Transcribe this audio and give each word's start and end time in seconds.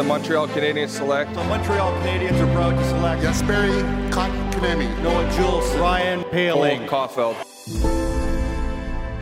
the 0.00 0.04
Montreal 0.04 0.48
Canadiens 0.48 0.88
select. 0.88 1.34
The 1.34 1.44
Montreal 1.44 1.92
Canadiens 2.02 2.40
are 2.40 2.52
proud 2.54 2.74
to 2.74 2.84
select 2.84 3.22
Jesperi 3.22 3.76
Kotkaniemi. 4.10 4.88
Noah 5.02 5.30
Jules, 5.36 5.68
Ryan 5.78 6.24
Paling. 6.30 6.86
Caulfield. 6.86 7.36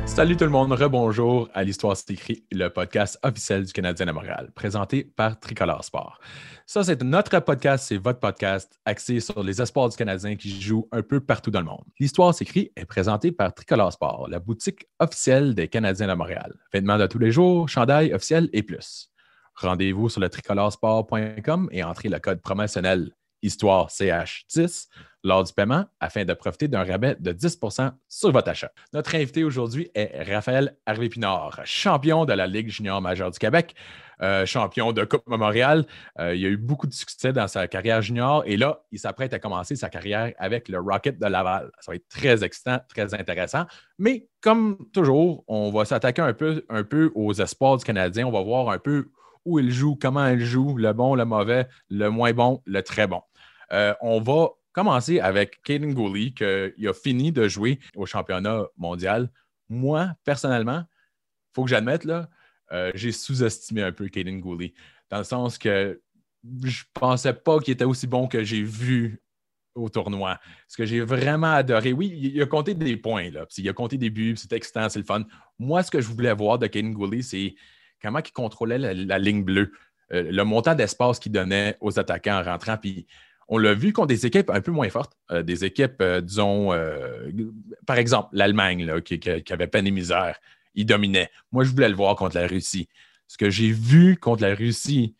Salut 0.07 0.37
tout 0.37 0.45
le 0.45 0.51
monde, 0.51 0.73
rebonjour 0.73 1.49
à 1.53 1.65
l'Histoire 1.65 1.97
c'est 1.97 2.13
écrit, 2.13 2.45
le 2.53 2.69
podcast 2.69 3.19
officiel 3.25 3.65
du 3.65 3.73
Canadien 3.73 4.07
de 4.07 4.13
Montréal, 4.13 4.51
présenté 4.55 5.05
par 5.05 5.39
Tricolore 5.39 5.85
Sport. 5.85 6.21
Ça, 6.67 6.85
c'est 6.85 7.03
notre 7.03 7.39
podcast, 7.41 7.87
c'est 7.89 7.99
votre 7.99 8.21
podcast 8.21 8.79
axé 8.85 9.21
sur 9.21 9.43
les 9.43 9.61
espoirs 9.61 9.89
du 9.89 9.97
Canadien 9.97 10.37
qui 10.37 10.61
jouent 10.61 10.89
un 10.93 11.03
peu 11.03 11.21
partout 11.21 11.51
dans 11.51 11.61
le 11.61 11.67
monde. 11.67 11.85
L'Histoire 11.99 12.35
s'écrit 12.35 12.71
est 12.77 12.85
présentée 12.85 13.33
par 13.33 13.53
Tricolore 13.53 13.93
Sport, 13.93 14.29
la 14.31 14.39
boutique 14.39 14.87
officielle 15.01 15.55
des 15.55 15.67
Canadiens 15.69 16.09
de 16.09 16.15
Montréal. 16.15 16.55
Vêtements 16.73 16.99
de 16.99 17.07
tous 17.07 17.19
les 17.19 17.33
jours, 17.33 17.69
chandail 17.69 18.13
officiel 18.13 18.49
et 18.53 18.63
plus. 18.63 19.11
Rendez-vous 19.61 20.09
sur 20.09 20.21
le 20.21 20.29
tricoloresport.com 20.29 21.69
et 21.73 21.83
entrez 21.83 22.09
le 22.09 22.21
code 22.21 22.41
promotionnel 22.41 23.11
Histoire 23.43 23.89
CH10 23.89 24.89
lors 25.25 25.45
du 25.45 25.53
paiement 25.53 25.85
afin 26.01 26.25
de 26.25 26.33
profiter 26.33 26.69
d'un 26.69 26.85
rabais 26.85 27.17
de 27.19 27.33
10% 27.33 27.93
sur 28.09 28.33
votre 28.33 28.49
achat. 28.49 28.71
Notre 28.93 29.15
invité 29.15 29.45
aujourd'hui 29.45 29.91
est 29.95 30.23
Raphaël 30.33 30.77
Harvey-Pinard, 30.87 31.61
champion 31.65 32.25
de 32.25 32.33
la 32.33 32.47
Ligue 32.47 32.69
junior 32.69 33.01
majeure 33.01 33.31
du 33.31 33.39
Québec, 33.39 33.75
euh, 34.23 34.47
champion 34.47 34.93
de 34.93 35.05
Coupe 35.05 35.27
Memorial. 35.29 35.87
Euh, 36.19 36.35
il 36.35 36.45
a 36.47 36.49
eu 36.49 36.57
beaucoup 36.57 36.87
de 36.87 36.93
succès 36.93 37.33
dans 37.33 37.47
sa 37.47 37.69
carrière 37.69 38.03
junior 38.03 38.43
et 38.47 38.57
là, 38.57 38.83
il 38.91 38.99
s'apprête 38.99 39.33
à 39.33 39.39
commencer 39.39 39.77
sa 39.77 39.89
carrière 39.89 40.33
avec 40.39 40.69
le 40.69 40.79
Rocket 40.81 41.19
de 41.19 41.27
Laval. 41.27 41.71
Ça 41.81 41.93
va 41.93 41.97
être 41.97 42.09
très 42.09 42.45
excitant, 42.45 42.79
très 42.89 43.15
intéressant. 43.15 43.67
Mais 43.99 44.29
comme 44.41 44.79
toujours, 44.93 45.45
on 45.47 45.71
va 45.71 45.85
s'attaquer 45.85 46.23
un 46.23 46.33
peu, 46.33 46.65
un 46.69 46.85
peu 46.85 47.13
aux 47.15 47.33
espoirs 47.35 47.77
du 47.77 47.85
Canadien. 47.85 48.27
On 48.27 48.33
va 48.33 48.43
voir 48.43 48.71
un 48.71 48.79
peu 48.79 49.11
où 49.45 49.59
il 49.59 49.71
joue, 49.71 49.97
comment 49.97 50.27
il 50.29 50.45
joue, 50.45 50.77
le 50.77 50.93
bon, 50.93 51.15
le 51.15 51.25
mauvais, 51.25 51.69
le 51.91 52.09
moins 52.09 52.33
bon, 52.33 52.63
le 52.67 52.83
très 52.83 53.07
bon. 53.07 53.23
Euh, 53.73 53.95
on 54.01 54.21
va 54.21 54.51
commencer 54.73 55.21
avec 55.21 55.63
Caden 55.63 55.93
Gooley, 55.93 56.31
qui 56.31 56.87
a 56.87 56.93
fini 56.93 57.33
de 57.33 57.49
jouer 57.49 57.81
au 57.97 58.07
championnat 58.07 58.65
mondial. 58.77 59.31
Moi, 59.69 60.11
personnellement, 60.25 60.85
il 60.87 61.55
faut 61.55 61.65
que 61.65 61.71
j'admette, 61.71 62.07
euh, 62.73 62.93
j'ai 62.95 63.13
sous-estimé 63.13 63.83
un 63.83 63.93
peu 63.93 64.09
Caden 64.09 64.41
Gooley, 64.41 64.75
dans 65.11 65.19
le 65.19 65.25
sens 65.25 65.59
que 65.59 66.01
je 66.65 66.85
pensais 66.95 67.35
pas 67.35 67.59
qu'il 67.59 67.73
était 67.73 67.85
aussi 67.85 68.07
bon 68.07 68.29
que 68.29 68.45
j'ai 68.45 68.63
vu 68.63 69.21
au 69.75 69.89
tournoi. 69.89 70.39
Ce 70.67 70.77
que 70.77 70.85
j'ai 70.85 71.01
vraiment 71.01 71.53
adoré, 71.53 71.93
oui, 71.93 72.09
il 72.09 72.41
a 72.43 72.47
compté 72.47 72.75
des 72.75 72.97
points, 72.97 73.31
là, 73.31 73.47
il 73.57 73.69
a 73.69 73.73
compté 73.73 73.97
des 73.97 74.11
buts, 74.11 74.37
c'est 74.37 74.53
excitant, 74.53 74.89
c'est 74.89 74.99
le 74.99 75.05
fun. 75.05 75.25
Moi, 75.59 75.83
ce 75.83 75.91
que 75.91 76.01
je 76.01 76.09
voulais 76.09 76.33
voir 76.35 76.59
de 76.59 76.67
Caden 76.67 76.93
Gooley, 76.93 77.23
c'est 77.23 77.55
comment 78.03 78.21
il 78.25 78.33
contrôlait 78.33 78.79
la, 78.79 79.19
ligne 79.19 79.45
bleue, 79.45 79.73
euh, 80.13 80.31
le 80.31 80.45
montant 80.45 80.75
d'espace 80.75 81.19
qu'il 81.19 81.33
donnait 81.33 81.77
aux 81.81 81.99
attaquants 81.99 82.41
en 82.41 82.43
rentrant, 82.43 82.77
puis 82.77 83.07
on 83.49 83.59
l'a 83.59 83.75
vu 83.75 83.93
contre 83.93 84.09
des 84.09 84.27
équipes 84.27 84.51
un 84.51 84.61
peu 84.61 84.71
moins 84.71 84.91
fortes, 84.91 85.17
euh, 85.31 85.43
des 85.43 85.65
équipes, 85.65 86.01
euh, 86.01 86.21
disons, 86.21 86.71
par 87.87 87.97
exemple, 87.97 88.29
l'Allemagne, 88.33 89.01
qui, 89.03 89.21
avait 89.51 89.67
peine 89.67 89.87
et 89.87 89.91
misère. 89.91 90.39
Il 90.75 90.87
dominait. 90.87 91.31
Moi, 91.51 91.65
je 91.65 91.71
voulais 91.71 91.89
le 91.89 91.95
voir 91.95 92.15
contre 92.15 92.37
la 92.37 92.47
Russie. 92.47 92.89
Ce 93.27 93.37
que 93.37 93.51
j'ai 93.51 93.73
vu 93.73 94.17
contre 94.17 94.43
la 94.43 94.55
Russie, 94.55 95.17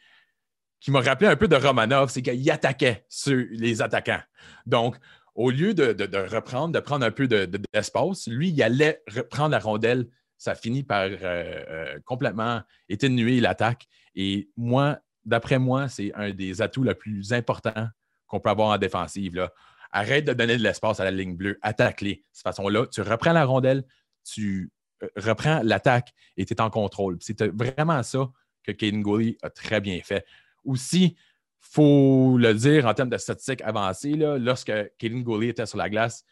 qui 0.81 0.91
m'a 0.91 1.01
rappelé 1.01 1.29
un 1.29 1.37
peu 1.37 1.49
de 1.49 1.57
Romanov, 1.57 2.11
c'est 2.11 2.23
qu'il 2.23 2.51
attaquait 2.51 3.05
sur 3.09 3.45
les 3.51 3.83
attaquants. 3.83 4.23
Donc, 4.67 4.97
au 5.39 5.51
lieu 5.51 5.73
de, 5.73 6.35
reprendre, 6.35 6.73
de 6.75 6.81
prendre 6.81 7.07
un 7.07 7.11
peu 7.11 7.29
d'espace, 7.29 8.27
lui, 8.27 8.51
il 8.51 8.63
allait 8.63 9.03
reprendre 9.09 9.51
la 9.51 9.61
rondelle. 9.61 10.09
Ça 10.39 10.55
finit 10.55 10.85
par 10.85 11.11
complètement 12.05 12.63
étenuer 12.89 13.41
l'attaque. 13.41 13.89
Et 14.15 14.49
moi, 14.57 15.01
d'après 15.25 15.59
moi, 15.59 15.89
c'est 15.89 16.13
un 16.15 16.31
des 16.31 16.63
atouts 16.63 16.85
les 16.85 16.95
plus 16.95 17.33
importants 17.33 17.89
qu'on 18.27 18.41
peut 18.41 18.51
avoir 18.51 18.69
en 18.69 18.79
défensive. 18.79 19.35
Là. 19.37 19.53
Arrête 19.91 20.25
de 20.25 20.33
donner 20.33 20.57
de 20.57 20.63
l'espace 20.63 21.01
à 21.01 21.05
la 21.05 21.11
ligne 21.11 21.37
bleue, 21.37 21.59
attaque-les. 21.63 22.15
De 22.15 22.23
cette 22.33 22.45
façon-là, 22.45 22.87
tu 22.87 23.01
reprends 23.01 23.33
la 23.33 23.45
rondelle, 23.45 23.85
tu 24.25 24.71
euh, 25.03 25.09
reprends 25.17 25.61
l'attaque 25.63 26.13
et 26.37 26.45
tu 26.45 26.55
es 26.55 26.61
en 26.61 26.71
contrôle. 26.71 27.17
C'est 27.21 27.43
vraiment 27.43 28.03
ça 28.03 28.31
que 28.63 28.73
Caden 28.73 29.03
Gooley 29.03 29.39
a 29.43 29.51
très 29.51 29.81
bien 29.81 30.01
fait. 30.03 30.27
Aussi, 30.65 31.05
il 31.05 31.17
faut 31.61 32.37
le 32.39 32.53
dire 32.55 32.87
en 32.87 32.95
termes 32.95 33.09
de 33.09 33.17
statistiques 33.17 33.63
avancées, 33.63 34.13
là, 34.13 34.39
lorsque 34.39 34.73
Caden 34.99 35.23
Gooley 35.23 35.49
était 35.49 35.67
sur 35.67 35.79
la 35.79 35.89
glace, 35.89 36.25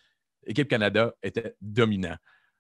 l'équipe 0.47 0.69
Canada 0.69 1.15
était 1.23 1.57
dominant. 1.61 2.17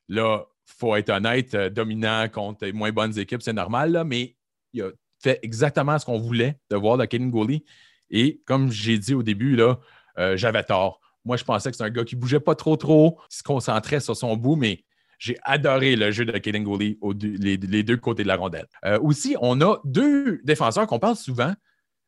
Là, 0.08 0.44
il 0.68 0.72
faut 0.78 0.96
être 0.96 1.10
honnête, 1.10 1.54
euh, 1.54 1.70
dominant 1.70 2.28
contre 2.28 2.64
les 2.64 2.72
moins 2.72 2.92
bonnes 2.92 3.18
équipes, 3.18 3.42
c'est 3.42 3.52
normal, 3.52 4.02
mais 4.06 4.36
il 4.72 4.82
a 4.82 4.90
fait 5.22 5.38
exactement 5.42 5.98
ce 5.98 6.04
qu'on 6.04 6.18
voulait 6.18 6.58
de 6.70 6.76
voir 6.76 6.98
de 6.98 7.04
Caden 7.04 7.30
Gooley. 7.30 7.64
Et 8.10 8.42
comme 8.46 8.70
j'ai 8.70 8.98
dit 8.98 9.14
au 9.14 9.22
début, 9.22 9.56
là, 9.56 9.78
euh, 10.18 10.36
j'avais 10.36 10.62
tort. 10.62 11.00
Moi, 11.24 11.36
je 11.36 11.44
pensais 11.44 11.70
que 11.70 11.76
c'est 11.76 11.82
un 11.84 11.90
gars 11.90 12.04
qui 12.04 12.16
bougeait 12.16 12.40
pas 12.40 12.54
trop 12.54 12.76
trop, 12.76 13.18
qui 13.30 13.38
se 13.38 13.42
concentrait 13.42 14.00
sur 14.00 14.16
son 14.16 14.36
bout, 14.36 14.56
mais 14.56 14.84
j'ai 15.18 15.36
adoré 15.42 15.96
le 15.96 16.10
jeu 16.10 16.24
de 16.24 16.32
Kaden 16.32 16.62
Gooley 16.62 16.98
les, 17.20 17.82
deux 17.82 17.96
côtés 17.96 18.22
de 18.22 18.28
la 18.28 18.36
rondelle. 18.36 18.66
Euh, 18.84 18.98
aussi, 19.00 19.36
on 19.40 19.60
a 19.60 19.78
deux 19.84 20.40
défenseurs 20.44 20.86
qu'on 20.86 20.98
parle 20.98 21.16
souvent, 21.16 21.54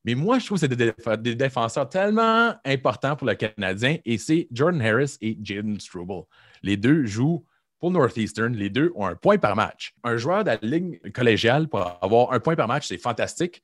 mais 0.04 0.14
moi, 0.14 0.38
je 0.38 0.46
trouve 0.46 0.60
que 0.60 0.66
c'est 0.66 1.20
des, 1.22 1.34
défenseurs 1.34 1.88
tellement 1.88 2.54
importants 2.64 3.16
pour 3.16 3.26
le 3.26 3.34
Canadien, 3.34 3.96
et 4.04 4.18
c'est 4.18 4.46
Jordan 4.52 4.80
Harris 4.80 5.16
et 5.20 5.36
Jaden 5.42 5.80
Struble. 5.80 6.24
Les 6.62 6.76
deux 6.76 7.04
jouent 7.06 7.44
pour 7.78 7.90
Northeastern. 7.90 8.54
Les 8.54 8.70
deux 8.70 8.92
ont 8.94 9.06
un 9.06 9.14
point 9.14 9.38
par 9.38 9.56
match. 9.56 9.94
Un 10.04 10.16
joueur 10.16 10.44
de 10.44 10.50
la 10.50 10.58
ligne 10.62 10.98
collégiale 11.14 11.68
pour 11.68 11.98
avoir 12.02 12.32
un 12.32 12.40
point 12.40 12.56
par 12.56 12.68
match, 12.68 12.86
c'est 12.88 12.98
fantastique 12.98 13.62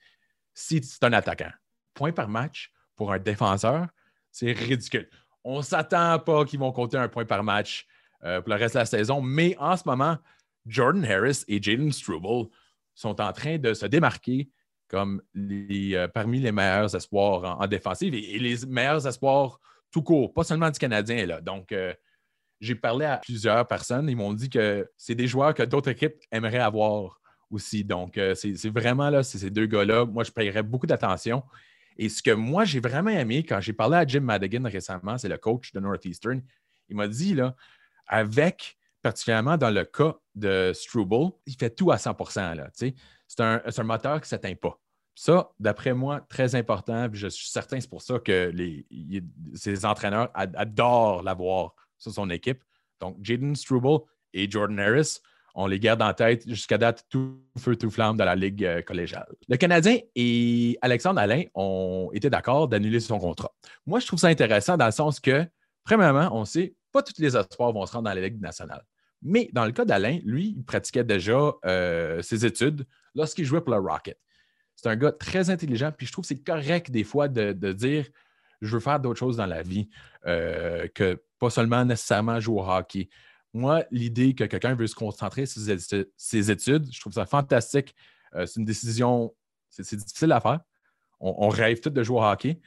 si 0.55 0.83
c'est 0.83 1.03
un 1.05 1.13
attaquant 1.13 1.51
points 1.95 2.13
par 2.13 2.29
match 2.29 2.73
pour 2.97 3.13
un 3.13 3.19
défenseur, 3.19 3.87
c'est 4.31 4.53
ridicule. 4.53 5.09
On 5.45 5.59
ne 5.59 5.63
s'attend 5.63 6.19
pas 6.19 6.45
qu'ils 6.45 6.59
vont 6.59 6.73
compter 6.73 6.97
un 6.97 7.09
point 7.09 7.25
par 7.25 7.43
match 7.43 7.87
euh, 8.25 8.41
pour 8.41 8.51
le 8.53 8.59
reste 8.59 8.75
de 8.75 8.81
la 8.81 8.87
saison, 8.87 9.21
mais 9.21 9.57
en 9.59 9.77
ce 9.77 9.83
moment, 9.87 10.19
Jordan 10.67 11.05
Harris 11.05 11.45
et 11.47 11.63
Jaden 11.63 11.93
Struble 11.93 12.49
sont 12.95 13.21
en 13.21 13.33
train 13.33 13.59
de 13.59 13.75
se 13.75 13.87
démarquer 13.87 14.51
comme 14.89 15.23
euh, 15.37 16.09
parmi 16.09 16.41
les 16.41 16.53
meilleurs 16.53 16.95
espoirs 16.95 17.61
en, 17.61 17.67
défensive 17.67 18.15
et, 18.15 18.39
les 18.39 18.65
meilleurs 18.67 19.07
espoirs 19.07 19.61
tout 19.91 20.03
court, 20.03 20.33
pas 20.33 20.45
seulement 20.45 20.71
du 20.71 20.79
Canadien. 20.79 21.27
Là. 21.27 21.41
Donc, 21.41 21.73
euh, 21.73 21.95
j'ai 22.65 22.75
parlé 22.75 23.07
à 23.07 23.19
plusieurs 23.19 23.67
personnes, 23.67 24.09
ils 24.09 24.17
m'ont 24.17 24.33
dit 24.33 24.49
que 24.49 24.89
c'est 24.97 25.15
des 25.15 25.27
joueurs 25.27 25.55
que 25.55 25.63
d'autres 25.63 25.91
équipes 25.91 26.17
aimeraient 26.31 26.59
avoir 26.59 27.21
aussi. 27.51 27.85
Donc, 27.85 28.19
c'est 28.35 28.71
vraiment 28.71 29.11
là, 29.11 29.23
ces 29.23 29.51
deux 29.51 29.67
gars-là. 29.67 30.05
Moi, 30.05 30.25
je 30.25 30.31
paierais 30.31 30.63
beaucoup 30.63 30.87
d'attention. 30.87 31.43
Et 31.97 32.09
ce 32.09 32.23
que 32.23 32.33
moi, 32.33 32.65
j'ai 32.65 32.81
vraiment 32.81 33.11
aimé 33.11 33.45
quand 33.45 33.61
j'ai 33.61 33.73
parlé 33.73 33.97
à 33.97 34.07
Jim 34.07 34.21
Madigan 34.21 34.65
récemment, 34.65 35.17
c'est 35.17 35.29
le 35.29 35.39
coach 35.39 35.73
de 35.73 35.81
Northeastern, 35.81 36.43
il 36.89 36.97
m'a 36.97 37.09
dit, 37.09 37.35
là, 37.35 37.55
avec, 38.07 38.77
particulièrement 39.01 39.57
dans 39.57 39.71
le 39.71 39.85
cas 39.85 40.17
de 40.35 40.73
Struble, 40.75 41.33
il 41.47 41.55
fait 41.55 41.71
tout 41.71 41.91
à 41.91 41.97
100% 41.97 42.93
C'est 43.27 43.41
un, 43.41 43.85
moteur 43.85 44.21
qui 44.21 44.25
ne 44.25 44.27
s'éteint 44.27 44.55
pas. 44.55 44.79
Ça, 45.15 45.51
d'après 45.61 45.95
moi, 45.95 46.21
très 46.29 46.57
important. 46.57 47.09
je 47.13 47.29
suis 47.29 47.49
certain, 47.49 47.81
c'est 47.81 47.89
pour 47.89 48.03
ça 48.03 48.19
que 48.19 48.53
ses 49.55 49.85
entraîneurs 49.87 50.31
adorent 50.35 51.23
l'avoir 51.23 51.75
sur 52.05 52.13
son 52.13 52.31
équipe. 52.31 52.63
Donc, 53.01 53.17
Jaden 53.23 53.57
Struble 53.57 54.05
et 54.33 54.51
Jordan 54.51 54.79
Harris 54.79 55.21
on 55.55 55.67
les 55.67 55.79
garde 55.79 56.03
en 56.03 56.13
tête 56.13 56.49
jusqu'à 56.49 56.79
date 56.79 57.05
tout 57.09 57.41
feu, 57.59 57.77
tout 57.77 57.91
flamme 57.91 58.17
dans 58.17 58.25
la 58.25 58.35
Ligue 58.35 58.65
euh, 58.65 58.83
collégiale. 58.83 59.29
Le 59.49 59.57
Canadien 59.57 59.99
et 60.17 60.77
Alexandre 60.83 61.21
Alain 61.21 61.45
ont 61.55 62.11
été 62.13 62.29
d'accord 62.29 62.69
d'annuler 62.69 63.01
son 63.01 63.19
contrat. 63.19 63.53
Moi, 63.87 64.01
je 64.01 64.07
trouve 64.07 64.19
ça 64.19 64.29
intéressant 64.29 64.77
dans 64.77 64.87
le 64.87 64.93
sens 64.93 65.21
que, 65.21 65.47
premièrement, 65.85 66.29
on 66.33 66.45
sait 66.45 66.75
pas 66.93 67.03
tous 67.03 67.21
les 67.21 67.37
espoirs 67.37 67.73
vont 67.73 67.87
se 67.87 67.93
rendre 67.93 68.05
dans 68.05 68.15
la 68.15 68.21
Ligue 68.21 68.41
nationale. 68.41 68.85
Mais 69.23 69.49
dans 69.53 69.65
le 69.65 69.73
cas 69.73 69.85
d'Alain, 69.85 70.19
lui, 70.25 70.55
il 70.57 70.65
pratiquait 70.65 71.05
déjà 71.05 71.53
euh, 71.65 72.21
ses 72.21 72.45
études 72.45 72.85
lorsqu'il 73.15 73.45
jouait 73.45 73.61
pour 73.61 73.75
le 73.75 73.81
Rocket. 73.81 74.19
C'est 74.75 74.89
un 74.89 74.97
gars 74.97 75.13
très 75.13 75.51
intelligent, 75.51 75.93
puis 75.97 76.07
je 76.07 76.13
trouve 76.13 76.25
que 76.25 76.29
c'est 76.29 76.43
correct 76.43 76.91
des 76.91 77.05
fois 77.05 77.29
de, 77.29 77.53
dire 77.73 78.07
je 78.65 78.75
veux 78.75 78.81
faire 78.81 79.01
d'autres 79.01 79.19
choses 79.19 79.37
dans 79.37 79.47
la 79.47 79.63
vie 79.63 79.89
euh, 80.27 80.89
que 80.95 81.23
pas 81.39 81.51
seulement 81.51 81.85
nécessairement 81.85 82.41
jouer 82.41 82.61
au 82.61 82.65
hockey 82.65 83.09
moi, 83.57 83.85
l'idée 83.93 84.35
que 84.35 84.43
quelqu'un 84.43 84.75
veut 84.75 84.89
se 84.89 84.97
concentrer 84.97 85.47
sur 85.47 85.63
ses, 86.17 86.51
études, 86.51 86.93
je 86.93 87.01
trouve 87.01 87.13
ça 87.13 87.25
fantastique. 87.25 87.95
Euh, 88.35 88.47
c'est 88.47 88.59
une 88.59 88.67
décision, 88.67 89.33
c'est 89.71 89.95
difficile 89.95 90.33
à 90.33 90.41
faire. 90.41 90.59
On, 91.21 91.49
rêve 91.51 91.79
tous 91.79 91.91
de 91.91 92.03
jouer 92.03 92.19
au 92.19 92.25
hockey. 92.25 92.61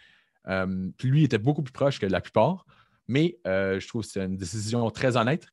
Euh, 0.47 0.89
puis 0.97 1.09
lui, 1.09 1.25
était 1.25 1.39
beaucoup 1.39 1.61
plus 1.61 1.73
proche 1.73 1.99
que 1.99 2.05
la 2.05 2.21
plupart. 2.21 2.65
Mais 3.09 3.37
je 3.43 3.85
trouve 3.85 4.03
que 4.03 4.07
c'est 4.07 4.23
une 4.23 4.37
décision 4.37 4.89
très 4.89 5.17
honnête. 5.17 5.47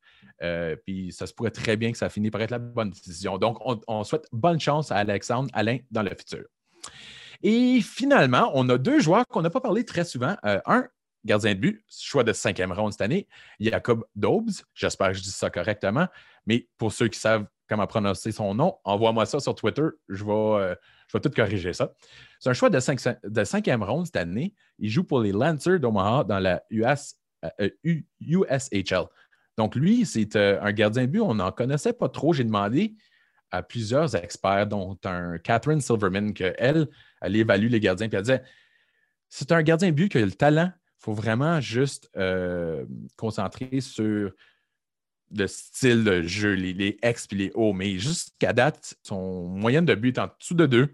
puis 0.86 1.10
ça 1.10 1.26
se 1.26 1.34
pourrait 1.34 1.50
très 1.50 1.76
bien 1.76 1.90
que 1.90 1.98
ça 1.98 2.08
finisse 2.08 2.30
par 2.30 2.40
être 2.40 2.52
la 2.52 2.60
bonne 2.60 2.90
décision. 2.90 3.36
Donc, 3.36 3.58
on, 3.60 3.80
on 3.88 4.04
souhaite 4.04 4.28
bonne 4.30 4.60
chance 4.60 4.92
à 4.92 4.98
Alexandre 4.98 5.50
Alain 5.52 5.78
dans 5.90 6.02
le 6.02 6.10
futur. 6.10 6.44
Et 7.44 7.82
finalement, 7.82 8.50
on 8.54 8.66
a 8.70 8.78
deux 8.78 9.00
joueurs 9.00 9.26
qu'on 9.28 9.42
n'a 9.42 9.50
pas 9.50 9.60
parlé 9.60 9.84
très 9.84 10.04
souvent. 10.04 10.34
un, 10.42 10.88
gardien 11.26 11.54
de 11.54 11.60
but, 11.60 11.84
choix 11.88 12.24
de 12.24 12.32
cinquième 12.32 12.72
ronde 12.72 12.92
cette 12.92 13.02
année, 13.02 13.28
Jacob 13.60 14.04
Dobbs. 14.16 14.64
J'espère 14.74 15.08
que 15.08 15.14
je 15.14 15.22
dis 15.22 15.30
ça 15.30 15.50
correctement. 15.50 16.08
Mais 16.46 16.68
pour 16.78 16.90
ceux 16.90 17.08
qui 17.08 17.18
savent 17.18 17.46
comment 17.68 17.86
prononcer 17.86 18.32
son 18.32 18.54
nom, 18.54 18.76
envoie-moi 18.84 19.26
ça 19.26 19.40
sur 19.40 19.54
Twitter. 19.54 19.82
Je 20.08 20.24
vais, 20.24 20.32
euh, 20.32 20.74
je 21.12 21.18
tout 21.18 21.30
corriger 21.30 21.74
ça. 21.74 21.92
C'est 22.40 22.48
un 22.48 22.54
choix 22.54 22.70
de, 22.70 22.80
cinquième 23.44 23.82
ronde 23.82 24.06
cette 24.06 24.16
année. 24.16 24.54
Il 24.78 24.88
joue 24.88 25.04
pour 25.04 25.20
les 25.20 25.32
Lancers 25.32 25.78
d'Omaha 25.78 26.24
dans 26.24 26.38
la 26.38 26.62
US, 26.70 27.16
USHL. 28.20 29.04
Donc, 29.58 29.76
lui, 29.76 30.06
c'est 30.06 30.34
un 30.36 30.72
gardien 30.72 31.02
de 31.02 31.08
but. 31.08 31.20
On 31.20 31.34
n'en 31.34 31.52
connaissait 31.52 31.92
pas 31.92 32.08
trop. 32.08 32.32
J'ai 32.32 32.44
demandé 32.44 32.94
à 33.54 33.62
plusieurs 33.62 34.14
experts, 34.16 34.66
dont 34.66 34.98
un 35.04 35.38
Catherine 35.38 35.80
Silverman, 35.80 36.34
qu'elle, 36.34 36.88
elle 37.20 37.36
évalue 37.36 37.68
les 37.68 37.80
gardiens, 37.80 38.08
puis 38.08 38.16
elle 38.16 38.24
disait 38.24 38.42
c'est 39.28 39.52
un 39.52 39.62
gardien 39.62 39.88
de 39.88 39.94
but 39.94 40.08
qui 40.08 40.18
a 40.18 40.24
le 40.24 40.32
talent. 40.32 40.70
Il 40.74 41.04
faut 41.04 41.12
vraiment 41.12 41.60
juste 41.60 42.08
euh, 42.16 42.84
concentrer 43.16 43.80
sur 43.80 44.30
le 45.36 45.46
style 45.46 46.04
de 46.04 46.22
jeu, 46.22 46.54
les, 46.54 46.72
les 46.72 46.98
ex 47.02 47.26
et 47.32 47.34
les 47.34 47.50
hauts. 47.54 47.72
Mais 47.72 47.98
jusqu'à 47.98 48.52
date, 48.52 48.94
son 49.02 49.48
moyenne 49.48 49.84
de 49.84 49.94
but 49.94 50.16
est 50.16 50.20
en 50.20 50.30
dessous 50.38 50.54
de 50.54 50.66
deux 50.66 50.92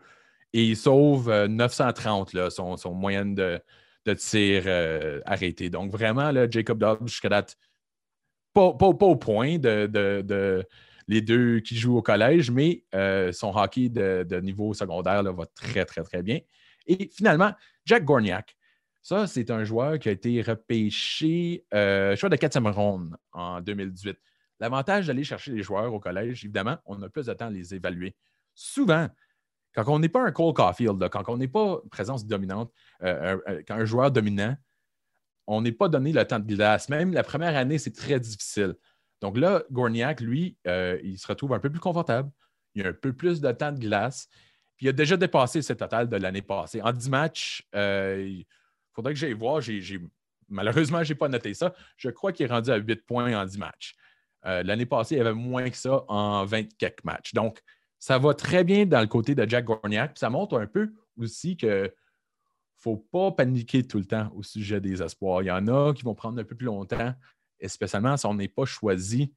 et 0.52 0.64
il 0.64 0.76
sauve 0.76 1.30
930, 1.46 2.34
euh, 2.34 2.44
là, 2.44 2.50
son, 2.50 2.94
moyenne 2.94 3.34
de, 3.34 3.60
tir 4.14 4.62
euh, 4.66 5.20
arrêté. 5.24 5.70
Donc 5.70 5.92
vraiment, 5.92 6.32
Jacob 6.50 6.78
Dobbs, 6.78 7.06
jusqu'à 7.06 7.28
date, 7.28 7.56
pas, 8.52 8.62
au 8.62 9.16
point 9.16 9.58
de, 9.58 10.66
les 11.10 11.20
deux 11.20 11.60
qui 11.60 11.76
jouent 11.76 11.98
au 11.98 12.02
collège, 12.02 12.50
mais 12.50 12.84
son 13.32 13.54
hockey 13.54 13.88
de, 13.88 14.40
niveau 14.40 14.72
secondaire 14.72 15.22
va 15.22 15.46
très, 15.46 15.84
très, 15.84 16.02
très 16.02 16.22
bien. 16.22 16.38
Et 16.86 17.10
finalement, 17.12 17.52
Jack 17.84 18.04
Gorniak. 18.04 18.56
Ça, 19.02 19.26
c'est 19.26 19.50
un 19.50 19.64
joueur 19.64 19.98
qui 19.98 20.08
a 20.08 20.12
été 20.12 20.42
repêché, 20.42 21.64
euh, 21.72 22.14
choix 22.16 22.28
de 22.28 22.36
4 22.36 22.60
ronde 22.70 23.16
en 23.32 23.60
2018. 23.60 24.18
L'avantage 24.58 25.06
d'aller 25.06 25.24
chercher 25.24 25.52
les 25.52 25.62
joueurs 25.62 25.92
au 25.92 25.98
collège, 26.00 26.44
évidemment, 26.44 26.76
on 26.84 27.00
a 27.02 27.08
plus 27.08 27.26
de 27.26 27.32
temps 27.32 27.46
à 27.46 27.50
les 27.50 27.74
évaluer. 27.74 28.14
Souvent, 28.54 29.08
quand 29.74 29.84
on 29.88 29.98
n'est 29.98 30.10
pas 30.10 30.22
un 30.22 30.32
Cole 30.32 30.52
Caulfield, 30.52 31.08
quand 31.08 31.28
on 31.28 31.38
n'est 31.38 31.48
pas 31.48 31.80
présence 31.90 32.26
dominante, 32.26 32.70
euh, 33.02 33.38
euh, 33.48 33.62
quand 33.66 33.76
un 33.76 33.86
joueur 33.86 34.10
dominant, 34.10 34.54
on 35.46 35.62
n'est 35.62 35.72
pas 35.72 35.88
donné 35.88 36.12
le 36.12 36.24
temps 36.26 36.38
de 36.38 36.54
glace. 36.54 36.90
Même 36.90 37.14
la 37.14 37.22
première 37.22 37.56
année, 37.56 37.78
c'est 37.78 37.94
très 37.94 38.20
difficile. 38.20 38.74
Donc 39.20 39.36
là, 39.36 39.62
Gorniak, 39.70 40.20
lui, 40.20 40.56
il 40.64 41.18
se 41.18 41.26
retrouve 41.26 41.52
un 41.52 41.58
peu 41.58 41.70
plus 41.70 41.80
confortable. 41.80 42.30
Il 42.74 42.86
a 42.86 42.90
un 42.90 42.92
peu 42.92 43.12
plus 43.12 43.40
de 43.40 43.52
temps 43.52 43.72
de 43.72 43.80
glace 43.80 44.28
il 44.80 44.88
a 44.88 44.92
déjà 44.92 45.16
dépassé 45.16 45.62
ce 45.62 45.72
total 45.72 46.08
de 46.08 46.16
l'année 46.16 46.42
passée. 46.42 46.80
En 46.82 46.92
10 46.92 47.10
matchs, 47.10 47.66
il 47.72 47.78
euh, 47.78 48.42
faudrait 48.92 49.12
que 49.12 49.18
j'aille 49.18 49.34
voir. 49.34 49.62
malheureusement, 50.48 51.02
je 51.04 51.12
n'ai 51.12 51.18
pas 51.18 51.28
noté 51.28 51.54
ça. 51.54 51.74
Je 51.96 52.08
crois 52.10 52.32
qu'il 52.32 52.46
est 52.46 52.50
rendu 52.50 52.70
à 52.70 52.76
8 52.76 53.06
points 53.06 53.38
en 53.38 53.44
10 53.44 53.58
matchs. 53.58 53.94
Euh, 54.46 54.62
l'année 54.62 54.86
passée, 54.86 55.16
il 55.16 55.18
y 55.18 55.20
avait 55.20 55.34
moins 55.34 55.68
que 55.68 55.76
ça 55.76 56.04
en 56.08 56.44
20 56.46 56.76
quelques 56.78 57.04
matchs. 57.04 57.34
Donc, 57.34 57.60
ça 57.98 58.18
va 58.18 58.32
très 58.32 58.64
bien 58.64 58.86
dans 58.86 59.02
le 59.02 59.06
côté 59.06 59.34
de 59.34 59.46
Jack 59.46 59.66
Gorniak. 59.66 60.18
ça 60.18 60.30
montre 60.30 60.58
un 60.58 60.66
peu 60.66 60.92
aussi 61.18 61.58
qu'il 61.58 61.68
ne 61.68 61.88
faut 62.78 62.96
pas 62.96 63.32
paniquer 63.32 63.86
tout 63.86 63.98
le 63.98 64.06
temps 64.06 64.32
au 64.34 64.42
sujet 64.42 64.80
des 64.80 65.02
espoirs. 65.02 65.42
Il 65.42 65.46
y 65.46 65.50
en 65.50 65.68
a 65.68 65.92
qui 65.92 66.04
vont 66.04 66.14
prendre 66.14 66.40
un 66.40 66.44
peu 66.44 66.54
plus 66.54 66.64
longtemps, 66.64 67.14
spécialement 67.68 68.16
si 68.16 68.26
on 68.26 68.34
n'est 68.34 68.48
pas 68.48 68.64
choisi 68.64 69.32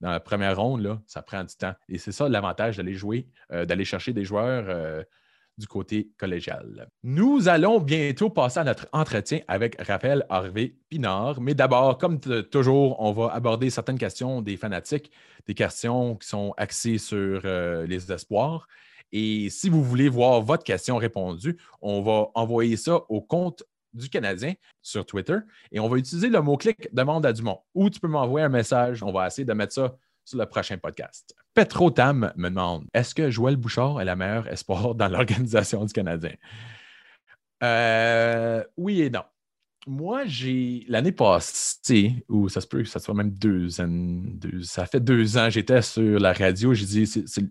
dans 0.00 0.10
la 0.10 0.20
première 0.20 0.60
ronde, 0.60 0.82
là, 0.82 1.00
ça 1.06 1.22
prend 1.22 1.44
du 1.44 1.54
temps. 1.56 1.74
Et 1.88 1.98
c'est 1.98 2.12
ça 2.12 2.28
l'avantage 2.28 2.76
d'aller 2.76 2.94
jouer, 2.94 3.28
euh, 3.52 3.64
d'aller 3.64 3.84
chercher 3.84 4.12
des 4.12 4.24
joueurs 4.24 4.64
euh, 4.68 5.02
du 5.56 5.66
côté 5.66 6.10
collégial. 6.18 6.88
Nous 7.02 7.48
allons 7.48 7.80
bientôt 7.80 8.28
passer 8.28 8.58
à 8.58 8.64
notre 8.64 8.88
entretien 8.92 9.40
avec 9.46 9.80
Raphaël 9.80 10.26
Harvey 10.28 10.74
Pinard. 10.88 11.40
Mais 11.40 11.54
d'abord, 11.54 11.96
comme 11.96 12.18
toujours, 12.18 13.00
on 13.00 13.12
va 13.12 13.32
aborder 13.32 13.70
certaines 13.70 13.98
questions 13.98 14.42
des 14.42 14.56
fanatiques, 14.56 15.10
des 15.46 15.54
questions 15.54 16.16
qui 16.16 16.28
sont 16.28 16.54
axées 16.56 16.98
sur 16.98 17.42
euh, 17.44 17.86
les 17.86 18.10
espoirs. 18.12 18.66
Et 19.12 19.48
si 19.48 19.70
vous 19.70 19.82
voulez 19.82 20.08
voir 20.08 20.42
votre 20.42 20.64
question 20.64 20.96
répondue, 20.96 21.56
on 21.80 22.02
va 22.02 22.30
envoyer 22.34 22.76
ça 22.76 23.00
au 23.08 23.20
compte 23.20 23.62
du 23.94 24.08
Canadien 24.08 24.54
sur 24.82 25.06
Twitter 25.06 25.38
et 25.72 25.80
on 25.80 25.88
va 25.88 25.96
utiliser 25.96 26.28
le 26.28 26.40
mot-clic 26.42 26.92
demande 26.92 27.24
à 27.24 27.32
Dumont 27.32 27.60
ou 27.74 27.88
tu 27.88 28.00
peux 28.00 28.08
m'envoyer 28.08 28.46
un 28.46 28.50
message. 28.50 29.02
On 29.02 29.12
va 29.12 29.26
essayer 29.26 29.44
de 29.44 29.52
mettre 29.52 29.72
ça 29.72 29.96
sur 30.24 30.38
le 30.38 30.46
prochain 30.46 30.78
podcast. 30.78 31.34
Petro 31.52 31.90
Tam 31.90 32.32
me 32.36 32.48
demande 32.48 32.86
est-ce 32.92 33.14
que 33.14 33.30
Joël 33.30 33.56
Bouchard 33.56 34.00
est 34.00 34.04
la 34.04 34.16
meilleure 34.16 34.48
espoir 34.48 34.94
dans 34.94 35.08
l'organisation 35.08 35.84
du 35.84 35.92
Canadien 35.92 36.34
euh, 37.62 38.64
Oui 38.76 39.02
et 39.02 39.10
non. 39.10 39.24
Moi, 39.86 40.24
j'ai 40.24 40.86
l'année 40.88 41.12
passée, 41.12 42.24
ou 42.30 42.48
ça 42.48 42.62
se 42.62 42.66
peut 42.66 42.82
que 42.82 42.88
ça 42.88 43.00
soit 43.00 43.12
même 43.12 43.30
deux 43.30 43.82
ans, 43.82 44.22
ça 44.62 44.86
fait 44.86 45.00
deux 45.00 45.36
ans, 45.36 45.50
j'étais 45.50 45.82
sur 45.82 46.18
la 46.18 46.32
radio, 46.32 46.72
j'ai 46.72 46.86
dit 46.86 47.06
c'est 47.06 47.44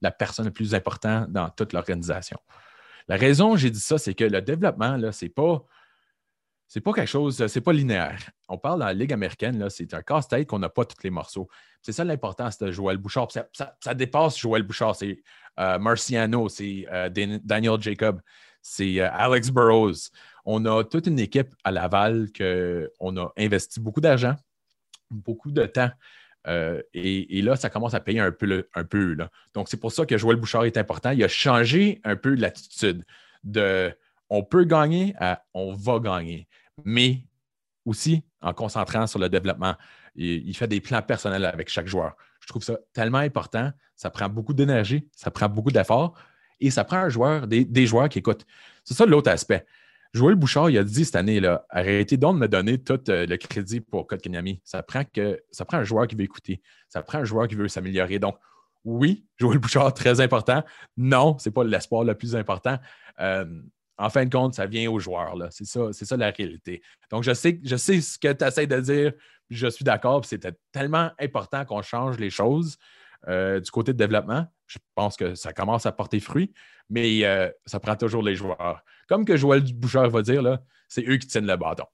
la 0.00 0.10
personne 0.10 0.46
la 0.46 0.50
plus 0.50 0.74
importante 0.74 1.30
dans 1.30 1.50
toute 1.50 1.74
l'organisation. 1.74 2.38
La 3.08 3.16
raison 3.16 3.56
j'ai 3.56 3.70
dit 3.70 3.80
ça, 3.80 3.98
c'est 3.98 4.14
que 4.14 4.24
le 4.24 4.40
développement, 4.40 4.98
ce 5.12 5.26
n'est 5.26 5.28
pas 5.28 5.62
c'est 6.68 6.80
pas 6.80 6.92
quelque 6.92 7.08
chose, 7.08 7.46
c'est 7.46 7.60
pas 7.60 7.72
linéaire. 7.72 8.18
On 8.48 8.58
parle 8.58 8.80
dans 8.80 8.86
la 8.86 8.92
Ligue 8.92 9.12
américaine, 9.12 9.68
c'est 9.70 9.94
un 9.94 10.02
casse-tête 10.02 10.48
qu'on 10.48 10.58
n'a 10.58 10.68
pas 10.68 10.84
tous 10.84 11.02
les 11.04 11.10
morceaux. 11.10 11.48
C'est 11.80 11.92
ça 11.92 12.04
l'importance 12.04 12.58
de 12.58 12.72
Joël 12.72 12.96
Bouchard. 12.96 13.28
Ça, 13.52 13.94
dépasse 13.94 14.38
Joël 14.38 14.64
Bouchard. 14.64 14.96
C'est 14.96 15.22
euh, 15.60 15.78
Marciano, 15.78 16.48
c'est 16.48 16.86
euh, 16.90 17.08
Daniel 17.08 17.80
Jacob, 17.80 18.20
c'est 18.60 19.00
euh, 19.00 19.08
Alex 19.12 19.50
Burrows. 19.50 20.10
On 20.44 20.64
a 20.66 20.82
toute 20.82 21.06
une 21.06 21.20
équipe 21.20 21.54
à 21.62 21.70
Laval 21.70 22.28
qu'on 22.36 23.16
a 23.16 23.32
investi 23.36 23.78
beaucoup 23.78 24.00
d'argent, 24.00 24.34
beaucoup 25.10 25.52
de 25.52 25.66
temps. 25.66 25.90
Et, 26.94 27.42
là, 27.42 27.56
ça 27.56 27.70
commence 27.70 27.94
à 27.94 28.00
payer 28.00 28.20
un 28.20 28.30
peu. 28.30 28.68
un 28.74 28.84
peu 28.84 29.16
Donc, 29.54 29.68
c'est 29.68 29.78
pour 29.78 29.90
ça 29.90 30.06
que 30.06 30.16
Joël 30.16 30.36
Bouchard 30.36 30.64
est 30.64 30.76
important. 30.76 31.10
Il 31.10 31.22
a 31.24 31.28
changé 31.28 32.00
un 32.04 32.14
peu 32.14 32.34
l'attitude 32.34 33.04
de 33.42 33.92
on 34.28 34.42
peut 34.42 34.64
gagner 34.64 35.14
on 35.54 35.74
va 35.74 35.98
gagner. 35.98 36.48
Mais 36.84 37.24
aussi 37.86 38.22
en 38.42 38.52
concentrant 38.52 39.06
sur 39.06 39.18
le 39.18 39.28
développement. 39.28 39.74
Il, 40.14 40.54
fait 40.56 40.68
des 40.68 40.80
plans 40.80 41.02
personnels 41.02 41.44
avec 41.44 41.68
chaque 41.68 41.86
joueur. 41.86 42.16
Je 42.40 42.46
trouve 42.46 42.62
ça 42.62 42.78
tellement 42.92 43.18
important. 43.18 43.70
Ça 43.94 44.10
prend 44.10 44.28
beaucoup 44.28 44.54
d'énergie, 44.54 45.08
ça 45.14 45.30
prend 45.30 45.48
beaucoup 45.48 45.70
d'efforts 45.70 46.14
et 46.60 46.70
ça 46.70 46.84
prend 46.84 46.98
un 46.98 47.08
joueur, 47.08 47.46
des, 47.46 47.86
joueurs 47.86 48.08
qui 48.08 48.18
écoutent. 48.18 48.46
C'est 48.84 48.94
ça 48.94 49.06
l'autre 49.06 49.30
aspect. 49.30 49.64
Joël 50.12 50.34
Bouchard, 50.34 50.70
il 50.70 50.78
a 50.78 50.84
dit 50.84 51.04
cette 51.04 51.16
année, 51.16 51.40
là, 51.40 51.66
arrêtez 51.68 52.16
donc 52.16 52.36
de 52.36 52.40
me 52.40 52.48
donner 52.48 52.78
tout 52.78 53.00
euh, 53.10 53.26
le 53.26 53.36
crédit 53.36 53.80
pour 53.80 54.06
Kotkaniemi. 54.06 54.60
Ça 54.64 54.82
prend, 54.82 55.02
ça 55.50 55.64
prend 55.66 55.78
un 55.78 55.84
joueur 55.84 56.06
qui 56.06 56.14
veut 56.14 56.22
écouter. 56.22 56.62
Ça 56.88 57.02
prend 57.02 57.18
un 57.18 57.24
joueur 57.24 57.48
qui 57.48 57.54
veut 57.54 57.68
s'améliorer. 57.68 58.18
Donc, 58.18 58.36
oui, 58.84 59.26
Joël 59.36 59.58
Bouchard, 59.58 59.92
très 59.92 60.20
important. 60.20 60.64
Non, 60.96 61.36
ce 61.38 61.48
n'est 61.48 61.52
pas 61.52 61.64
l'espoir 61.64 62.04
le 62.04 62.14
plus 62.14 62.34
important. 62.34 62.78
Euh, 63.20 63.44
en 63.98 64.10
fin 64.10 64.24
de 64.24 64.30
compte, 64.30 64.54
ça 64.54 64.66
vient 64.66 64.90
aux 64.90 64.98
joueurs. 64.98 65.36
C'est 65.50 65.64
ça, 65.64 66.16
la 66.16 66.30
réalité. 66.30 66.82
Donc, 67.10 67.22
je 67.22 67.32
sais, 67.32 67.58
ce 67.62 68.18
que 68.18 68.32
tu 68.32 68.44
essaies 68.44 68.66
de 68.66 68.80
dire, 68.80 69.12
je 69.50 69.66
suis 69.68 69.84
d'accord, 69.84 70.24
c'était 70.24 70.52
tellement 70.72 71.10
important 71.18 71.64
qu'on 71.64 71.82
change 71.82 72.18
les 72.18 72.30
choses 72.30 72.76
euh, 73.28 73.60
du 73.60 73.70
côté 73.70 73.92
de 73.92 73.98
développement. 73.98 74.46
Je 74.66 74.78
pense 74.94 75.16
que 75.16 75.34
ça 75.34 75.52
commence 75.52 75.86
à 75.86 75.92
porter 75.92 76.20
fruit, 76.20 76.52
mais 76.90 77.24
euh, 77.24 77.48
ça 77.64 77.80
prend 77.80 77.96
toujours 77.96 78.22
les 78.22 78.34
joueurs. 78.34 78.82
Comme 79.08 79.24
que 79.24 79.36
Joël 79.36 79.62
Bouchard 79.74 80.10
va 80.10 80.22
dire, 80.22 80.58
c'est 80.88 81.06
eux 81.08 81.16
qui 81.16 81.28
tiennent 81.28 81.46
le 81.46 81.56
bâton. 81.56 81.84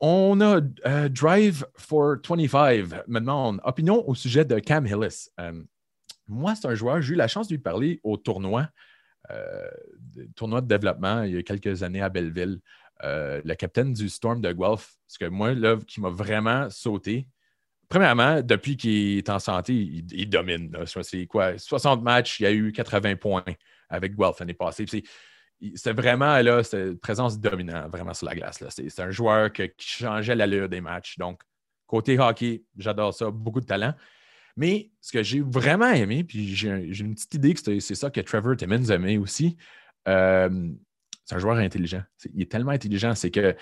On 0.00 0.40
a 0.40 0.60
euh, 0.86 1.08
Drive 1.08 1.64
for 1.76 2.16
25 2.28 3.06
me 3.06 3.20
demande 3.20 3.60
opinion 3.62 4.06
au 4.08 4.14
sujet 4.14 4.44
de 4.44 4.58
Cam 4.58 4.86
Hillis. 4.86 5.28
moi, 6.26 6.54
c'est 6.56 6.66
un 6.66 6.74
joueur, 6.74 7.00
j'ai 7.02 7.12
eu 7.12 7.16
la 7.16 7.28
chance 7.28 7.46
de 7.46 7.54
lui 7.54 7.62
parler 7.62 8.00
au 8.02 8.16
tournoi 8.16 8.68
tournoi 10.34 10.60
de 10.60 10.66
développement 10.66 11.22
il 11.22 11.34
y 11.34 11.38
a 11.38 11.42
quelques 11.42 11.82
années 11.82 12.02
à 12.02 12.08
Belleville. 12.08 12.60
Euh, 13.04 13.40
le 13.44 13.54
capitaine 13.54 13.92
du 13.92 14.08
Storm 14.08 14.40
de 14.40 14.52
Guelph, 14.52 14.94
ce 15.08 15.18
que 15.18 15.24
moi, 15.24 15.54
là, 15.54 15.76
qui 15.86 16.00
m'a 16.00 16.08
vraiment 16.10 16.70
sauté. 16.70 17.26
Premièrement, 17.88 18.40
depuis 18.42 18.76
qu'il 18.76 19.18
est 19.18 19.28
en 19.28 19.38
santé, 19.38 19.74
il, 19.74 20.28
domine. 20.30 20.72
C'est 20.86 21.26
quoi? 21.26 21.58
60 21.58 22.02
matchs, 22.02 22.40
il 22.40 22.44
y 22.44 22.46
a 22.46 22.52
eu 22.52 22.72
80 22.72 23.16
points 23.16 23.44
avec 23.88 24.14
Guelph 24.16 24.38
l'année 24.38 24.54
passée. 24.54 24.86
C'est 25.74 25.92
vraiment 25.92 26.38
là, 26.40 26.62
une 26.72 26.98
présence 26.98 27.38
dominante 27.38 27.90
vraiment 27.90 28.14
sur 28.14 28.26
la 28.26 28.34
glace. 28.34 28.64
C'est 28.68 29.00
un 29.00 29.10
joueur 29.10 29.52
qui 29.52 29.70
changeait 29.78 30.36
l'allure 30.36 30.68
des 30.68 30.80
matchs. 30.80 31.18
Donc, 31.18 31.42
côté 31.86 32.18
hockey, 32.18 32.62
j'adore 32.76 33.12
ça, 33.12 33.30
beaucoup 33.30 33.60
de 33.60 33.66
talent. 33.66 33.94
Mais 34.56 34.90
ce 35.00 35.12
que 35.12 35.22
j'ai 35.22 35.40
vraiment 35.40 35.90
aimé, 35.90 36.24
puis 36.24 36.54
j'ai 36.54 36.70
une 37.00 37.14
petite 37.14 37.34
idée 37.34 37.54
que 37.54 37.80
c'est 37.80 37.94
ça 37.94 38.10
que 38.10 38.20
Trevor 38.20 38.56
Timmons 38.56 38.84
aimait 38.90 39.16
aussi, 39.16 39.56
euh, 40.08 40.68
c'est 41.24 41.34
un 41.34 41.38
joueur 41.38 41.56
intelligent. 41.56 42.02
il 42.34 42.42
est 42.42 42.50
tellement 42.50 42.72
intelligent, 42.72 43.14
c'est 43.14 43.30
que 43.30 43.56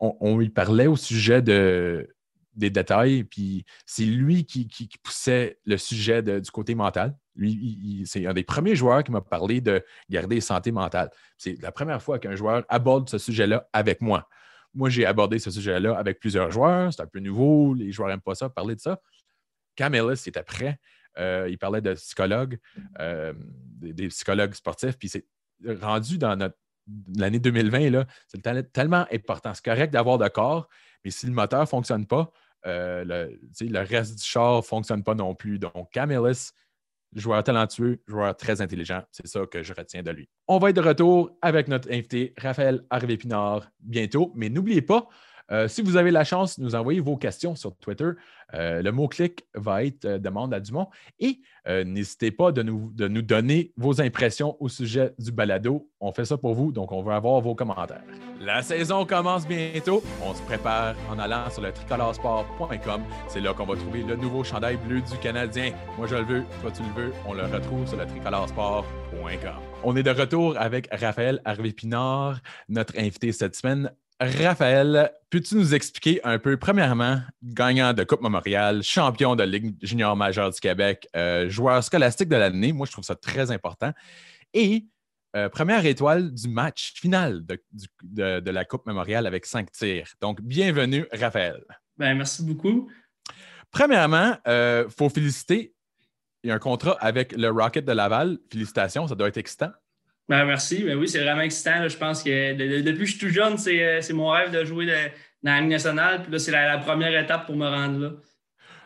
on, 0.00 0.36
lui 0.36 0.48
parlait 0.48 0.88
au 0.88 0.96
sujet 0.96 1.42
de, 1.42 2.08
des 2.54 2.70
détails, 2.70 3.22
puis 3.22 3.64
c'est 3.86 4.04
lui 4.04 4.44
qui, 4.44 4.68
poussait 5.02 5.58
le 5.64 5.76
sujet 5.76 6.22
du 6.22 6.50
côté 6.50 6.74
mental. 6.74 7.16
Lui, 7.36 8.02
c'est 8.04 8.26
un 8.26 8.34
des 8.34 8.42
premiers 8.42 8.74
joueurs 8.74 9.04
qui 9.04 9.12
m'a 9.12 9.20
parlé 9.20 9.60
de 9.60 9.84
garder 10.10 10.40
santé 10.40 10.72
mentale. 10.72 11.10
C'est 11.38 11.60
la 11.62 11.70
première 11.70 12.02
fois 12.02 12.18
qu'un 12.18 12.34
joueur 12.34 12.64
aborde 12.68 13.08
ce 13.08 13.18
sujet-là 13.18 13.68
avec 13.72 14.00
moi. 14.00 14.28
Moi, 14.74 14.88
j'ai 14.88 15.06
abordé 15.06 15.38
ce 15.38 15.50
sujet-là 15.50 15.96
avec 15.96 16.18
plusieurs 16.18 16.50
joueurs. 16.50 16.92
C'est 16.92 17.02
un 17.02 17.06
peu 17.06 17.20
nouveau. 17.20 17.74
Les 17.74 17.92
joueurs 17.92 18.08
n'aiment 18.08 18.20
pas 18.20 18.34
ça, 18.34 18.48
parler 18.48 18.74
de 18.74 18.80
ça. 18.80 19.00
Cam 19.76 19.94
Ellis 19.94 20.22
était 20.26 20.42
prêt. 20.42 20.78
euh, 21.18 21.46
il 21.50 21.58
parlait 21.58 21.80
de 21.82 21.92
psychologues, 21.94 22.58
euh, 23.00 23.32
des, 23.36 24.08
psychologues 24.08 24.54
sportifs, 24.54 24.96
puis 24.98 25.08
c'est 25.08 25.26
rendu 25.80 26.16
dans 26.18 26.38
l'année 27.16 27.38
2020, 27.38 27.90
là, 27.90 28.06
c'est 28.28 28.40
tel- 28.42 28.68
tellement 28.70 29.06
important. 29.12 29.52
C'est 29.54 29.64
correct 29.64 29.92
d'avoir 29.92 30.18
de 30.18 30.28
corps, 30.28 30.68
mais 31.04 31.10
si 31.10 31.26
le 31.26 31.32
moteur 31.32 31.60
ne 31.60 31.66
fonctionne 31.66 32.06
pas, 32.06 32.32
euh, 32.66 33.04
le, 33.04 33.40
le 33.60 33.80
reste 33.80 34.16
du 34.18 34.24
char 34.24 34.56
ne 34.56 34.62
fonctionne 34.62 35.02
pas 35.02 35.14
non 35.14 35.34
plus. 35.34 35.58
Donc, 35.58 35.90
Camillus, 35.92 36.52
joueur 37.14 37.42
talentueux, 37.44 38.02
joueur 38.06 38.36
très 38.36 38.60
intelligent, 38.62 39.02
c'est 39.10 39.26
ça 39.26 39.44
que 39.46 39.62
je 39.62 39.74
retiens 39.74 40.02
de 40.02 40.10
lui. 40.12 40.28
On 40.48 40.58
va 40.58 40.70
être 40.70 40.76
de 40.76 40.80
retour 40.80 41.36
avec 41.42 41.68
notre 41.68 41.90
invité 41.92 42.32
Raphaël 42.38 42.84
Harvey-Pinard 42.88 43.68
bientôt, 43.80 44.32
mais 44.34 44.48
n'oubliez 44.48 44.82
pas, 44.82 45.08
euh, 45.52 45.68
si 45.68 45.82
vous 45.82 45.96
avez 45.96 46.10
la 46.10 46.24
chance 46.24 46.58
nous 46.58 46.74
envoyer 46.74 47.00
vos 47.00 47.16
questions 47.16 47.54
sur 47.54 47.76
Twitter, 47.76 48.10
euh, 48.54 48.82
le 48.82 48.92
mot-clic 48.92 49.44
va 49.54 49.84
être 49.84 50.04
euh, 50.04 50.18
demande 50.18 50.54
à 50.54 50.60
Dumont. 50.60 50.88
Et 51.20 51.40
n'hésitez 51.84 52.32
pas 52.32 52.50
de 52.50 52.62
nous, 52.62 52.90
de 52.92 53.06
nous 53.06 53.22
donner 53.22 53.72
vos 53.76 54.00
impressions 54.00 54.56
au 54.58 54.68
sujet 54.68 55.14
du 55.18 55.30
balado. 55.30 55.88
On 56.00 56.12
fait 56.12 56.24
ça 56.24 56.36
pour 56.36 56.54
vous, 56.54 56.72
donc 56.72 56.90
on 56.90 57.02
veut 57.02 57.12
avoir 57.12 57.40
vos 57.40 57.54
commentaires. 57.54 58.02
La 58.40 58.62
saison 58.62 59.06
commence 59.06 59.46
bientôt. 59.46 60.02
On 60.24 60.34
se 60.34 60.42
prépare 60.42 60.96
en 61.08 61.20
allant 61.20 61.48
sur 61.50 61.62
le 61.62 61.70
tricoloresport.com. 61.70 63.02
C'est 63.28 63.40
là 63.40 63.54
qu'on 63.54 63.66
va 63.66 63.76
trouver 63.76 64.02
le 64.02 64.16
nouveau 64.16 64.42
chandail 64.42 64.76
bleu 64.76 65.00
du 65.00 65.16
Canadien. 65.18 65.72
Moi, 65.96 66.08
je 66.08 66.16
le 66.16 66.22
veux, 66.22 66.44
toi, 66.60 66.72
tu 66.72 66.82
le 66.82 67.04
veux. 67.04 67.12
On 67.28 67.34
le 67.34 67.44
retrouve 67.44 67.86
sur 67.86 67.96
le 67.96 68.06
tricoloresport.com. 68.06 69.52
On 69.84 69.96
est 69.96 70.02
de 70.02 70.10
retour 70.10 70.56
avec 70.58 70.88
Raphaël 70.92 71.40
Harvey-Pinard, 71.44 72.40
notre 72.68 72.98
invité 72.98 73.30
cette 73.30 73.54
semaine. 73.54 73.92
Raphaël, 74.24 75.10
peux-tu 75.30 75.56
nous 75.56 75.74
expliquer 75.74 76.20
un 76.24 76.38
peu, 76.38 76.56
premièrement, 76.56 77.20
gagnant 77.42 77.92
de 77.92 78.04
Coupe 78.04 78.20
Memorial, 78.22 78.82
champion 78.82 79.34
de 79.34 79.42
Ligue 79.42 79.74
junior 79.82 80.14
majeure 80.16 80.50
du 80.50 80.60
Québec, 80.60 81.08
euh, 81.16 81.48
joueur 81.48 81.82
scolastique 81.82 82.28
de 82.28 82.36
l'année, 82.36 82.72
moi 82.72 82.86
je 82.86 82.92
trouve 82.92 83.04
ça 83.04 83.16
très 83.16 83.50
important, 83.50 83.92
et 84.54 84.84
euh, 85.34 85.48
première 85.48 85.84
étoile 85.86 86.32
du 86.32 86.48
match 86.48 86.92
final 86.94 87.44
de, 87.44 87.60
du- 87.72 87.86
de- 88.02 88.40
de 88.40 88.50
la 88.50 88.64
Coupe 88.64 88.86
Memorial 88.86 89.26
avec 89.26 89.44
cinq 89.46 89.72
tirs. 89.72 90.12
Donc, 90.20 90.40
bienvenue, 90.42 91.06
Raphaël. 91.12 91.64
Ben, 91.96 92.14
merci 92.14 92.44
beaucoup. 92.44 92.90
Premièrement, 93.70 94.36
il 94.46 94.86
faut 94.96 95.08
féliciter, 95.08 95.74
il 96.44 96.48
y 96.48 96.50
a 96.50 96.54
un 96.54 96.58
contrat 96.58 96.98
avec 97.00 97.32
le 97.32 97.48
Rocket 97.48 97.84
de 97.84 97.92
Laval. 97.92 98.38
Félicitations, 98.50 99.08
ça 99.08 99.14
doit 99.14 99.28
être 99.28 99.38
excitant. 99.38 99.70
Ben, 100.28 100.44
merci. 100.44 100.82
Ben 100.84 100.96
oui, 100.96 101.08
c'est 101.08 101.22
vraiment 101.22 101.42
excitant. 101.42 101.80
là. 101.80 101.88
Je 101.88 101.96
pense 101.96 102.22
que 102.22 102.54
de- 102.54 102.76
de- 102.76 102.80
depuis 102.80 103.00
que 103.00 103.06
je 103.06 103.16
suis 103.16 103.26
tout 103.26 103.32
jeune, 103.32 103.58
c'est 103.58 103.82
euh, 103.82 104.14
mon 104.14 104.28
rêve 104.30 104.50
de 104.50 104.64
jouer 104.64 104.86
dans 104.86 105.52
la 105.52 105.60
Ligue 105.60 105.70
nationale. 105.70 106.22
Puis 106.22 106.32
là, 106.32 106.38
c'est 106.38 106.52
la, 106.52 106.66
la 106.68 106.78
première 106.78 107.18
étape 107.20 107.46
pour 107.46 107.56
me 107.56 107.66
rendre 107.68 107.98
là. 107.98 108.10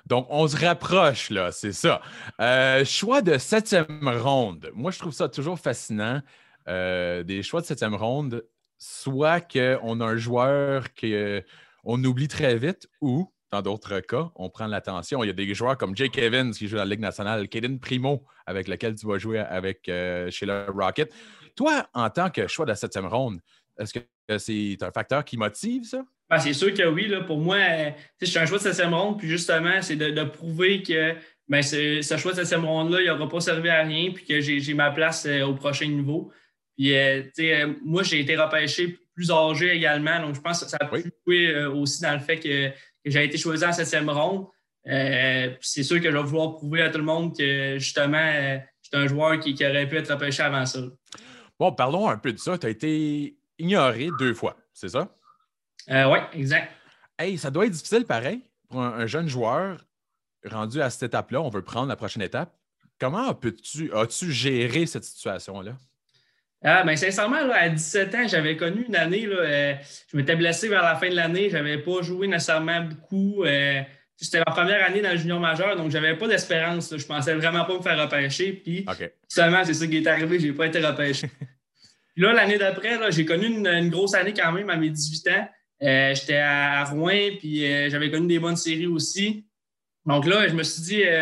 Donc, 0.06 0.26
on 0.30 0.46
se 0.46 0.56
rapproche, 0.56 1.30
là, 1.30 1.50
c'est 1.50 1.72
ça. 1.72 2.00
Euh, 2.40 2.84
choix 2.84 3.22
de 3.22 3.38
septième 3.38 3.86
ronde. 4.08 4.70
Moi, 4.74 4.92
je 4.92 4.98
trouve 5.00 5.12
ça 5.12 5.28
toujours 5.28 5.58
fascinant. 5.58 6.22
Euh, 6.68 7.22
des 7.24 7.42
choix 7.42 7.60
de 7.60 7.66
septième 7.66 7.94
ronde, 7.94 8.44
soit 8.78 9.40
qu'on 9.40 10.00
a 10.00 10.04
un 10.04 10.16
joueur 10.16 10.84
qu'on 11.00 12.04
oublie 12.04 12.28
très 12.28 12.56
vite 12.56 12.88
ou, 13.00 13.30
dans 13.52 13.62
d'autres 13.62 14.00
cas, 14.00 14.30
on 14.34 14.50
prend 14.50 14.66
l'attention. 14.66 15.22
Il 15.22 15.28
y 15.28 15.30
a 15.30 15.32
des 15.32 15.54
joueurs 15.54 15.78
comme 15.78 15.96
Jake 15.96 16.18
Evans 16.18 16.52
qui 16.52 16.66
joue 16.68 16.76
dans 16.76 16.82
la 16.84 16.90
Ligue 16.90 17.00
nationale, 17.00 17.48
Kaden 17.48 17.78
Primo, 17.78 18.24
avec 18.44 18.68
lequel 18.68 18.94
tu 18.96 19.06
vas 19.06 19.18
jouer 19.18 19.38
avec, 19.38 19.88
euh, 19.88 20.30
chez 20.30 20.46
le 20.46 20.66
Rocket. 20.68 21.12
Toi, 21.54 21.86
en 21.94 22.10
tant 22.10 22.30
que 22.30 22.46
choix 22.48 22.64
de 22.64 22.70
la 22.70 22.76
septième 22.76 23.06
ronde, 23.06 23.40
est-ce 23.78 23.94
que 23.94 24.38
c'est 24.38 24.76
un 24.82 24.90
facteur 24.90 25.24
qui 25.24 25.36
motive 25.36 25.84
ça? 25.84 26.04
Ben, 26.28 26.38
c'est 26.40 26.52
sûr 26.54 26.74
que 26.74 26.82
oui. 26.88 27.06
Là, 27.06 27.20
pour 27.20 27.38
moi, 27.38 27.56
euh, 27.56 27.90
je 28.20 28.26
suis 28.26 28.38
un 28.38 28.46
choix 28.46 28.58
de 28.58 28.62
septième 28.64 28.92
ronde. 28.92 29.18
Puis 29.18 29.28
justement, 29.28 29.80
c'est 29.80 29.96
de, 29.96 30.10
de 30.10 30.24
prouver 30.24 30.82
que 30.82 31.14
ben, 31.48 31.62
ce, 31.62 32.02
ce 32.02 32.16
choix 32.16 32.32
de 32.32 32.38
septième 32.38 32.64
ronde-là, 32.64 33.00
il 33.00 33.06
n'aura 33.06 33.28
pas 33.28 33.40
servi 33.40 33.68
à 33.68 33.82
rien. 33.84 34.10
Puis 34.12 34.24
que 34.24 34.40
j'ai 34.40 34.74
ma 34.74 34.90
place 34.90 35.24
euh, 35.26 35.42
au 35.44 35.54
prochain 35.54 35.86
niveau. 35.86 36.32
Puis, 36.76 36.94
euh, 36.96 37.22
euh, 37.38 37.74
moi, 37.84 38.02
j'ai 38.02 38.20
été 38.20 38.36
repêché 38.36 38.98
plus 39.14 39.30
âgé 39.30 39.70
également. 39.70 40.20
Donc, 40.20 40.34
je 40.34 40.40
pense 40.40 40.64
que 40.64 40.68
ça 40.68 40.78
a 40.80 40.92
Oui. 40.92 41.04
pu 41.04 41.12
jouer 41.24 41.64
aussi 41.66 42.02
dans 42.02 42.12
le 42.12 42.18
fait 42.18 42.38
que, 42.38 42.70
que 43.06 43.12
j'ai 43.12 43.24
été 43.24 43.38
choisi 43.38 43.64
en 43.64 43.72
septième 43.72 44.10
ronde. 44.10 44.48
Euh, 44.88 45.54
c'est 45.60 45.84
sûr 45.84 46.00
que 46.00 46.10
je 46.10 46.16
vais 46.16 46.22
vouloir 46.22 46.56
prouver 46.56 46.82
à 46.82 46.90
tout 46.90 46.98
le 46.98 47.04
monde 47.04 47.36
que 47.36 47.78
justement, 47.78 48.18
euh, 48.18 48.58
j'étais 48.82 48.96
un 48.96 49.06
joueur 49.06 49.38
qui, 49.38 49.54
qui 49.54 49.64
aurait 49.64 49.88
pu 49.88 49.96
être 49.96 50.12
repêché 50.12 50.42
avant 50.42 50.66
ça. 50.66 50.80
Bon, 51.58 51.72
parlons 51.72 52.08
un 52.08 52.18
peu 52.18 52.32
de 52.32 52.38
ça. 52.38 52.58
Tu 52.58 52.66
as 52.66 52.70
été 52.70 53.36
ignoré 53.58 54.10
deux 54.18 54.34
fois, 54.34 54.56
c'est 54.72 54.88
ça? 54.88 55.08
Euh, 55.88 56.10
oui, 56.10 56.18
exact. 56.34 56.72
Hey, 57.16 57.38
ça 57.38 57.50
doit 57.50 57.66
être 57.66 57.72
difficile 57.72 58.04
pareil 58.04 58.42
pour 58.68 58.82
un, 58.82 58.94
un 58.94 59.06
jeune 59.06 59.28
joueur 59.28 59.84
rendu 60.44 60.82
à 60.82 60.90
cette 60.90 61.04
étape-là. 61.04 61.40
On 61.40 61.48
veut 61.48 61.62
prendre 61.62 61.88
la 61.88 61.96
prochaine 61.96 62.22
étape. 62.22 62.52
Comment 62.98 63.32
peux-tu, 63.34 63.92
as-tu 63.94 64.32
géré 64.32 64.86
cette 64.86 65.04
situation-là? 65.04 65.76
Ah, 66.62 66.82
ben, 66.84 66.96
sincèrement, 66.96 67.44
là, 67.44 67.54
à 67.56 67.68
17 67.68 68.14
ans, 68.14 68.26
j'avais 68.28 68.56
connu 68.56 68.84
une 68.88 68.96
année. 68.96 69.26
Là, 69.26 69.36
euh, 69.38 69.74
je 70.10 70.16
m'étais 70.16 70.36
blessé 70.36 70.68
vers 70.68 70.82
la 70.82 70.96
fin 70.96 71.08
de 71.08 71.14
l'année. 71.14 71.48
Je 71.50 71.56
n'avais 71.56 71.78
pas 71.78 72.02
joué 72.02 72.26
nécessairement 72.26 72.80
beaucoup. 72.82 73.44
euh, 73.44 73.80
c'était 74.18 74.38
ma 74.38 74.46
première 74.46 74.82
année 74.84 75.02
dans 75.02 75.10
le 75.10 75.18
junior 75.18 75.38
majeur, 75.38 75.76
donc 75.76 75.90
je 75.90 75.98
n'avais 75.98 76.16
pas 76.16 76.26
d'espérance. 76.26 76.96
Je 76.96 77.04
pensais 77.06 77.34
vraiment 77.34 77.64
pas 77.66 77.76
me 77.76 77.82
faire 77.82 78.00
repêcher. 78.02 78.52
Puis. 78.54 78.84
Seulement, 79.28 79.62
c'est 79.64 79.74
ça 79.74 79.86
qui 79.86 79.98
est 79.98 80.06
arrivé, 80.06 80.40
je 80.40 80.46
n'ai 80.46 80.52
pas 80.54 80.66
été 80.66 80.80
repêché. 80.84 81.28
Puis 82.14 82.24
là, 82.24 82.32
l'année 82.32 82.56
d'après, 82.56 82.98
j'ai 83.12 83.26
connu 83.26 83.46
une, 83.46 83.66
une 83.66 83.90
grosse 83.90 84.14
année 84.14 84.32
quand 84.32 84.50
même 84.52 84.70
à 84.70 84.76
mes 84.76 84.88
18 84.88 85.28
ans. 85.28 85.48
Euh, 85.82 86.14
J'étais 86.14 86.38
à, 86.38 86.80
à 86.80 86.84
Rouen, 86.84 87.36
puis 87.38 87.70
euh, 87.70 87.90
j'avais 87.90 88.10
connu 88.10 88.26
des 88.26 88.38
bonnes 88.38 88.56
séries 88.56 88.86
aussi. 88.86 89.44
Donc 90.06 90.24
là, 90.24 90.48
je 90.48 90.54
me 90.54 90.62
suis 90.62 90.82
dit, 90.82 91.02
euh, 91.04 91.20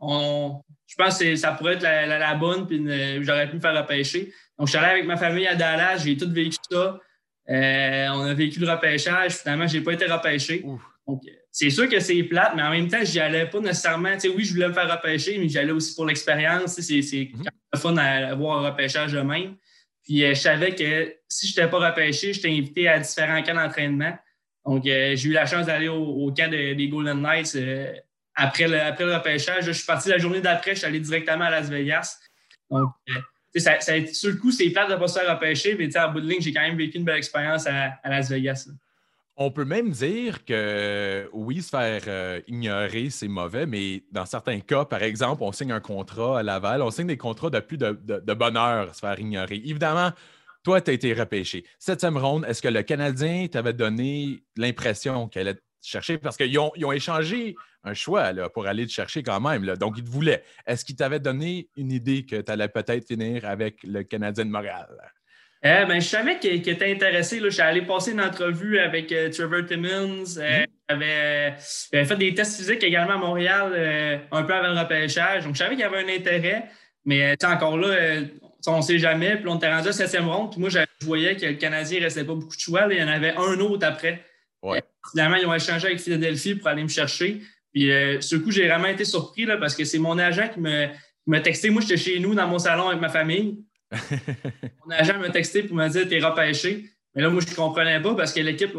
on, 0.00 0.60
je 0.86 0.94
pense 0.94 1.18
que 1.18 1.34
ça 1.34 1.50
pourrait 1.50 1.74
être 1.74 1.82
la, 1.82 2.06
la- 2.06 2.20
la 2.20 2.34
bonne, 2.36 2.68
puis 2.68 2.80
j'aurais 3.24 3.50
pu 3.50 3.56
me 3.56 3.60
faire 3.60 3.74
repêcher. 3.76 4.32
Donc, 4.58 4.68
je 4.68 4.70
suis 4.72 4.78
allé 4.78 4.92
avec 4.92 5.06
ma 5.06 5.16
famille 5.16 5.46
à 5.46 5.54
Dallas, 5.54 5.98
j'ai 5.98 6.16
tout 6.16 6.30
vécu 6.30 6.56
ça. 6.70 6.98
Euh, 7.48 8.06
on 8.12 8.22
a 8.22 8.34
vécu 8.34 8.58
le 8.60 8.70
repêchage. 8.70 9.32
Finalement, 9.36 9.66
je 9.66 9.76
n'ai 9.78 9.84
pas 9.84 9.92
été 9.92 10.06
repêché. 10.06 10.62
Ouf. 10.64 10.80
Donc, 11.06 11.22
c'est 11.52 11.70
sûr 11.70 11.88
que 11.88 12.00
c'est 12.00 12.22
plate, 12.24 12.54
mais 12.56 12.62
en 12.62 12.70
même 12.70 12.88
temps, 12.88 13.04
j'y 13.04 13.20
allais 13.20 13.46
pas 13.46 13.60
nécessairement. 13.60 14.12
Tu 14.14 14.20
sais, 14.20 14.28
oui, 14.28 14.44
je 14.44 14.54
voulais 14.54 14.68
me 14.68 14.72
faire 14.72 14.90
repêcher, 14.90 15.38
mais 15.38 15.48
j'y 15.48 15.58
allais 15.58 15.70
aussi 15.72 15.94
pour 15.94 16.06
l'expérience. 16.06 16.74
Tu 16.74 16.82
sais, 16.82 17.02
C'est 17.02 17.30
même 17.34 17.44
le 17.72 17.78
fun 17.78 17.96
à 17.96 18.30
avoir 18.32 18.58
un 18.64 18.70
repêchage 18.70 19.12
de 19.12 19.20
même. 19.20 19.56
Puis, 20.04 20.24
euh, 20.24 20.30
je 20.34 20.40
savais 20.40 20.74
que 20.74 21.14
si 21.28 21.46
je 21.48 21.52
n'étais 21.60 21.70
pas 21.70 21.90
repêché, 21.90 22.32
j'étais 22.32 22.48
invité 22.50 22.88
à 22.88 22.98
différents 22.98 23.42
camps 23.42 23.54
d'entraînement. 23.54 24.16
Donc, 24.64 24.84
euh, 24.86 25.14
j'ai 25.14 25.28
eu 25.28 25.32
la 25.32 25.46
chance 25.46 25.66
d'aller 25.66 25.88
au, 25.88 26.02
au 26.02 26.32
camp 26.32 26.50
de- 26.50 26.74
des 26.74 26.88
Golden 26.88 27.20
Knights 27.22 27.54
euh, 27.54 27.92
après, 28.34 28.66
le, 28.66 28.80
après 28.80 29.04
le 29.04 29.14
repêchage. 29.14 29.64
Je 29.66 29.72
suis 29.72 29.86
parti 29.86 30.08
la 30.08 30.18
journée 30.18 30.40
d'après, 30.40 30.72
je 30.72 30.78
suis 30.78 30.86
allé 30.86 30.98
directement 30.98 31.44
à 31.44 31.50
Las 31.50 31.68
Vegas. 31.70 32.18
Donc, 32.70 32.90
euh, 33.10 33.20
ça, 33.60 33.80
sur 33.80 34.30
le 34.30 34.36
coup, 34.36 34.50
c'est 34.50 34.68
plate 34.70 34.88
de 34.88 34.94
ne 34.94 34.98
pas 34.98 35.08
se 35.08 35.18
faire 35.18 35.32
repêcher, 35.32 35.76
mais 35.78 35.96
en 35.96 36.12
bout 36.12 36.20
de 36.20 36.28
ligne, 36.28 36.40
j'ai 36.40 36.52
quand 36.52 36.62
même 36.62 36.76
vécu 36.76 36.98
une 36.98 37.04
belle 37.04 37.18
expérience 37.18 37.66
à, 37.66 37.98
Las 38.04 38.30
Vegas. 38.30 38.68
On 39.38 39.50
peut 39.50 39.66
même 39.66 39.90
dire 39.90 40.44
que 40.46 41.28
oui, 41.32 41.60
se 41.60 41.68
faire 41.68 42.02
euh, 42.06 42.40
ignorer, 42.48 43.10
c'est 43.10 43.28
mauvais, 43.28 43.66
mais 43.66 44.02
dans 44.10 44.24
certains 44.24 44.60
cas, 44.60 44.86
par 44.86 45.02
exemple, 45.02 45.42
on 45.42 45.52
signe 45.52 45.72
un 45.72 45.80
contrat 45.80 46.38
à 46.38 46.42
Laval, 46.42 46.80
on 46.80 46.90
signe 46.90 47.08
des 47.08 47.18
contrats 47.18 47.50
de 47.50 47.60
plus 47.60 47.76
de, 47.76 47.92
bonheur, 48.32 48.94
se 48.94 49.00
faire 49.00 49.20
ignorer. 49.20 49.56
Évidemment, 49.56 50.10
toi, 50.62 50.80
tu 50.80 50.90
as 50.90 50.94
été 50.94 51.12
repêché. 51.12 51.64
Septième 51.78 52.16
ronde, 52.16 52.46
est-ce 52.48 52.62
que 52.62 52.68
le 52.68 52.82
Canadien 52.82 53.46
t'avait 53.46 53.74
donné 53.74 54.42
l'impression 54.56 55.28
qu'elle 55.28 55.48
allait 55.48 55.60
chercher? 55.82 56.18
Parce 56.18 56.36
qu'ils 56.36 56.58
ont, 56.58 56.72
ils 56.76 56.84
ont 56.84 56.92
échangé 56.92 57.54
un 57.84 57.94
choix 57.94 58.32
là, 58.32 58.48
pour 58.48 58.66
aller 58.66 58.86
te 58.86 58.92
chercher 58.92 59.22
quand 59.22 59.40
même. 59.40 59.64
là. 59.64 59.76
Donc, 59.76 59.94
ils 59.96 60.04
te 60.04 60.10
voulaient. 60.10 60.42
Est-ce 60.66 60.84
qu'ils 60.84 60.96
t'avaient 60.96 61.20
donné 61.20 61.68
une 61.76 61.92
idée 61.92 62.24
que 62.24 62.40
tu 62.40 62.50
allais 62.52 62.68
peut-être 62.68 63.06
finir 63.06 63.44
avec 63.44 63.82
le 63.84 64.02
Canadien 64.02 64.44
de 64.44 64.50
Montréal? 64.50 64.88
Euh, 65.64 65.84
ben, 65.86 66.00
je 66.00 66.06
savais 66.06 66.38
qu'il 66.38 66.62
qu'il 66.62 66.74
était 66.74 66.90
intéressé. 66.92 67.40
Là. 67.40 67.48
Je 67.48 67.54
suis 67.54 67.62
allé 67.62 67.82
passer 67.82 68.12
une 68.12 68.20
entrevue 68.20 68.78
avec 68.78 69.10
euh, 69.12 69.30
Trevor 69.30 69.64
Timmons. 69.66 70.36
Euh, 70.38 70.64
j'avais, 70.88 71.54
j'avais 71.92 72.04
fait 72.04 72.16
des 72.16 72.34
tests 72.34 72.56
physiques 72.56 72.84
également 72.84 73.14
à 73.14 73.18
Montréal 73.18 73.72
euh, 73.74 74.18
un 74.32 74.42
peu 74.42 74.54
avant 74.54 74.72
le 74.74 74.78
repêchage. 74.78 75.44
Donc, 75.44 75.54
je 75.54 75.58
savais 75.58 75.70
qu'il 75.74 75.80
y 75.80 75.84
avait 75.84 76.04
un 76.04 76.08
intérêt. 76.08 76.66
Mais 77.04 77.32
euh, 77.32 77.48
encore 77.48 77.78
là, 77.78 77.88
euh, 77.88 78.24
on 78.66 78.78
ne 78.78 78.82
sait 78.82 78.98
jamais. 78.98 79.36
Puis 79.36 79.48
on 79.48 79.56
était 79.56 79.72
rendu 79.72 79.88
à 79.88 79.92
septième 79.92 80.28
ronde. 80.28 80.50
Puis 80.50 80.60
moi, 80.60 80.68
je 80.68 80.78
je 81.00 81.06
voyais 81.06 81.36
que 81.36 81.46
le 81.46 81.54
Canadien 81.54 82.00
ne 82.00 82.04
restait 82.04 82.24
pas 82.24 82.34
beaucoup 82.34 82.54
de 82.56 82.60
choix. 82.60 82.86
là. 82.86 82.94
Il 82.94 83.00
y 83.00 83.02
en 83.02 83.08
avait 83.08 83.34
un 83.36 83.60
autre 83.60 83.86
après. 83.86 84.24
Ouais. 84.62 84.78
Euh, 84.78 85.10
finalement, 85.10 85.36
ils 85.36 85.46
ont 85.46 85.54
échangé 85.54 85.86
avec 85.86 86.00
Philadelphie 86.00 86.54
pour 86.54 86.68
aller 86.68 86.82
me 86.82 86.88
chercher. 86.88 87.42
Puis 87.72 87.90
euh, 87.90 88.20
sur 88.20 88.38
le 88.38 88.44
coup, 88.44 88.50
j'ai 88.50 88.66
vraiment 88.66 88.88
été 88.88 89.04
surpris 89.04 89.44
là, 89.44 89.56
parce 89.56 89.74
que 89.74 89.84
c'est 89.84 89.98
mon 89.98 90.18
agent 90.18 90.48
qui 90.48 90.60
m'a 90.60 91.40
texté. 91.40 91.70
Moi, 91.70 91.82
j'étais 91.82 91.96
chez 91.96 92.18
nous 92.18 92.34
dans 92.34 92.46
mon 92.46 92.58
salon 92.58 92.88
avec 92.88 93.00
ma 93.00 93.08
famille. 93.08 93.62
Mon 94.84 94.90
agent 94.90 95.16
m'a 95.20 95.30
texté 95.30 95.62
pour 95.62 95.76
me 95.76 95.88
dire 95.88 96.08
T'es 96.08 96.18
repêché. 96.18 96.90
Mais 97.14 97.22
là, 97.22 97.30
moi, 97.30 97.40
je 97.40 97.50
ne 97.50 97.56
comprenais 97.56 98.02
pas 98.02 98.14
parce 98.14 98.32
que 98.32 98.40
l'équipe 98.40 98.72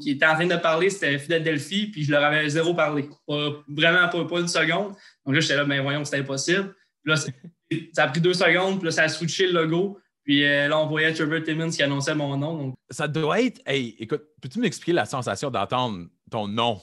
qui 0.00 0.10
était 0.10 0.24
en 0.24 0.34
train 0.34 0.46
de 0.46 0.56
parler, 0.56 0.88
c'était 0.88 1.18
Philadelphie, 1.18 1.88
puis 1.88 2.02
je 2.02 2.10
leur 2.10 2.24
avais 2.24 2.48
zéro 2.48 2.72
parlé. 2.74 3.06
Pas- 3.26 3.62
vraiment 3.68 4.08
pas, 4.08 4.24
pas 4.24 4.40
une 4.40 4.48
seconde. 4.48 4.94
Donc 5.26 5.34
là, 5.34 5.40
j'étais 5.40 5.56
là, 5.56 5.66
mais 5.66 5.78
voyons, 5.80 6.04
c'était 6.04 6.18
impossible. 6.18 6.74
Puis 7.02 7.12
là, 7.12 7.16
ça 7.16 8.04
a 8.04 8.08
pris 8.08 8.22
deux 8.22 8.32
secondes, 8.32 8.78
puis 8.78 8.86
là, 8.86 8.92
ça 8.92 9.02
a 9.02 9.08
switché 9.08 9.46
le 9.46 9.62
logo. 9.62 9.98
Puis 10.28 10.44
euh, 10.44 10.68
là, 10.68 10.78
on 10.78 10.86
voyait 10.86 11.10
Trevor 11.14 11.42
Timmons 11.42 11.70
qui 11.70 11.82
annonçait 11.82 12.14
mon 12.14 12.36
nom. 12.36 12.54
Donc, 12.58 12.74
Ça 12.90 13.08
doit 13.08 13.40
être. 13.40 13.62
Hey, 13.64 13.96
écoute, 13.98 14.24
peux-tu 14.42 14.58
m'expliquer 14.60 14.92
la 14.92 15.06
sensation 15.06 15.50
d'entendre 15.50 16.06
ton 16.30 16.46
nom? 16.46 16.78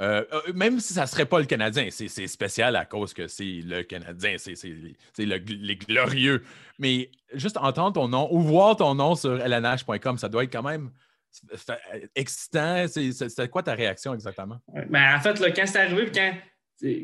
Euh, 0.00 0.24
euh, 0.32 0.52
même 0.54 0.78
si 0.78 0.92
ça 0.92 1.02
ne 1.02 1.06
serait 1.06 1.26
pas 1.26 1.40
le 1.40 1.44
Canadien, 1.46 1.88
c'est 1.90 2.26
spécial 2.28 2.76
à 2.76 2.84
cause 2.84 3.12
que 3.12 3.26
c'est 3.26 3.62
le 3.64 3.82
Canadien, 3.82 4.36
c'est 4.38 4.54
le- 5.18 5.36
les 5.38 5.74
glorieux. 5.76 6.44
Mais 6.78 7.10
juste 7.32 7.56
entendre 7.56 7.94
ton 7.94 8.06
nom 8.06 8.28
ou 8.32 8.40
voir 8.40 8.76
ton 8.76 8.94
nom 8.94 9.16
sur 9.16 9.34
lnh.com, 9.38 10.16
ça 10.16 10.28
doit 10.28 10.44
être 10.44 10.52
quand 10.52 10.62
même 10.62 10.90
excitant. 12.14 12.86
C'était 12.88 13.48
quoi 13.48 13.64
ta 13.64 13.74
réaction 13.74 14.14
exactement? 14.14 14.58
Ouais. 14.68 14.86
Ben, 14.88 15.16
en 15.16 15.20
fait, 15.20 15.38
là, 15.40 15.50
quand 15.50 15.66
c'est 15.66 15.80
arrivé, 15.80 16.10
quand, 16.14 16.32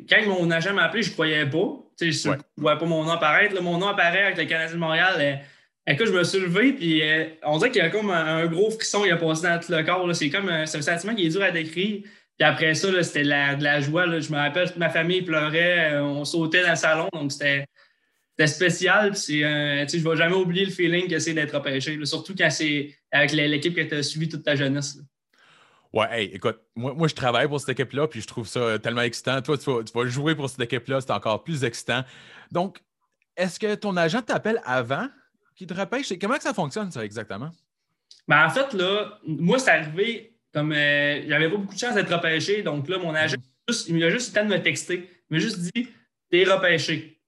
quand 0.09 0.27
mon 0.29 0.51
agent 0.53 0.73
m'a 0.73 0.85
appelé, 0.85 1.03
je 1.03 1.09
ne 1.11 1.15
croyais 1.15 1.47
pas. 1.47 1.67
Je 2.01 2.29
Ouais. 2.29 2.37
ne 2.37 2.43
voyais 2.63 2.79
pas 2.79 2.87
mon 2.87 3.05
nom 3.05 3.11
apparaître. 3.11 3.55
Là, 3.57 3.61
mon 3.61 3.79
nom 3.79 3.89
apparaît 3.89 4.23
avec 4.27 4.39
le 4.39 4.45
Canadien 4.45 4.75
de 4.75 4.81
Montréal. 4.81 5.43
Écoute, 5.91 6.07
je 6.07 6.13
me 6.13 6.25
suis 6.25 6.41
levé, 6.41 6.73
puis 6.73 7.03
euh, 7.03 7.27
on 7.45 7.59
dirait 7.59 7.71
qu'il 7.71 7.83
y 7.83 7.85
a 7.85 7.91
comme 7.91 8.11
un, 8.11 8.47
gros 8.47 8.71
frisson 8.71 9.03
qui 9.03 9.11
a 9.11 9.17
passé 9.17 9.43
dans 9.43 9.59
tout 9.59 9.73
le 9.73 9.83
corps. 9.83 10.15
C'est 10.15 10.31
comme 10.31 10.49
un, 10.49 10.67
c'est 10.67 10.79
un 10.79 10.83
sentiment 10.83 11.15
qui 11.15 11.27
est 11.27 11.31
dur 11.31 11.43
à 11.43 11.51
décrire. 11.51 12.03
Puis 12.03 12.49
après 12.49 12.75
ça, 12.75 13.03
c'était 13.03 13.23
de 13.23 13.29
la, 13.65 13.81
joie. 13.81 14.19
Je 14.19 14.31
me 14.31 14.37
rappelle, 14.37 14.69
toute 14.69 14.79
ma 14.79 14.89
famille 14.89 15.23
pleurait. 15.23 15.95
euh, 15.95 16.03
on 16.03 16.25
sautait 16.25 16.63
dans 16.63 16.71
le 16.71 16.77
salon. 16.77 17.09
Donc, 17.13 17.33
c'était. 17.33 17.67
Spécial, 18.47 19.13
puis 19.13 19.45
euh, 19.45 19.87
je 19.87 19.99
ne 19.99 20.03
vais 20.03 20.17
jamais 20.17 20.35
oublier 20.35 20.65
le 20.65 20.71
feeling 20.71 21.09
que 21.09 21.19
c'est 21.19 21.35
d'être 21.35 21.55
repêché, 21.55 22.03
surtout 22.07 22.35
quand 22.35 22.49
c'est 22.49 22.97
avec 23.13 23.33
l'équipe 23.33 23.75
que 23.75 23.83
tu 23.83 23.95
as 23.95 24.03
suivi 24.03 24.31
toute 24.31 24.43
ta 24.43 24.57
jeunesse. 24.57 24.99
Ouais, 25.93 26.07
hey, 26.11 26.31
écoute, 26.33 26.59
moi, 26.75 26.95
moi, 26.95 27.07
je 27.07 27.15
travaille 27.15 27.49
pour 27.49 27.61
cette 27.61 27.79
équipe-là, 27.79 28.09
puis 28.09 28.23
je 28.23 28.27
trouve 28.27 28.49
ça 28.49 28.79
tellement 28.79 29.03
excitant. 29.03 29.43
Toi, 29.43 29.59
tu 29.59 29.71
vas 29.95 30.07
jouer 30.07 30.35
pour 30.35 30.49
cette 30.49 30.61
équipe-là, 30.61 31.03
c'est 31.03 31.11
encore 31.11 31.45
plus 31.45 31.65
excitant. 31.65 32.03
Donc, 32.51 32.81
est-ce 33.37 33.61
que 33.61 33.75
ton 33.75 33.95
agent 33.99 34.23
t'appelle 34.23 34.63
avant 34.65 35.09
qu'il 35.61 35.67
te 35.77 35.79
repêche? 35.79 36.07
C'est- 36.07 36.19
Comment 36.19 36.37
que 36.37 36.43
ça 36.43 36.55
fonctionne, 36.55 36.91
ça, 36.91 37.05
exactement? 37.05 37.51
Ben, 38.27 38.47
en 38.47 38.51
fait, 38.51 38.73
là, 38.73 39.19
moi, 39.27 39.59
c'est 39.59 39.71
arrivé 39.71 40.33
comme 40.55 40.73
euh, 40.73 41.23
j'avais 41.29 41.49
pas 41.51 41.57
beaucoup 41.57 41.75
de 41.75 41.79
chance 41.79 41.95
d'être 41.95 42.13
repêché. 42.13 42.63
Donc 42.63 42.89
là, 42.89 42.99
mon 42.99 43.15
agent, 43.15 43.37
juste- 43.69 43.89
il 43.89 43.97
m'a 43.99 44.09
juste 44.11 44.29
eu 44.29 44.35
le 44.37 44.41
temps 44.43 44.49
de 44.49 44.55
me 44.57 44.63
texter. 44.63 45.09
Il 45.31 45.35
m'a 45.35 45.39
juste 45.39 45.59
dit 45.61 45.89
T'es 46.31 46.45
repêché. 46.45 47.21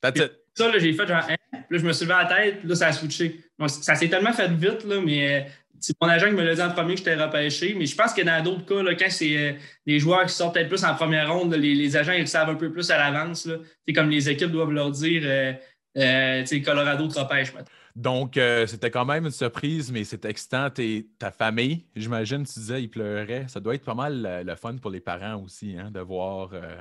That's 0.00 0.20
it. 0.20 0.32
Ça, 0.54 0.70
là, 0.70 0.78
j'ai 0.78 0.92
fait 0.92 1.06
genre 1.06 1.24
Hein? 1.28 1.36
Puis 1.50 1.60
là, 1.70 1.78
je 1.78 1.86
me 1.86 1.92
suis 1.92 2.04
levé 2.04 2.14
à 2.14 2.22
la 2.24 2.28
tête, 2.36 2.58
puis 2.60 2.68
là, 2.68 2.74
ça 2.76 2.86
a 2.88 2.92
switché. 2.92 3.40
Donc, 3.58 3.70
ça 3.70 3.94
s'est 3.94 4.08
tellement 4.08 4.32
fait 4.32 4.48
vite, 4.52 4.84
là, 4.84 5.00
mais 5.00 5.40
euh, 5.42 5.48
c'est 5.80 5.96
mon 6.00 6.08
agent 6.08 6.26
qui 6.28 6.34
me 6.34 6.42
l'a 6.44 6.54
dit 6.54 6.60
en 6.62 6.70
premier 6.70 6.92
que 6.94 6.98
j'étais 6.98 7.14
repêché. 7.14 7.74
Mais 7.74 7.86
je 7.86 7.96
pense 7.96 8.12
que 8.12 8.20
dans 8.22 8.42
d'autres 8.42 8.66
cas, 8.66 8.82
là, 8.82 8.94
quand 8.94 9.08
c'est 9.10 9.36
euh, 9.36 9.52
des 9.86 9.98
joueurs 9.98 10.26
qui 10.26 10.34
sortent 10.34 10.54
peut-être 10.54 10.68
plus 10.68 10.84
en 10.84 10.94
première 10.94 11.32
ronde, 11.32 11.50
là, 11.52 11.56
les, 11.58 11.74
les 11.74 11.96
agents 11.96 12.12
ils 12.12 12.20
le 12.20 12.26
savent 12.26 12.50
un 12.50 12.54
peu 12.56 12.70
plus 12.70 12.90
à 12.90 12.98
l'avance. 12.98 13.46
là. 13.46 13.56
C'est 13.86 13.92
comme 13.94 14.10
les 14.10 14.28
équipes 14.28 14.50
doivent 14.50 14.72
leur 14.72 14.90
dire 14.90 15.22
euh, 15.24 15.52
euh, 15.96 16.44
Colorado 16.64 17.08
te 17.08 17.18
repêche 17.18 17.52
maintenant. 17.52 17.70
Donc, 17.94 18.38
euh, 18.38 18.66
c'était 18.66 18.90
quand 18.90 19.04
même 19.04 19.26
une 19.26 19.30
surprise, 19.30 19.92
mais 19.92 20.04
c'est 20.04 20.24
excitant. 20.24 20.70
T'es- 20.70 21.06
ta 21.18 21.30
famille, 21.30 21.84
j'imagine, 21.94 22.44
tu 22.44 22.58
disais, 22.58 22.82
ils 22.82 22.88
pleuraient. 22.88 23.46
Ça 23.48 23.60
doit 23.60 23.74
être 23.74 23.84
pas 23.84 23.94
mal 23.94 24.24
euh, 24.24 24.42
le 24.42 24.54
fun 24.56 24.76
pour 24.76 24.90
les 24.90 25.00
parents 25.00 25.42
aussi, 25.42 25.76
hein, 25.78 25.90
de, 25.90 26.00
voir, 26.00 26.50
euh, 26.54 26.80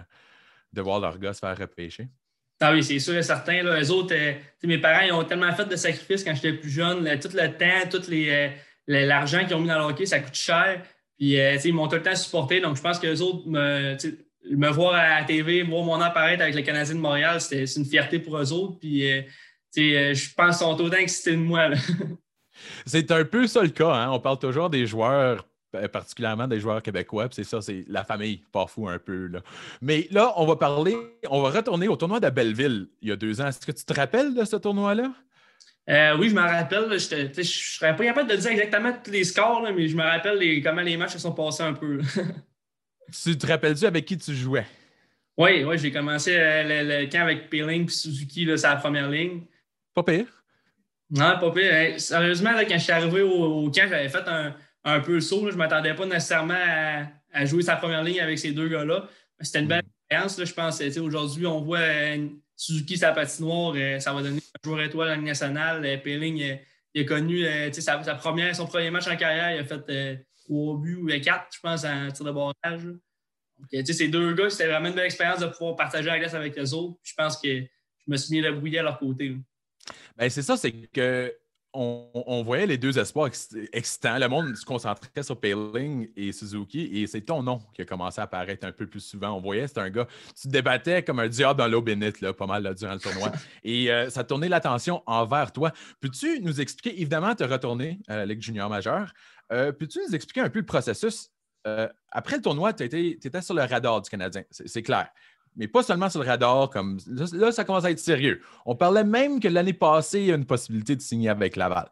de 0.72 0.82
voir 0.82 1.00
leur 1.02 1.18
gars 1.20 1.34
se 1.34 1.40
faire 1.40 1.58
repêcher. 1.58 2.08
Ah 2.62 2.72
oui, 2.72 2.84
c'est 2.84 3.00
sûr 3.00 3.16
et 3.16 3.24
certain. 3.24 3.64
Là, 3.64 3.82
eux 3.82 3.92
autres, 3.92 4.16
mes 4.64 4.78
parents, 4.78 5.02
ils 5.02 5.12
ont 5.12 5.24
tellement 5.24 5.52
fait 5.54 5.66
de 5.66 5.76
sacrifices 5.76 6.24
quand 6.24 6.36
j'étais 6.36 6.54
plus 6.54 6.70
jeune. 6.70 7.04
là, 7.04 7.18
tout 7.18 7.30
le 7.34 7.58
temps, 7.58 7.90
tout 7.90 8.10
les, 8.10 8.52
l'argent 8.88 9.44
qu'ils 9.46 9.56
ont 9.56 9.62
mis 9.62 9.68
dans 9.68 9.80
le 9.80 9.86
hockey, 9.86 10.06
ça 10.06 10.20
coûte 10.20 10.36
cher. 10.36 10.82
Puis, 11.18 11.34
ils 11.34 11.74
m'ont 11.74 11.88
tout 11.88 11.96
le 11.96 12.04
temps 12.04 12.16
supporté. 12.16 12.62
Donc, 12.62 12.78
je 12.78 12.82
pense 12.82 13.00
qu'eux 13.00 13.20
autres, 13.20 13.48
me, 13.50 13.98
me 14.50 14.70
voir 14.70 14.94
à 14.96 15.20
la 15.20 15.24
TV, 15.26 15.62
voir 15.64 15.84
mon 15.84 15.98
nom 15.98 16.04
apparaître 16.04 16.42
avec 16.42 16.56
le 16.56 16.62
Canadien 16.62 16.96
de 16.96 17.00
Montréal, 17.00 17.40
c'est 17.42 17.64
une 17.76 17.86
fierté 17.86 18.20
pour 18.20 18.38
eux 18.38 18.52
autres. 18.52 18.80
Puis, 18.80 19.10
euh, 19.12 19.22
tu 19.74 19.92
sais, 19.92 19.98
euh, 19.98 20.14
je 20.14 20.34
pense 20.36 20.58
qu'ils 20.58 20.66
sont 20.68 20.82
autant 20.82 20.98
excités 20.98 21.32
de 21.32 21.38
moi. 21.42 21.70
C'est 22.86 23.10
un 23.12 23.24
peu 23.26 23.48
ça 23.48 23.64
le 23.64 23.70
cas. 23.70 23.92
hein. 23.94 24.12
On 24.12 24.20
parle 24.20 24.38
toujours 24.38 24.70
des 24.70 24.86
joueurs, 24.86 25.48
particulièrement 25.92 26.48
des 26.48 26.60
joueurs 26.60 26.82
québécois. 26.84 27.28
C'est 27.32 27.44
ça, 27.44 27.60
c'est 27.62 27.86
la 27.88 28.04
famille, 28.04 28.44
pas 28.52 28.68
fou 28.68 28.88
un 28.88 29.00
peu. 29.00 29.28
Là. 29.28 29.40
Mais 29.82 30.08
là, 30.12 30.34
on 30.36 30.46
va 30.46 30.56
parler, 30.58 30.96
on 31.30 31.42
va 31.42 31.50
retourner 31.50 31.88
au 31.88 31.96
tournoi 31.96 32.20
de 32.20 32.30
Belleville 32.30 32.88
il 33.02 33.10
y 33.10 33.12
a 33.12 33.16
deux 33.16 33.42
ans. 33.42 33.48
Est-ce 33.48 33.66
que 33.66 33.72
tu 33.72 33.84
te 33.84 33.94
rappelles 33.94 34.36
de 34.36 34.44
ce 34.46 34.58
tournoi-là? 34.58 35.12
Euh, 35.90 36.16
oui, 36.20 36.30
je 36.30 36.36
me 36.36 36.42
rappelle. 36.42 36.86
Je 37.00 37.40
ne 37.40 37.44
serais 37.44 37.96
pas 37.96 38.04
capable 38.04 38.30
de 38.30 38.36
dire 38.36 38.52
exactement 38.52 38.94
tous 39.04 39.10
les 39.12 39.24
scores, 39.24 39.62
là, 39.64 39.72
mais 39.72 39.88
je 39.88 39.96
me 39.96 40.04
rappelle 40.04 40.38
les- 40.38 40.62
comment 40.62 40.82
les 40.82 40.98
matchs 40.98 41.14
se 41.14 41.20
sont 41.20 41.32
passés 41.34 41.64
un 41.64 41.74
peu. 41.74 42.00
Tu 43.12 43.38
te 43.38 43.48
rappelles-tu 43.48 43.86
avec 43.86 44.06
qui 44.06 44.18
tu 44.18 44.34
jouais? 44.34 44.66
Oui, 45.38 45.64
oui, 45.64 45.78
j'ai 45.78 45.92
commencé 45.92 46.36
euh, 46.38 46.64
le, 46.84 47.04
le 47.04 47.10
camp 47.10 47.22
avec 47.22 47.50
Peeling 47.50 47.86
et 47.86 47.90
Suzuki, 47.90 48.46
là, 48.46 48.56
la 48.62 48.76
première 48.76 49.10
ligne. 49.10 49.42
Pas 49.94 50.04
pire. 50.04 50.26
Non, 51.10 51.38
pas 51.40 51.52
pire. 51.52 51.74
Hey, 51.74 52.00
sérieusement, 52.00 52.52
là, 52.52 52.64
quand 52.66 52.78
je 52.78 52.84
suis 52.84 52.92
arrivé 52.92 53.22
au, 53.22 53.64
au 53.66 53.72
camp, 53.72 53.88
j'avais 53.90 54.10
fait 54.10 54.28
un, 54.28 54.56
un 54.84 55.00
peu 55.00 55.16
le 55.16 55.22
saut. 55.22 55.44
là. 55.44 55.50
Je 55.52 55.56
ne 55.56 55.58
m'attendais 55.58 55.94
pas 55.94 56.06
nécessairement 56.06 56.54
à, 56.58 57.08
à 57.34 57.46
jouer 57.46 57.64
sa 57.64 57.76
première 57.76 58.04
ligne 58.04 58.20
avec 58.22 58.40
ces 58.40 58.52
deux 58.52 58.70
gars-là. 58.70 59.08
C'était 59.40 59.60
une 59.60 59.68
belle 59.68 59.82
expérience. 60.10 60.38
là, 60.38 60.46
je 60.46 60.54
pense 60.54 60.98
aujourd'hui, 61.00 61.46
on 61.48 61.62
voit 61.62 61.80
euh, 61.80 62.28
Suzuki, 62.56 62.98
sa 62.98 63.12
patinoire, 63.12 63.74
euh, 63.76 64.00
ça 64.00 64.14
va 64.14 64.22
donner 64.22 64.38
un 64.40 64.70
joueur 64.70 64.82
étoile 64.82 65.08
à 65.08 65.12
la 65.12 65.18
Ligue 65.18 65.26
nationale. 65.28 65.84
Euh, 65.84 65.98
Peeling, 65.98 66.58
il 66.94 67.02
a 67.02 67.06
connu 67.06 67.46
sa, 67.74 68.04
sa 68.04 68.16
première, 68.16 68.56
son 68.56 68.68
premier 68.68 68.92
match 68.92 69.08
en 69.08 69.16
carrière. 69.16 69.56
Il 69.56 69.60
a 69.60 69.64
fait 69.64 70.26
trois 70.52 70.78
buts 70.78 71.00
ou 71.02 71.10
euh, 71.10 71.20
quatre, 71.20 71.48
je 71.54 71.60
pense, 71.62 71.86
en 71.86 72.12
tir 72.12 72.26
de 72.26 72.32
barrage. 72.32 72.86
euh, 73.74 73.86
ces 73.86 74.08
deux 74.10 74.34
gars, 74.34 74.50
c'était 74.50 74.68
vraiment 74.68 74.90
une 74.90 74.96
belle 74.96 75.06
expérience 75.06 75.40
de 75.40 75.48
pouvoir 75.48 75.76
partager 75.76 76.08
la 76.08 76.20
glace 76.20 76.34
avec 76.34 76.56
les 76.56 76.74
autres. 76.74 77.00
Je 77.04 77.14
pense 77.16 77.40
que 77.40 77.62
je 77.62 78.06
me 78.08 78.18
suis 78.18 78.40
mis 78.40 78.46
à 78.46 78.52
brouiller 78.52 78.80
à 78.80 78.84
leur 78.84 79.00
côté. 79.00 79.36
Ben, 80.18 80.30
c'est 80.30 80.42
ça, 80.42 80.58
c'est 80.58 80.72
que 80.72 81.34
on, 81.74 82.10
on 82.14 82.44
voyait 82.44 82.66
les 82.66 82.78
deux 82.78 82.98
espoirs 83.00 83.28
ex- 83.28 83.56
excitants. 83.72 84.18
Le 84.18 84.28
monde 84.28 84.56
se 84.56 84.66
concentrait 84.66 85.24
sur 85.24 85.40
Paling 85.40 86.10
et 86.16 86.32
Suzuki 86.32 87.02
et 87.02 87.08
c'est 87.08 87.22
ton 87.22 87.44
nom 87.44 87.60
qui 87.74 87.82
a 87.82 87.86
commencé 87.86 88.20
à 88.20 88.26
apparaître 88.26 88.66
un 88.66 88.72
peu 88.72 88.88
plus 88.88 89.00
souvent. 89.00 89.32
On 89.32 89.42
voyait, 89.42 89.68
c'était 89.68 89.82
un 89.82 89.90
gars, 89.90 90.08
tu 90.36 90.48
te 90.48 90.50
débattais 90.50 91.04
comme 91.04 91.20
un 91.20 91.28
diable 91.28 91.60
dans 91.60 91.68
l'eau 91.68 91.82
bénite, 91.82 92.22
là, 92.22 92.34
pas 92.34 92.46
mal 92.46 92.64
là, 92.64 92.74
durant 92.74 92.94
le 92.94 93.00
tournoi. 93.00 93.32
et 93.64 93.92
euh, 93.92 94.10
ça 94.10 94.24
tournait 94.24 94.50
l'attention 94.50 95.02
envers 95.06 95.52
toi. 95.52 95.72
Peux-tu 96.00 96.42
nous 96.42 96.60
expliquer, 96.60 97.00
évidemment, 97.00 97.36
tu 97.36 97.44
es 97.44 97.46
retourné 97.48 98.00
à 98.08 98.18
la 98.18 98.26
Ligue 98.26 98.42
junior 98.42 98.70
majeure. 98.70 99.14
Euh, 99.52 99.72
Peux-tu 99.72 100.00
nous 100.08 100.16
expliquer 100.16 100.42
un 100.42 100.50
peu 100.50 100.60
le 100.60 100.66
processus? 100.66 101.30
Euh, 101.68 101.88
après 102.10 102.38
le 102.38 102.42
tournoi, 102.42 102.74
tu 102.74 102.84
étais 102.84 103.42
sur 103.42 103.54
le 103.54 103.62
radar 103.62 104.02
du 104.02 104.10
Canadien, 104.10 104.44
c'est 104.50 104.82
clair. 104.82 105.10
Mais 105.56 105.68
pas 105.68 105.84
seulement 105.84 106.10
sur 106.10 106.22
le 106.22 106.28
radar, 106.28 106.70
comme 106.70 106.98
là, 107.08 107.52
ça 107.52 107.64
commence 107.64 107.86
à 107.86 107.92
être 107.92 108.00
sérieux. 108.00 108.42
On 108.66 108.76
parlait 108.76 109.04
même 109.04 109.40
que 109.40 109.48
l'année 109.48 109.74
passée, 109.74 110.20
il 110.22 110.26
y 110.28 110.32
a 110.32 110.36
une 110.36 110.46
possibilité 110.46 110.96
de 110.96 111.02
signer 111.02 111.30
avec 111.30 111.56
Laval. 111.56 111.90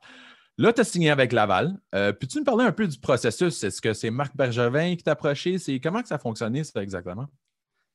Là, 0.58 0.74
tu 0.74 0.82
as 0.82 0.84
signé 0.84 1.10
avec 1.10 1.32
Laval. 1.32 1.78
Euh, 1.96 2.12
Peux-tu 2.12 2.40
nous 2.40 2.44
parler 2.44 2.66
un 2.66 2.72
peu 2.72 2.86
du 2.86 3.00
processus? 3.00 3.64
Est-ce 3.64 3.82
que 3.82 3.94
c'est 3.94 4.12
Marc 4.12 4.36
Bergevin 4.36 4.96
qui 4.96 5.04
t'a 5.04 5.12
approché? 5.12 5.58
Comment 5.82 6.02
que 6.02 6.10
ça 6.10 6.16
a 6.16 6.20
fonctionné, 6.20 6.64
ça, 6.66 6.84
exactement? 6.84 7.28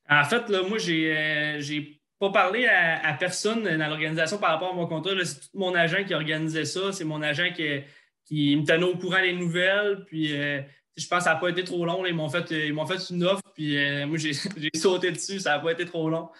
En 0.08 0.24
fait, 0.24 0.48
là, 0.48 0.62
moi, 0.62 0.78
j'ai 0.78 1.14
euh, 1.14 1.80
pas 2.18 2.30
parlé 2.30 2.66
à, 2.66 3.12
personne 3.14 3.64
dans 3.64 3.88
l'organisation 3.88 4.38
par 4.38 4.52
rapport 4.52 4.72
à 4.72 4.74
mon 4.74 4.86
contrat. 4.86 5.12
C'est 5.24 5.40
tout 5.40 5.58
mon 5.58 5.74
agent 5.74 6.04
qui 6.04 6.14
organisait 6.14 6.64
ça. 6.64 6.92
C'est 6.92 7.04
mon 7.04 7.20
agent 7.20 7.52
qui, 7.54 7.80
qui 8.24 8.56
me 8.56 8.64
tenait 8.64 8.84
au 8.84 8.96
courant 8.96 9.20
des 9.20 9.34
nouvelles. 9.34 10.04
Puis, 10.06 10.34
euh, 10.34 10.62
je 10.96 11.06
pense 11.06 11.18
que 11.18 11.24
ça 11.24 11.34
n'a 11.34 11.40
pas 11.40 11.48
été 11.48 11.64
trop 11.64 11.84
long. 11.84 12.04
Ils 12.06 12.14
m'ont 12.14 12.28
fait, 12.28 12.72
m'ont 12.72 12.86
fait 12.86 13.10
une 13.10 13.24
offre. 13.24 13.42
Puis, 13.54 13.76
euh, 13.76 14.06
moi, 14.06 14.18
j'ai 14.18 14.32
sauté 14.76 15.10
dessus. 15.10 15.40
Ça 15.40 15.50
n'a 15.56 15.58
pas 15.58 15.72
été 15.72 15.84
trop 15.86 16.08
long. 16.08 16.30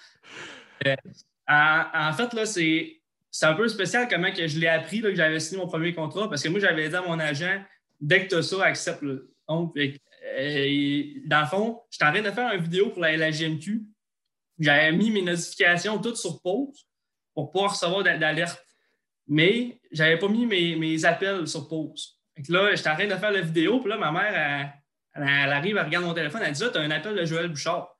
Euh, 0.87 0.95
en, 1.49 2.13
fait, 2.13 2.33
là, 2.33 2.47
c'est 2.47 3.01
c'est 3.31 3.47
un 3.47 3.55
peu 3.55 3.67
spécial 3.67 4.07
comment 4.09 4.31
que 4.33 4.47
je 4.47 4.59
l'ai 4.61 4.69
appris 4.69 5.01
que 5.01 5.15
j'avais 5.15 5.41
signé 5.41 5.61
mon 5.61 5.67
premier 5.67 5.93
contrat. 5.93 6.29
Parce 6.29 6.43
que 6.43 6.49
moi, 6.49 6.61
j'avais 6.61 6.89
dit 6.89 6.95
à 6.95 7.03
mon 7.03 7.19
agent, 7.19 7.63
dès 8.01 8.25
que 8.25 8.29
tu 8.31 8.35
as 8.37 8.43
ça, 8.43 8.65
accepte. 8.65 9.03
là. 9.03 9.15
Donc, 9.49 9.77
euh, 9.77 11.05
dans 11.27 11.41
le 11.41 11.47
fond, 11.47 11.81
j'étais 11.91 12.05
en 12.05 12.13
train 12.13 12.23
de 12.23 12.31
faire 12.31 12.53
une 12.53 12.63
vidéo 12.63 12.91
pour 12.91 13.03
la, 13.03 13.17
la 13.17 13.31
GMQ. 13.31 13.83
J'avais 14.61 14.93
mis 14.93 15.11
mes 15.11 15.23
notifications 15.23 15.99
toutes 15.99 16.17
sur 16.17 16.41
pause 16.41 16.87
pour 17.35 17.51
pouvoir 17.51 17.73
recevoir 17.73 18.05
d'a- 18.05 18.17
d'alerte. 18.17 18.65
Mais 19.27 19.81
j'avais 19.91 20.19
pas 20.19 20.29
mis 20.29 20.47
mes, 20.47 20.77
mes 20.77 21.05
appels 21.05 21.49
sur 21.49 21.67
pause. 21.67 22.21
Fait 22.37 22.43
que 22.43 22.53
là, 22.53 22.75
j'étais 22.75 22.91
en 22.91 22.95
train 22.95 23.07
de 23.07 23.15
faire 23.15 23.31
la 23.31 23.41
vidéo, 23.41 23.81
puis 23.81 23.89
là, 23.91 23.97
ma 23.97 24.11
mère, 24.13 24.35
elle, 24.35 24.73
elle- 25.23 25.29
elle 25.45 25.53
arrive, 25.53 25.77
elle 25.77 25.85
regarde 25.87 26.05
mon 26.05 26.15
téléphone, 26.15 26.43
elle 26.45 26.53
dit 26.53 26.63
Ah, 26.65 26.71
tu 26.71 26.79
as 26.79 26.83
un 26.83 26.91
appel 26.91 27.15
de 27.15 27.25
Joël 27.25 27.49
Bouchard. 27.49 27.97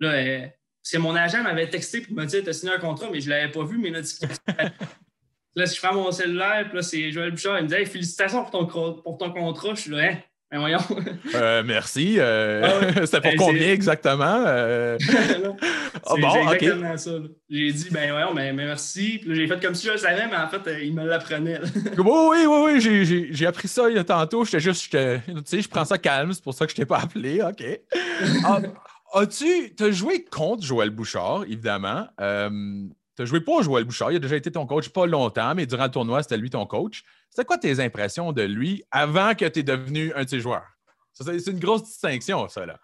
Là, 0.00 0.12
euh, 0.12 0.46
c'est 0.82 0.98
mon 0.98 1.14
agent 1.14 1.42
m'avait 1.42 1.68
texté 1.68 2.00
pour 2.00 2.14
me 2.14 2.24
dire 2.24 2.42
Tu 2.42 2.48
as 2.48 2.52
signé 2.52 2.72
un 2.72 2.78
contrat, 2.78 3.08
mais 3.12 3.20
je 3.20 3.26
ne 3.30 3.34
l'avais 3.34 3.50
pas 3.52 3.64
vu, 3.64 3.78
mes 3.78 3.90
notifications. 3.90 4.42
là, 5.56 5.66
si 5.66 5.76
je 5.76 5.80
prends 5.82 5.94
mon 5.94 6.10
cellulaire, 6.12 6.64
puis 6.66 6.76
là, 6.76 6.82
c'est 6.82 7.10
Joël 7.12 7.30
Bouchard, 7.30 7.58
il 7.58 7.64
me 7.64 7.68
dit 7.68 7.74
Hey, 7.74 7.86
félicitations 7.86 8.42
pour 8.44 8.50
ton, 8.50 8.66
pour 9.02 9.18
ton 9.18 9.30
contrat. 9.32 9.74
Je 9.74 9.80
suis 9.82 9.90
là, 9.90 10.10
hein, 10.12 10.18
ben 10.54 10.60
voyons. 10.60 10.78
Euh, 11.34 11.62
merci. 11.64 12.16
Euh, 12.18 12.62
Ah 12.64 12.78
ouais. 13.00 13.06
C'était 13.06 13.20
pour 13.20 13.30
Ben, 13.30 13.36
combien 13.38 13.72
exactement? 13.72 14.44
Euh, 14.46 14.96
Ah 16.06 16.14
bon, 16.20 16.96
ça. 16.96 17.10
J'ai 17.48 17.72
dit, 17.72 17.88
ben 17.90 18.10
voyons, 18.10 18.34
mais, 18.34 18.52
mais 18.52 18.66
merci. 18.66 19.18
Puis 19.22 19.34
j'ai 19.34 19.46
fait 19.46 19.60
comme 19.62 19.74
si 19.74 19.86
je 19.86 19.92
le 19.92 19.98
savais, 19.98 20.26
mais 20.26 20.36
en 20.36 20.48
fait, 20.48 20.66
euh, 20.68 20.82
il 20.82 20.94
me 20.94 21.04
l'apprenait. 21.06 21.60
Oui, 21.98 22.04
oui, 22.06 22.46
oui, 22.46 22.58
oui, 22.74 22.80
j'ai- 22.80 23.28
j'ai 23.32 23.46
appris 23.46 23.68
ça 23.68 23.88
il 23.88 23.96
y 23.96 23.98
a 23.98 24.04
tantôt. 24.04 24.44
J'étais 24.44 24.60
juste, 24.60 24.90
tu 24.90 24.96
sais, 25.44 25.60
je 25.62 25.68
prends 25.68 25.84
ça 25.84 25.96
calme, 25.98 26.32
c'est 26.32 26.42
pour 26.44 26.54
ça 26.54 26.66
que 26.66 26.72
je 26.72 26.76
t'ai 26.76 26.84
pas 26.86 26.98
appelé. 26.98 27.40
OK. 27.42 27.64
Ah, 28.44 28.60
As-tu 29.14 29.74
as 29.80 29.90
joué 29.92 30.24
contre 30.24 30.62
Joël 30.64 30.90
Bouchard, 30.90 31.44
évidemment. 31.44 32.06
Euh, 32.20 32.50
tu 33.16 33.22
as 33.22 33.24
joué 33.24 33.40
pour 33.40 33.62
Joël 33.62 33.84
Bouchard. 33.84 34.10
Il 34.12 34.16
a 34.16 34.18
déjà 34.18 34.34
été 34.36 34.50
ton 34.50 34.66
coach 34.66 34.88
pas 34.88 35.06
longtemps, 35.06 35.54
mais 35.54 35.66
durant 35.66 35.84
le 35.84 35.90
tournoi, 35.90 36.22
c'était 36.22 36.36
lui 36.36 36.50
ton 36.50 36.66
coach. 36.66 37.04
C'était 37.34 37.46
quoi 37.46 37.58
tes 37.58 37.80
impressions 37.80 38.30
de 38.30 38.42
lui 38.42 38.84
avant 38.92 39.34
que 39.34 39.44
tu 39.46 39.58
es 39.58 39.62
devenu 39.64 40.12
un 40.14 40.22
de 40.22 40.28
ses 40.28 40.38
joueurs? 40.38 40.68
C'est 41.12 41.38
c'est 41.40 41.50
une 41.50 41.58
grosse 41.58 41.82
distinction, 41.82 42.48
ça, 42.48 42.64
là. 42.64 42.78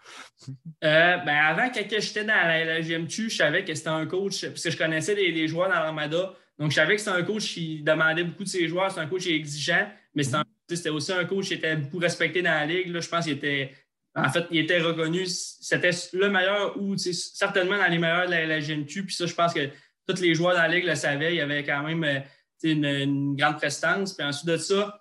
Euh, 0.82 1.16
ben 1.18 1.36
avant, 1.36 1.70
quand 1.72 1.84
j'étais 1.88 2.24
dans 2.24 2.34
la, 2.34 2.64
la 2.64 2.80
GMQ, 2.80 3.30
je 3.30 3.36
savais 3.36 3.64
que 3.64 3.72
c'était 3.74 3.90
un 3.90 4.06
coach, 4.06 4.44
parce 4.46 4.64
que 4.64 4.70
je 4.70 4.76
connaissais 4.76 5.14
les, 5.14 5.30
les 5.30 5.46
joueurs 5.46 5.68
dans 5.68 5.76
l'Armada. 5.76 6.34
Donc, 6.58 6.70
je 6.70 6.76
savais 6.76 6.96
que 6.96 7.00
c'était 7.00 7.16
un 7.16 7.22
coach 7.22 7.54
qui 7.54 7.82
demandait 7.82 8.24
beaucoup 8.24 8.42
de 8.42 8.48
ses 8.48 8.66
joueurs. 8.66 8.90
C'est 8.90 8.98
un 8.98 9.06
coach 9.06 9.26
exigeant, 9.28 9.88
mais 10.16 10.24
c'était 10.68 10.90
aussi 10.90 11.12
un 11.12 11.24
coach 11.24 11.46
qui 11.46 11.54
était 11.54 11.76
beaucoup 11.76 11.98
respecté 11.98 12.42
dans 12.42 12.50
la 12.50 12.66
ligue. 12.66 12.88
là. 12.88 13.00
Je 13.00 13.08
pense 13.08 13.24
qu'il 13.24 13.34
était. 13.34 13.72
En 14.16 14.30
fait, 14.30 14.46
il 14.50 14.58
était 14.58 14.80
reconnu. 14.80 15.26
C'était 15.26 15.90
le 16.12 16.28
meilleur 16.28 16.76
ou 16.76 16.96
certainement 16.96 17.78
dans 17.78 17.86
les 17.86 17.98
meilleurs 17.98 18.26
de 18.26 18.32
la, 18.32 18.46
la 18.46 18.60
GMQ. 18.60 19.04
Puis 19.06 19.14
ça, 19.14 19.26
je 19.26 19.34
pense 19.34 19.54
que 19.54 19.68
tous 20.08 20.20
les 20.20 20.34
joueurs 20.34 20.54
dans 20.54 20.62
la 20.62 20.68
ligue 20.68 20.86
le 20.86 20.96
savaient. 20.96 21.34
Il 21.34 21.36
y 21.36 21.40
avait 21.40 21.62
quand 21.62 21.84
même 21.84 22.02
euh, 22.02 22.18
une, 22.62 22.84
une 22.84 23.36
grande 23.36 23.56
prestance. 23.56 24.14
Puis 24.14 24.26
ensuite 24.26 24.48
de 24.48 24.56
ça, 24.56 25.00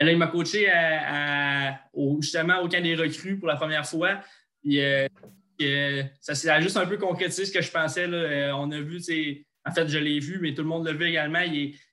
là, 0.00 0.12
il 0.12 0.18
m'a 0.18 0.28
coaché 0.28 0.70
au- 1.92 2.18
justement 2.20 2.60
au 2.60 2.68
camp 2.68 2.82
des 2.82 2.94
recrues 2.94 3.38
pour 3.38 3.48
la 3.48 3.56
première 3.56 3.86
fois. 3.86 4.20
Puis 4.62 4.80
euh, 4.80 6.02
ça 6.20 6.34
s'est 6.34 6.62
juste 6.62 6.76
un 6.76 6.86
peu 6.86 6.96
concrétisé 6.96 7.44
ce 7.46 7.52
que 7.52 7.62
je 7.62 7.70
pensais. 7.70 8.06
Là. 8.06 8.16
Euh, 8.16 8.52
on 8.52 8.70
a 8.70 8.80
vu, 8.80 8.98
en 9.64 9.72
fait, 9.72 9.88
je 9.88 9.98
l'ai 9.98 10.20
vu, 10.20 10.38
mais 10.40 10.54
tout 10.54 10.62
le 10.62 10.68
monde 10.68 10.86
l'a 10.86 10.92
vu 10.92 11.06
également. 11.06 11.42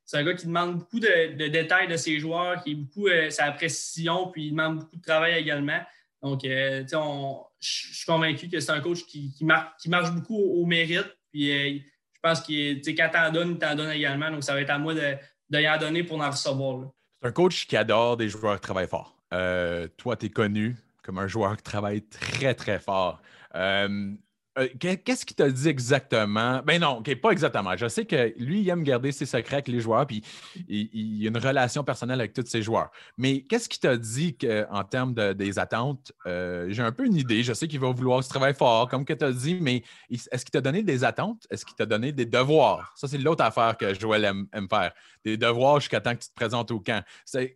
C'est 0.05 0.17
un 0.17 0.23
gars 0.23 0.33
qui 0.33 0.47
demande 0.47 0.79
beaucoup 0.79 0.99
de, 0.99 1.47
détails 1.47 1.87
de 1.87 1.95
ses 1.95 2.19
joueurs, 2.19 2.61
qui 2.63 2.71
est 2.71 2.75
beaucoup 2.75 3.07
euh, 3.07 3.29
sa 3.29 3.51
précision, 3.51 4.29
puis 4.29 4.47
il 4.47 4.51
demande 4.51 4.79
beaucoup 4.79 4.97
de 4.97 5.01
travail 5.01 5.39
également. 5.39 5.79
Donc, 6.21 6.41
je 6.43 7.35
suis 7.59 8.05
convaincu 8.05 8.47
que 8.49 8.59
c'est 8.59 8.71
un 8.71 8.81
coach 8.81 9.05
qui, 9.05 9.31
qui, 9.31 9.45
mar- 9.45 9.75
qui 9.81 9.89
marche 9.89 10.11
beaucoup 10.11 10.37
au, 10.37 10.61
au 10.61 10.65
mérite. 10.65 11.17
Puis 11.31 11.83
pense 12.21 12.41
sais, 12.43 12.95
quand 12.95 13.09
t'en 13.11 13.31
donnes, 13.31 13.51
il 13.51 13.57
t'en 13.57 13.75
donne 13.75 13.91
également. 13.91 14.29
Donc, 14.31 14.43
ça 14.43 14.53
va 14.53 14.61
être 14.61 14.69
à 14.69 14.77
moi 14.77 14.93
de, 14.93 15.15
de 15.49 15.59
y 15.59 15.69
en 15.69 15.77
donner 15.77 16.03
pour 16.03 16.21
en 16.21 16.29
recevoir. 16.29 16.91
C'est 17.21 17.27
un 17.27 17.31
coach 17.31 17.67
qui 17.67 17.77
adore 17.77 18.17
des 18.17 18.29
joueurs 18.29 18.55
qui 18.55 18.61
travaillent 18.61 18.87
fort. 18.87 19.15
Euh, 19.33 19.87
toi, 19.97 20.15
tu 20.15 20.27
es 20.27 20.29
connu 20.29 20.75
comme 21.03 21.17
un 21.19 21.27
joueur 21.27 21.57
qui 21.57 21.63
travaille 21.63 22.01
très, 22.01 22.53
très 22.53 22.79
fort. 22.79 23.21
Euh, 23.55 24.13
euh, 24.57 24.67
qu'est- 24.79 24.97
Qu'est-ce 24.97 25.25
qu'il 25.25 25.35
t'a 25.35 25.49
dit 25.49 25.67
exactement? 25.69 26.61
Ben 26.65 26.79
non, 26.81 27.01
pas 27.01 27.31
exactement. 27.31 27.75
Je 27.77 27.87
sais 27.87 28.05
que 28.05 28.33
lui, 28.37 28.61
il 28.61 28.69
aime 28.69 28.83
garder 28.83 29.11
ses 29.11 29.25
secrets 29.25 29.55
avec 29.57 29.67
les 29.67 29.79
joueurs, 29.79 30.05
puis 30.07 30.23
il, 30.67 31.25
a 31.25 31.29
une 31.29 31.37
relation 31.37 31.83
personnelle 31.83 32.19
avec 32.19 32.33
tous 32.33 32.45
ses 32.45 32.61
joueurs. 32.61 32.89
Mais 33.17 33.41
qu'est-ce 33.43 33.69
qu'il 33.69 33.79
t'a 33.79 33.95
dit 33.97 34.37
en 34.69 34.83
termes 34.83 35.13
de- 35.13 35.33
des 35.33 35.57
attentes? 35.59 36.11
Euh, 36.25 36.67
J'ai 36.69 36.81
un 36.83 36.91
peu 36.91 37.05
une 37.05 37.15
idée. 37.15 37.43
Je 37.43 37.53
sais 37.53 37.67
qu'il 37.67 37.79
va 37.79 37.91
vouloir 37.91 38.23
se 38.23 38.29
travailler 38.29 38.53
fort, 38.53 38.87
comme 38.89 39.05
que 39.05 39.13
tu 39.13 39.23
as 39.25 39.31
dit, 39.31 39.57
mais 39.61 39.83
est-ce 40.09 40.43
qu'il 40.45 40.51
t'a 40.51 40.61
donné 40.61 40.83
des 40.83 41.03
attentes? 41.03 41.47
Est-ce 41.49 41.65
qu'il 41.65 41.75
t'a 41.75 41.85
donné 41.85 42.11
des 42.11 42.25
devoirs? 42.25 42.93
Ça, 42.95 43.07
c'est 43.07 43.17
l'autre 43.17 43.43
affaire 43.43 43.77
que 43.77 43.93
Joël 43.93 44.25
aime, 44.25 44.47
faire. 44.69 44.91
Des 45.23 45.37
devoirs 45.37 45.79
jusqu'à 45.79 46.01
temps 46.01 46.13
que 46.15 46.21
tu 46.21 46.29
te 46.29 46.35
présentes 46.35 46.71
au 46.71 46.79
camp. 46.79 47.03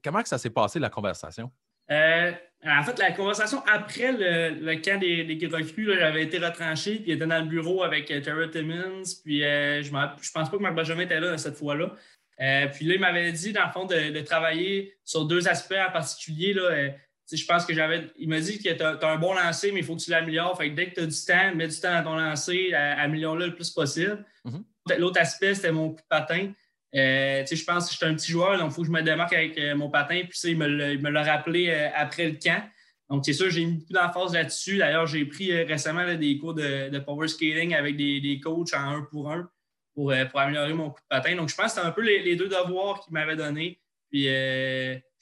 Comment 0.04 0.22
que 0.22 0.30
ça 0.30 0.38
s'est 0.38 0.50
passé, 0.50 0.80
la 0.80 0.90
conversation? 0.90 1.52
Euh, 1.92 2.32
en 2.66 2.84
fait, 2.84 2.98
la 3.00 3.12
conversation 3.12 3.64
après 3.72 4.12
le, 4.12 4.60
le 4.60 4.76
camp 4.82 5.00
des, 5.00 5.24
des 5.24 5.48
recrues, 5.48 5.96
j'avais 5.98 6.24
été 6.24 6.40
retranché, 6.40 6.96
puis 6.96 7.06
il 7.08 7.14
était 7.14 7.28
dans 7.28 7.40
le 7.40 7.46
bureau 7.46 7.84
avec 7.84 8.10
euh, 8.12 8.22
Terry 8.22 8.50
Timmons, 8.50 9.04
puis 9.24 9.44
euh, 9.44 9.84
je, 9.84 9.90
je 9.90 10.32
pense 10.32 10.50
pas 10.50 10.58
que 10.58 10.62
Marc 10.62 10.76
Benjamin 10.76 11.04
était 11.04 11.20
là 11.20 11.38
cette 11.38 11.58
fois-là. 11.58 11.96
Euh, 12.42 12.68
puis 12.68 12.86
là, 12.86 12.96
il 12.96 13.00
m'avait 13.00 13.32
dit, 13.32 13.54
dans 13.54 13.66
le 13.66 13.72
fond, 13.72 13.86
de, 13.86 14.12
de 14.12 14.22
travailler 14.22 14.98
sur 15.04 15.26
deux 15.26 15.48
aspects 15.48 15.76
en 15.88 15.92
particulier. 15.92 16.54
Là, 16.54 16.64
euh, 16.64 16.90
je 17.32 17.46
pense 17.46 17.66
que 17.66 17.74
j'avais. 17.74 18.08
Il 18.18 18.30
m'a 18.30 18.40
dit 18.40 18.62
que 18.62 18.70
tu 18.74 18.84
as, 18.84 19.08
un 19.08 19.18
bon 19.18 19.34
lancer, 19.34 19.72
mais 19.72 19.80
il 19.80 19.86
faut 19.86 19.96
que 19.96 20.02
tu 20.02 20.12
l'améliores. 20.12 20.58
Fait 20.58 20.70
que 20.70 20.76
dès 20.76 20.90
que 20.90 20.96
tu 20.96 21.02
as 21.02 21.06
du 21.06 21.26
temps, 21.26 21.56
mets 21.56 21.68
du 21.68 21.80
temps 21.80 21.94
dans 21.94 22.12
ton 22.12 22.16
lancer, 22.16 22.72
euh, 22.74 22.96
améliore-le 22.98 23.48
le 23.48 23.56
plus 23.56 23.70
possible. 23.70 24.24
Mhm. 24.44 24.64
L'autre 24.98 25.20
aspect, 25.20 25.56
c'était 25.56 25.72
mon 25.72 25.90
coup 25.90 26.02
de 26.02 26.08
patin. 26.08 26.52
Euh, 26.96 27.46
je 27.46 27.64
pense 27.66 27.88
que 27.88 27.94
j'étais 27.94 28.06
un 28.06 28.16
petit 28.16 28.32
joueur, 28.32 28.58
donc 28.58 28.72
il 28.72 28.74
faut 28.74 28.82
que 28.82 28.88
je 28.88 28.92
me 28.92 29.02
démarque 29.02 29.34
avec 29.34 29.58
euh, 29.58 29.76
mon 29.76 29.90
patin. 29.90 30.22
Puis 30.30 30.40
il 30.52 30.58
me 30.58 31.10
l'a 31.10 31.24
rappelé 31.24 31.70
euh, 31.70 31.90
après 31.96 32.30
le 32.30 32.38
camp. 32.42 32.64
Donc, 33.10 33.24
c'est 33.24 33.34
sûr, 33.34 33.52
j'ai 33.52 33.66
mis 33.66 33.74
beaucoup 33.74 33.94
d'emphase 33.94 34.34
là-dessus. 34.34 34.78
D'ailleurs, 34.78 35.06
j'ai 35.06 35.26
pris 35.26 35.54
récemment 35.64 36.16
des 36.16 36.38
cours 36.40 36.56
de, 36.56 36.90
de 36.90 37.00
power 37.00 37.28
skating 37.28 37.76
avec 37.76 37.98
des, 37.98 38.20
des 38.20 38.40
coachs 38.40 38.74
en 38.74 38.96
un 38.96 39.02
pour 39.04 39.32
un 39.32 39.48
pour, 39.94 40.12
pour 40.32 40.40
améliorer 40.40 40.74
mon 40.74 40.90
coup 40.90 41.00
de 41.02 41.08
patin. 41.08 41.36
Donc, 41.36 41.50
je 41.50 41.56
pense 41.56 41.66
que 41.66 41.72
c'était 41.74 41.86
un 41.86 41.92
peu 41.92 42.02
les, 42.02 42.36
deux 42.36 42.50
devoirs 42.50 43.02
qu'il 43.02 43.14
m'avait 43.14 43.36
donnés. 43.36 43.80
Puis, 44.10 44.28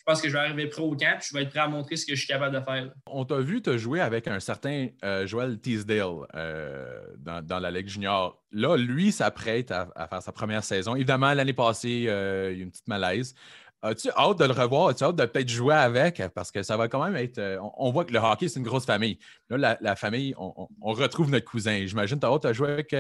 je 0.06 0.12
pense 0.12 0.22
que 0.22 0.28
je 0.28 0.34
vais 0.34 0.40
arriver 0.40 0.68
prêt 0.68 0.82
au 0.82 0.92
camp, 0.98 1.18
puis 1.18 1.30
je 1.32 1.38
vais 1.38 1.44
être 1.44 1.50
prêt 1.50 1.62
à 1.62 1.68
montrer 1.70 1.96
ce 1.96 2.06
que 2.06 2.14
je 2.14 2.20
suis 2.20 2.28
capable 2.28 2.54
de 2.54 2.62
faire. 2.62 2.86
là. 2.86 2.92
On 3.08 3.24
t'a 3.24 3.38
vu 3.40 3.62
te 3.62 3.78
jouer 3.78 4.02
avec 4.02 4.28
un 4.28 4.42
certain 4.42 4.88
euh, 5.06 5.26
Joel 5.26 5.60
Teasdale 5.62 6.26
euh, 6.36 7.02
dans, 7.20 7.42
dans 7.42 7.60
la 7.60 7.72
Ligue 7.72 7.88
junior. 7.88 8.44
Là, 8.52 8.76
lui 8.76 9.14
s'apprête 9.14 9.72
à, 9.72 9.88
à 9.96 10.08
faire 10.08 10.22
sa 10.22 10.34
première 10.34 10.64
saison. 10.64 10.96
Évidemment, 10.96 11.34
l'année 11.34 11.54
passée, 11.54 12.06
euh, 12.10 12.50
il 12.52 12.58
y 12.58 12.60
a 12.60 12.60
eu 12.60 12.64
une 12.64 12.72
petite 12.72 12.88
malaise. 12.90 13.34
As-tu 13.82 14.10
hâte 14.18 14.40
de 14.40 14.46
le 14.46 14.52
revoir? 14.52 14.90
As-tu 14.90 15.04
hâte 15.06 15.16
de 15.16 15.26
peut-être 15.26 15.50
jouer 15.50 15.76
avec? 15.76 16.22
Parce 16.36 16.52
que 16.52 16.64
ça 16.64 16.76
va 16.78 16.88
quand 16.90 17.04
même 17.04 17.16
être. 17.16 17.40
on, 17.62 17.72
on 17.78 17.92
voit 17.92 18.04
que 18.06 18.14
le 18.14 18.20
hockey, 18.20 18.48
c'est 18.50 18.60
une 18.60 18.66
grosse 18.66 18.86
famille. 18.86 19.18
Là, 19.50 19.58
la, 19.58 19.78
la 19.82 19.96
famille, 19.96 20.34
on, 20.38 20.54
on- 20.58 20.68
on 20.82 20.92
retrouve 20.94 21.30
notre 21.32 21.46
cousin. 21.50 21.86
J'imagine 21.86 22.20
tu 22.20 22.26
as 22.26 22.30
hâte 22.30 22.44
de 22.46 22.54
jouer 22.54 22.72
avec 22.72 22.96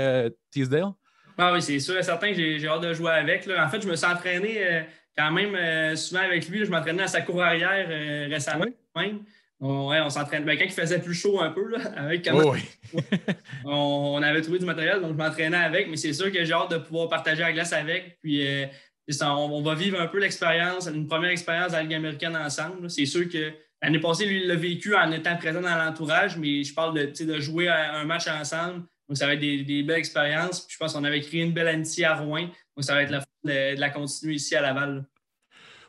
Teasdale? 0.52 0.92
Ah 1.38 1.52
oui, 1.52 1.62
c'est 1.62 1.80
sûr 1.80 1.98
et 1.98 2.04
certain 2.04 2.30
que 2.30 2.36
j'ai 2.36 2.60
j'ai 2.60 2.68
hâte 2.68 2.82
de 2.82 2.94
jouer 2.94 3.12
avec. 3.12 3.46
là. 3.48 3.66
En 3.66 3.70
fait, 3.70 3.82
je 3.82 3.88
me 3.90 3.96
suis 3.96 4.06
entraîné 4.06 4.58
euh, 4.68 4.82
quand 5.18 5.32
même 5.32 5.56
euh, 5.56 5.96
souvent 5.96 6.22
avec 6.22 6.48
lui. 6.50 6.60
là. 6.60 6.66
Je 6.66 6.72
m'entraînais 6.72 7.04
à 7.04 7.08
sa 7.08 7.22
cour 7.22 7.42
arrière 7.42 7.88
euh, 7.90 8.28
récemment 8.30 8.66
même. 8.96 9.20
On, 9.60 9.90
ouais, 9.90 10.02
on 10.02 10.10
s'entraîne. 10.10 10.44
Ben, 10.44 10.58
quand 10.58 10.66
il 10.66 10.72
faisait 10.72 11.00
plus 11.00 11.14
chaud 11.14 11.40
un 11.40 11.50
peu, 11.52 11.70
là, 11.70 11.80
avec 11.96 12.26
comment 12.26 12.42
Oh 12.46 12.54
oui. 12.54 13.02
on, 13.66 14.16
on 14.18 14.22
avait 14.22 14.42
trouvé 14.42 14.60
du 14.60 14.66
matériel, 14.66 15.00
donc 15.00 15.12
je 15.12 15.18
m'entraînais 15.18 15.58
avec, 15.58 15.90
mais 15.90 15.96
c'est 15.96 16.14
sûr 16.14 16.32
que 16.32 16.44
j'ai 16.44 16.54
hâte 16.54 16.72
de 16.72 16.78
pouvoir 16.78 17.08
partager 17.10 17.42
la 17.42 17.54
glace 17.54 17.72
avec. 17.72 18.20
Puis 18.22 18.46
euh, 18.46 18.66
ça, 19.10 19.34
on, 19.36 19.58
on 19.58 19.62
va 19.62 19.74
vivre 19.76 20.00
un 20.02 20.08
peu 20.08 20.20
l'expérience, 20.20 20.88
une 20.88 21.08
première 21.08 21.32
expérience 21.32 21.72
la 21.72 21.84
Ligue 21.84 21.94
américaine 21.94 22.36
ensemble. 22.36 22.90
C'est 22.90 23.06
sûr 23.06 23.30
que 23.30 23.54
l'année 23.82 24.00
passée, 24.00 24.26
lui, 24.26 24.42
il 24.42 24.48
l'a 24.48 24.56
vécu 24.56 24.96
en 24.96 25.12
étant 25.12 25.38
présent 25.38 25.62
dans 25.62 25.76
l'entourage, 25.78 26.38
mais 26.38 26.64
je 26.64 26.74
parle 26.74 26.94
de, 26.98 27.24
de 27.24 27.40
jouer 27.40 27.68
à 27.70 27.96
un 27.96 28.06
match 28.06 28.28
ensemble. 28.28 28.84
Donc, 29.08 29.18
ça 29.18 29.28
va 29.28 29.34
être 29.34 29.40
des, 29.40 29.64
des 29.64 29.84
belles 29.84 30.00
expériences. 30.00 30.62
Puis 30.66 30.74
je 30.74 30.78
pense 30.78 30.94
qu'on 30.94 31.04
avait 31.04 31.22
créé 31.22 31.42
une 31.42 31.54
belle 31.54 31.68
amitié 31.68 32.06
à 32.06 32.16
Rouen. 32.16 32.48
Donc, 32.76 32.84
ça 32.84 32.96
va 32.96 33.04
être 33.04 33.12
la 33.12 33.24
de, 33.44 33.80
la 33.80 33.90
continuer 33.90 34.36
ici 34.36 34.56
à 34.56 34.62
Laval. 34.62 35.06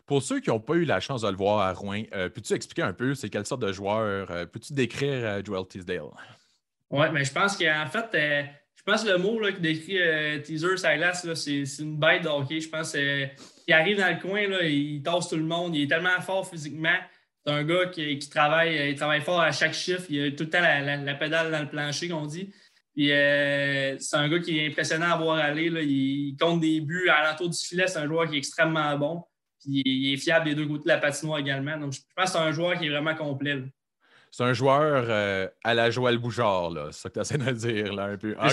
Pour 0.06 0.22
ceux 0.22 0.40
qui 0.40 0.50
n'ont 0.50 0.60
pas 0.60 0.74
eu 0.74 0.84
la 0.84 1.00
chance 1.00 1.22
de 1.22 1.28
le 1.28 1.36
voir 1.36 1.60
à 1.60 1.72
Rouen, 1.72 2.02
euh, 2.12 2.28
peux-tu 2.28 2.52
expliquer 2.52 2.82
un 2.82 2.92
peu 2.92 3.14
c'est 3.14 3.30
quelle 3.30 3.46
sorte 3.46 3.62
de 3.62 3.72
joueur? 3.72 4.30
euh, 4.30 4.44
peux-tu 4.44 4.74
décrire 4.74 5.24
euh, 5.24 5.42
Joel 5.42 5.66
Teasdale? 5.66 6.10
Oui, 6.90 7.06
mais 7.12 7.24
je 7.24 7.32
pense 7.32 7.56
qu'en 7.56 7.86
fait, 7.86 8.08
je 8.76 8.82
pense 8.84 9.02
que 9.02 9.08
le 9.08 9.16
mot 9.16 9.40
là, 9.40 9.50
qui 9.52 9.60
décrit 9.60 9.98
teaser 10.42 10.76
sa 10.76 10.96
glace, 10.96 11.24
là, 11.24 11.34
c'est, 11.34 11.64
c'est 11.64 11.82
une 11.82 11.98
bête 11.98 12.22
de 12.22 12.28
hockey. 12.28 12.60
Je 12.60 12.68
pense 12.68 12.92
qu'il 12.92 13.74
arrive 13.74 13.96
dans 13.96 14.14
le 14.14 14.20
coin, 14.20 14.46
là, 14.46 14.62
il 14.62 15.02
tasse 15.02 15.30
tout 15.30 15.36
le 15.36 15.42
monde. 15.42 15.74
Il 15.74 15.84
est 15.84 15.86
tellement 15.88 16.20
fort 16.20 16.46
physiquement. 16.46 16.96
C'est 17.44 17.52
un 17.52 17.64
gars 17.64 17.86
qui, 17.86 18.18
qui 18.18 18.28
travaille, 18.28 18.90
il 18.90 18.94
travaille 18.94 19.22
fort 19.22 19.40
à 19.40 19.52
chaque 19.52 19.74
chiffre. 19.74 20.04
Il 20.10 20.22
a 20.22 20.30
tout 20.32 20.44
le 20.44 20.50
temps 20.50 20.60
la, 20.60 20.82
la- 20.82 20.96
la 20.96 21.14
pédale 21.14 21.50
dans 21.50 21.60
le 21.60 21.68
plancher, 21.68 22.08
qu'on 22.08 22.26
dit. 22.26 22.52
Puis 22.94 23.10
euh, 23.12 23.98
c'est 23.98 24.16
un 24.16 24.28
gars 24.28 24.38
qui 24.38 24.58
est 24.58 24.68
impressionnant 24.68 25.12
à 25.12 25.16
voir 25.16 25.36
aller. 25.36 25.68
Là. 25.68 25.80
Il, 25.82 26.36
compte 26.38 26.60
des 26.60 26.80
buts 26.80 27.08
à 27.08 27.28
l'entour 27.28 27.50
du 27.50 27.58
filet. 27.58 27.86
C'est 27.86 27.98
un 27.98 28.06
joueur 28.06 28.28
qui 28.28 28.36
est 28.36 28.38
extrêmement 28.38 28.96
bon. 28.96 29.22
Puis 29.60 29.82
il 29.84 30.12
est 30.12 30.16
fiable 30.16 30.46
des 30.46 30.54
deux 30.54 30.66
côtés 30.66 30.84
de 30.84 30.88
la 30.88 30.98
patinoire 30.98 31.38
également. 31.38 31.76
Donc 31.76 31.92
je 31.92 32.00
pense 32.14 32.26
que 32.26 32.38
c'est 32.38 32.44
un 32.44 32.52
joueur 32.52 32.78
qui 32.78 32.86
est 32.86 32.90
vraiment 32.90 33.14
complet. 33.14 33.56
là. 33.56 33.62
C'est 34.36 34.42
un 34.42 34.52
joueur 34.52 35.06
euh, 35.08 35.46
à 35.62 35.74
la 35.74 35.92
Joël 35.92 36.18
Bouchard, 36.18 36.70
là. 36.70 36.88
C'est 36.90 37.02
ça 37.02 37.08
que 37.08 37.14
tu 37.14 37.20
essaies 37.20 37.38
de 37.38 37.52
dire, 37.52 37.92
là, 37.92 38.06
un 38.06 38.16
peu. 38.16 38.34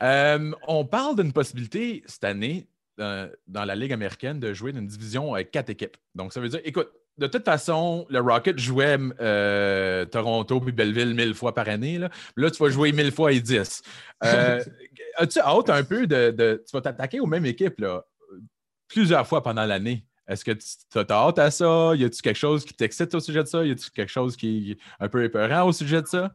Euh, 0.00 0.52
on 0.68 0.84
parle 0.84 1.16
d'une 1.16 1.32
possibilité 1.32 2.04
cette 2.06 2.22
année 2.22 2.68
euh, 3.00 3.28
dans 3.48 3.64
la 3.64 3.74
Ligue 3.74 3.92
américaine 3.92 4.38
de 4.38 4.54
jouer 4.54 4.70
d'une 4.70 4.86
division 4.86 5.34
avec 5.34 5.50
quatre 5.50 5.70
équipes. 5.70 5.96
Donc, 6.14 6.32
ça 6.32 6.40
veut 6.40 6.48
dire, 6.48 6.60
écoute, 6.62 6.88
de 7.18 7.26
toute 7.26 7.44
façon, 7.44 8.06
le 8.10 8.20
Rocket 8.20 8.58
jouait 8.58 8.96
euh, 9.20 10.04
Toronto 10.06 10.60
puis 10.60 10.72
Belleville 10.72 11.14
mille 11.14 11.34
fois 11.34 11.54
par 11.54 11.68
année. 11.68 11.98
Là, 11.98 12.50
tu 12.50 12.62
vas 12.62 12.70
jouer 12.70 12.92
mille 12.92 13.12
fois 13.12 13.32
et 13.32 13.40
dix. 13.40 13.82
Euh, 14.24 14.62
As-tu 15.16 15.40
hâte 15.40 15.68
un 15.70 15.82
peu 15.84 16.06
de. 16.06 16.62
tu 16.66 16.72
vas 16.72 16.80
t'attaquer 16.80 17.20
aux 17.20 17.26
mêmes 17.26 17.46
équipes 17.46 17.80
là, 17.80 18.04
plusieurs 18.88 19.26
fois 19.26 19.42
pendant 19.42 19.64
l'année? 19.64 20.04
Est-ce 20.28 20.44
que 20.44 20.52
tu 20.52 20.98
as 20.98 21.06
hâte 21.10 21.38
à 21.38 21.50
ça? 21.50 21.92
Y 21.96 22.04
a-tu 22.04 22.20
quelque 22.22 22.36
chose 22.36 22.64
qui 22.64 22.74
t'excite 22.74 23.14
au 23.14 23.20
sujet 23.20 23.42
de 23.42 23.48
ça? 23.48 23.64
Y 23.64 23.70
a-tu 23.72 23.90
quelque 23.90 24.10
chose 24.12 24.36
qui 24.36 24.72
est 24.72 24.78
un 25.02 25.08
peu 25.08 25.24
épeurant 25.24 25.62
au 25.66 25.72
sujet 25.72 26.02
de 26.02 26.06
ça? 26.06 26.32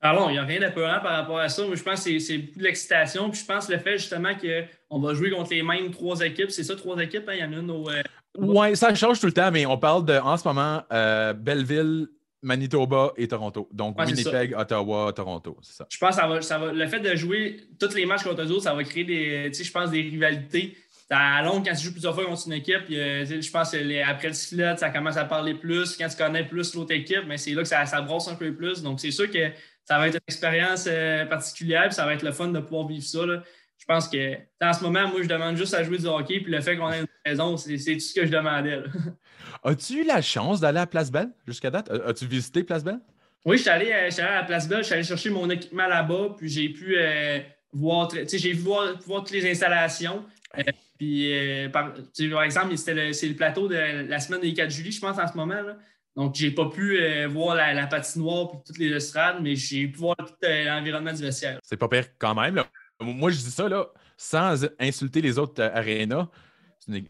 Alors, 0.00 0.30
il 0.30 0.34
n'y 0.34 0.38
a 0.38 0.44
rien 0.44 0.60
d'appeurant 0.60 1.00
par 1.00 1.12
rapport 1.12 1.38
à 1.38 1.48
ça. 1.48 1.62
je 1.72 1.82
pense 1.82 2.04
que 2.04 2.10
c'est- 2.10 2.18
c'est 2.18 2.38
beaucoup 2.38 2.58
de 2.58 2.64
l'excitation. 2.64 3.30
Puis 3.30 3.40
je 3.40 3.46
pense 3.46 3.68
le 3.70 3.78
fait 3.78 3.98
justement 3.98 4.32
qu'on 4.34 4.98
va 5.00 5.14
jouer 5.14 5.30
contre 5.30 5.50
les 5.52 5.62
mêmes 5.62 5.90
trois 5.90 6.20
équipes. 6.20 6.50
C'est 6.50 6.64
ça, 6.64 6.76
trois 6.76 6.98
équipes. 7.00 7.28
hein? 7.28 7.34
Il 7.34 7.40
y 7.40 7.44
en 7.44 7.52
a 7.52 7.56
une 7.56 7.70
au. 7.70 7.88
euh, 7.88 8.02
Oui, 8.38 8.76
ça 8.76 8.94
change 8.94 9.20
tout 9.20 9.26
le 9.26 9.32
temps, 9.32 9.50
mais 9.52 9.64
on 9.66 9.78
parle 9.78 10.04
de, 10.04 10.14
en 10.14 10.36
ce 10.36 10.46
moment, 10.46 10.82
euh, 10.92 11.32
Belleville, 11.32 12.08
Manitoba 12.42 13.12
et 13.16 13.26
Toronto. 13.28 13.68
Donc, 13.72 13.98
Ouais, 13.98 14.04
Winnipeg, 14.06 14.54
Ottawa, 14.56 15.12
Toronto. 15.14 15.56
C'est 15.62 15.74
ça. 15.76 15.86
je 15.88 15.96
pense 15.98 16.10
que 16.10 16.20
ça 16.20 16.26
va, 16.28 16.42
ça 16.42 16.58
va- 16.58 16.72
le 16.72 16.86
fait 16.88 17.00
de 17.00 17.14
jouer 17.16 17.60
tous 17.80 17.94
les 17.94 18.04
matchs 18.06 18.24
contre 18.24 18.42
eux 18.42 18.50
autres, 18.50 18.64
ça 18.64 18.74
va 18.74 18.84
créer 18.84 19.04
des, 19.04 19.52
je 19.52 19.70
pense, 19.72 19.90
des 19.90 20.02
rivalités. 20.02 20.76
À 21.10 21.42
longue, 21.42 21.64
quand 21.66 21.74
tu 21.74 21.84
joues 21.84 21.92
plusieurs 21.92 22.14
fois 22.14 22.24
contre 22.26 22.42
une 22.46 22.54
équipe, 22.54 22.82
je 22.88 23.50
pense 23.50 23.70
que 23.70 23.76
les- 23.76 24.02
après 24.02 24.28
le 24.28 24.34
sifflet, 24.34 24.76
ça 24.76 24.90
commence 24.90 25.16
à 25.16 25.24
parler 25.26 25.54
plus. 25.54 25.96
Quand 25.96 26.08
tu 26.08 26.16
connais 26.16 26.44
plus 26.44 26.74
l'autre 26.74 26.92
équipe, 26.92 27.22
mais 27.28 27.36
c'est 27.36 27.52
là 27.52 27.62
que 27.62 27.68
ça, 27.68 27.86
ça 27.86 28.00
brosse 28.02 28.26
un 28.28 28.34
peu 28.34 28.52
plus. 28.54 28.82
Donc, 28.82 29.00
c'est 29.00 29.10
sûr 29.10 29.30
que 29.30 29.50
ça 29.84 29.98
va 29.98 30.08
être 30.08 30.14
une 30.14 30.20
expérience 30.26 30.86
euh, 30.88 31.24
particulière, 31.26 31.84
puis 31.84 31.94
ça 31.94 32.04
va 32.04 32.14
être 32.14 32.22
le 32.22 32.32
fun 32.32 32.48
de 32.48 32.58
pouvoir 32.58 32.88
vivre 32.88 33.04
ça. 33.04 33.24
là. 33.26 33.42
Je 33.84 33.92
pense 33.92 34.08
que 34.08 34.36
en 34.62 34.72
ce 34.72 34.82
moment, 34.82 35.08
moi, 35.08 35.22
je 35.22 35.28
demande 35.28 35.56
juste 35.56 35.74
à 35.74 35.84
jouer 35.84 35.98
du 35.98 36.06
hockey, 36.06 36.40
puis 36.40 36.50
le 36.50 36.62
fait 36.62 36.74
qu'on 36.78 36.90
ait 36.90 37.00
une 37.00 37.06
raison, 37.26 37.58
c'est 37.58 37.76
tout 37.76 38.00
ce 38.00 38.14
que 38.14 38.24
je 38.24 38.30
demandais. 38.30 38.82
As-tu 39.62 40.00
eu 40.00 40.04
la 40.04 40.22
chance 40.22 40.58
d'aller 40.58 40.78
à 40.78 40.86
Place 40.86 41.12
Belle 41.12 41.28
jusqu'à 41.46 41.70
date? 41.70 41.90
As-tu 41.90 42.24
visité 42.24 42.64
Place 42.64 42.82
Belle? 42.82 43.00
Oui, 43.44 43.58
je 43.58 43.62
suis 43.62 43.70
allé, 43.70 43.92
allé, 43.92 44.20
à 44.20 44.36
la 44.36 44.42
Place 44.44 44.66
Belle, 44.66 44.78
je 44.78 44.84
suis 44.84 44.94
allé 44.94 45.02
chercher 45.02 45.28
mon 45.28 45.50
équipement 45.50 45.86
là-bas, 45.86 46.34
puis 46.38 46.48
j'ai 46.48 46.70
pu 46.70 46.96
euh, 46.96 47.40
voir, 47.74 48.08
j'ai 48.10 48.52
voir, 48.54 48.98
voir, 49.06 49.22
toutes 49.22 49.32
les 49.32 49.50
installations. 49.50 50.24
Euh, 50.56 50.62
puis, 50.98 51.30
euh, 51.30 51.68
par, 51.68 51.92
par, 51.92 52.42
exemple, 52.42 52.74
c'est 52.78 52.94
le, 52.94 53.34
plateau 53.34 53.68
de 53.68 54.08
la 54.08 54.18
semaine 54.18 54.40
des 54.40 54.54
4 54.54 54.70
juillet, 54.70 54.92
je 54.92 55.00
pense, 55.00 55.18
en 55.18 55.30
ce 55.30 55.36
moment. 55.36 55.60
Là. 55.60 55.76
Donc, 56.16 56.36
j'ai 56.36 56.52
pas 56.52 56.70
pu 56.70 56.98
voir 57.26 57.54
la, 57.54 57.74
la, 57.74 57.86
patinoire 57.86 58.52
et 58.54 58.56
toutes 58.66 58.78
les 58.78 58.90
estrades, 58.92 59.42
mais 59.42 59.56
j'ai 59.56 59.88
pu 59.88 59.98
voir 59.98 60.16
tout 60.16 60.32
l'environnement 60.40 61.12
du 61.12 61.20
vestiaire. 61.20 61.58
C'est 61.62 61.76
pas 61.76 61.88
pire 61.88 62.06
quand 62.18 62.34
même. 62.34 62.54
Là. 62.54 62.66
Moi, 63.00 63.30
je 63.30 63.36
dis 63.36 63.50
ça 63.50 63.68
là, 63.68 63.86
sans 64.16 64.66
insulter 64.78 65.20
les 65.20 65.38
autres 65.38 65.62
arénas. 65.62 66.28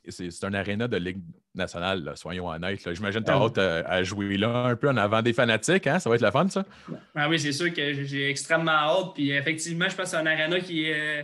C'est 0.09 0.45
un 0.45 0.55
aréna 0.55 0.87
de 0.87 0.97
Ligue 0.97 1.21
nationale, 1.55 2.13
soyons 2.17 2.49
honnêtes. 2.49 2.89
J'imagine 2.95 3.21
que 3.21 3.27
tu 3.27 3.31
as 3.33 3.37
ah 3.37 3.45
hâte 3.45 3.59
euh, 3.59 3.83
à, 3.87 4.03
jouer 4.05 4.37
là 4.37 4.67
un 4.67 4.77
peu 4.77 4.89
en 4.89 4.97
avant 4.97 5.21
des 5.21 5.33
fanatiques. 5.33 5.87
Hein? 5.87 5.99
Ça 5.99 6.09
va 6.09 6.17
être 6.17 6.23
la 6.23 6.31
fun, 6.31 6.49
ça? 6.49 6.65
Ah 7.15 7.29
oui, 7.29 7.41
c'est 7.41 7.53
sûr 7.53 7.73
que 7.73 8.05
j'ai 8.05 8.31
extrêmement 8.31 8.71
hâte. 8.71 9.15
Puis 9.15 9.31
effectivement, 9.31 9.89
je 9.89 9.97
pense 9.97 10.05
que 10.05 10.11
c'est 10.11 10.17
un 10.17 10.27
aréna 10.27 10.61
qui 10.61 10.85
est 10.85 10.95
euh, 10.95 11.23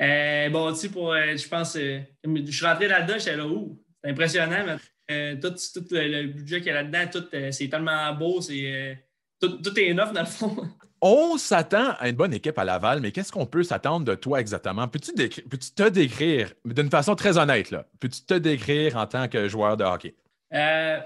euh 0.00 0.50
bâti 0.50 0.88
pour, 0.88 1.12
euh, 1.12 1.36
je 1.36 1.48
pense, 1.48 1.76
je 1.76 2.50
suis 2.50 2.66
rentré 2.66 2.88
là-dedans, 2.88 3.18
j'étais 3.18 3.36
là, 3.36 3.46
où? 3.46 3.80
C'est 4.02 4.10
impressionnant. 4.10 4.64
Mais, 5.08 5.38
tout, 5.40 5.50
tout, 5.74 5.86
le, 5.90 6.26
budget 6.26 6.58
qu'il 6.58 6.68
y 6.68 6.70
a 6.70 6.82
là-dedans, 6.82 7.22
c'est 7.50 7.68
tellement 7.68 8.12
beau, 8.12 8.40
c'est 8.40 9.07
tout, 9.40 9.58
tout, 9.62 9.78
est 9.78 9.94
neuf 9.94 10.12
dans 10.12 10.20
le 10.20 10.26
fond. 10.26 10.56
On 11.00 11.38
s'attend 11.38 11.94
à 11.98 12.08
une 12.08 12.16
bonne 12.16 12.34
équipe 12.34 12.58
à 12.58 12.64
Laval, 12.64 13.00
mais 13.00 13.12
qu'est-ce 13.12 13.30
qu'on 13.30 13.46
peut 13.46 13.62
s'attendre 13.62 14.04
de 14.04 14.14
toi 14.14 14.40
exactement? 14.40 14.88
Peux-tu, 14.88 15.12
te 15.12 15.88
décrire 15.88 16.52
d'une 16.64 16.90
façon 16.90 17.14
très 17.14 17.38
honnête, 17.38 17.70
là? 17.70 17.86
Peux-tu 18.00 18.22
te 18.22 18.34
décrire 18.34 18.96
en 18.96 19.06
tant 19.06 19.28
que 19.28 19.48
joueur 19.48 19.76
de 19.76 19.84
hockey? 19.84 20.16
Euh, 20.52 20.98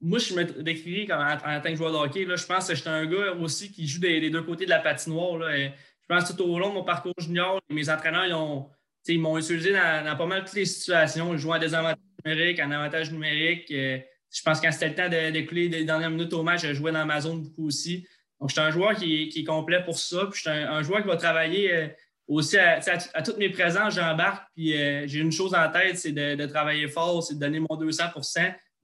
moi, 0.00 0.20
je 0.20 0.34
me 0.34 0.44
décrirais 0.44 1.06
comme 1.06 1.20
en, 1.20 1.60
tant 1.60 1.68
que 1.68 1.74
joueur 1.74 1.90
de 1.90 1.96
hockey. 1.96 2.24
Là, 2.24 2.36
je 2.36 2.46
pense 2.46 2.68
que 2.68 2.74
je 2.76 2.80
suis 2.80 2.88
un 2.88 3.06
gars 3.06 3.32
aussi 3.40 3.72
qui 3.72 3.88
joue 3.88 4.00
des, 4.00 4.30
deux 4.30 4.42
côtés 4.42 4.66
de 4.66 4.70
la 4.70 4.78
patinoire. 4.78 5.38
Là, 5.38 5.56
je 5.58 6.06
pense 6.08 6.30
que 6.30 6.36
tout 6.36 6.44
au 6.44 6.58
long 6.58 6.68
de 6.68 6.74
mon 6.74 6.84
parcours 6.84 7.14
junior, 7.18 7.60
mes 7.68 7.90
entraîneurs 7.90 8.26
ils 8.26 8.34
ont, 8.34 8.68
ils 9.08 9.20
m'ont 9.20 9.36
utilisé 9.36 9.72
dans, 9.72 10.16
pas 10.16 10.26
mal 10.26 10.44
toutes 10.44 10.54
les 10.54 10.64
situations. 10.64 11.32
Je 11.32 11.38
joue 11.38 11.52
en 11.52 11.58
désavantage 11.58 11.98
numérique, 12.24 12.60
en 12.60 12.70
avantage 12.70 13.10
numérique. 13.10 13.70
Euh, 13.72 13.98
je 14.32 14.42
pense 14.42 14.60
que 14.60 14.66
quand 14.66 14.72
c'était 14.72 14.88
le 14.88 14.94
temps 14.94 15.08
d'écouler 15.08 15.68
les 15.68 15.84
dernières 15.84 16.10
minutes 16.10 16.32
au 16.32 16.42
match, 16.42 16.62
je 16.62 16.72
jouais 16.72 16.92
dans 16.92 17.04
ma 17.04 17.20
zone 17.20 17.42
beaucoup 17.42 17.66
aussi. 17.66 18.06
Donc, 18.40 18.48
je 18.48 18.54
suis 18.54 18.62
un 18.62 18.70
joueur 18.70 18.94
qui, 18.94 19.32
est 19.34 19.44
complet 19.44 19.82
pour 19.84 19.98
ça. 19.98 20.26
Puis, 20.26 20.42
je 20.44 20.50
suis 20.50 20.50
un, 20.50 20.82
joueur 20.82 21.02
qui 21.02 21.08
va 21.08 21.16
travailler 21.16 21.74
euh, 21.74 21.88
aussi 22.26 22.56
à, 22.56 22.80
toutes 23.22 23.38
mes 23.38 23.50
présences, 23.50 23.94
j'embarque. 23.94 24.44
Puis, 24.54 24.76
euh, 24.76 25.06
j'ai 25.06 25.20
une 25.20 25.32
chose 25.32 25.54
en 25.54 25.70
tête, 25.70 25.98
c'est 25.98 26.12
de, 26.12 26.46
travailler 26.46 26.88
fort, 26.88 27.22
c'est 27.22 27.34
de 27.34 27.40
donner 27.40 27.60
mon 27.60 27.76
200 27.76 28.04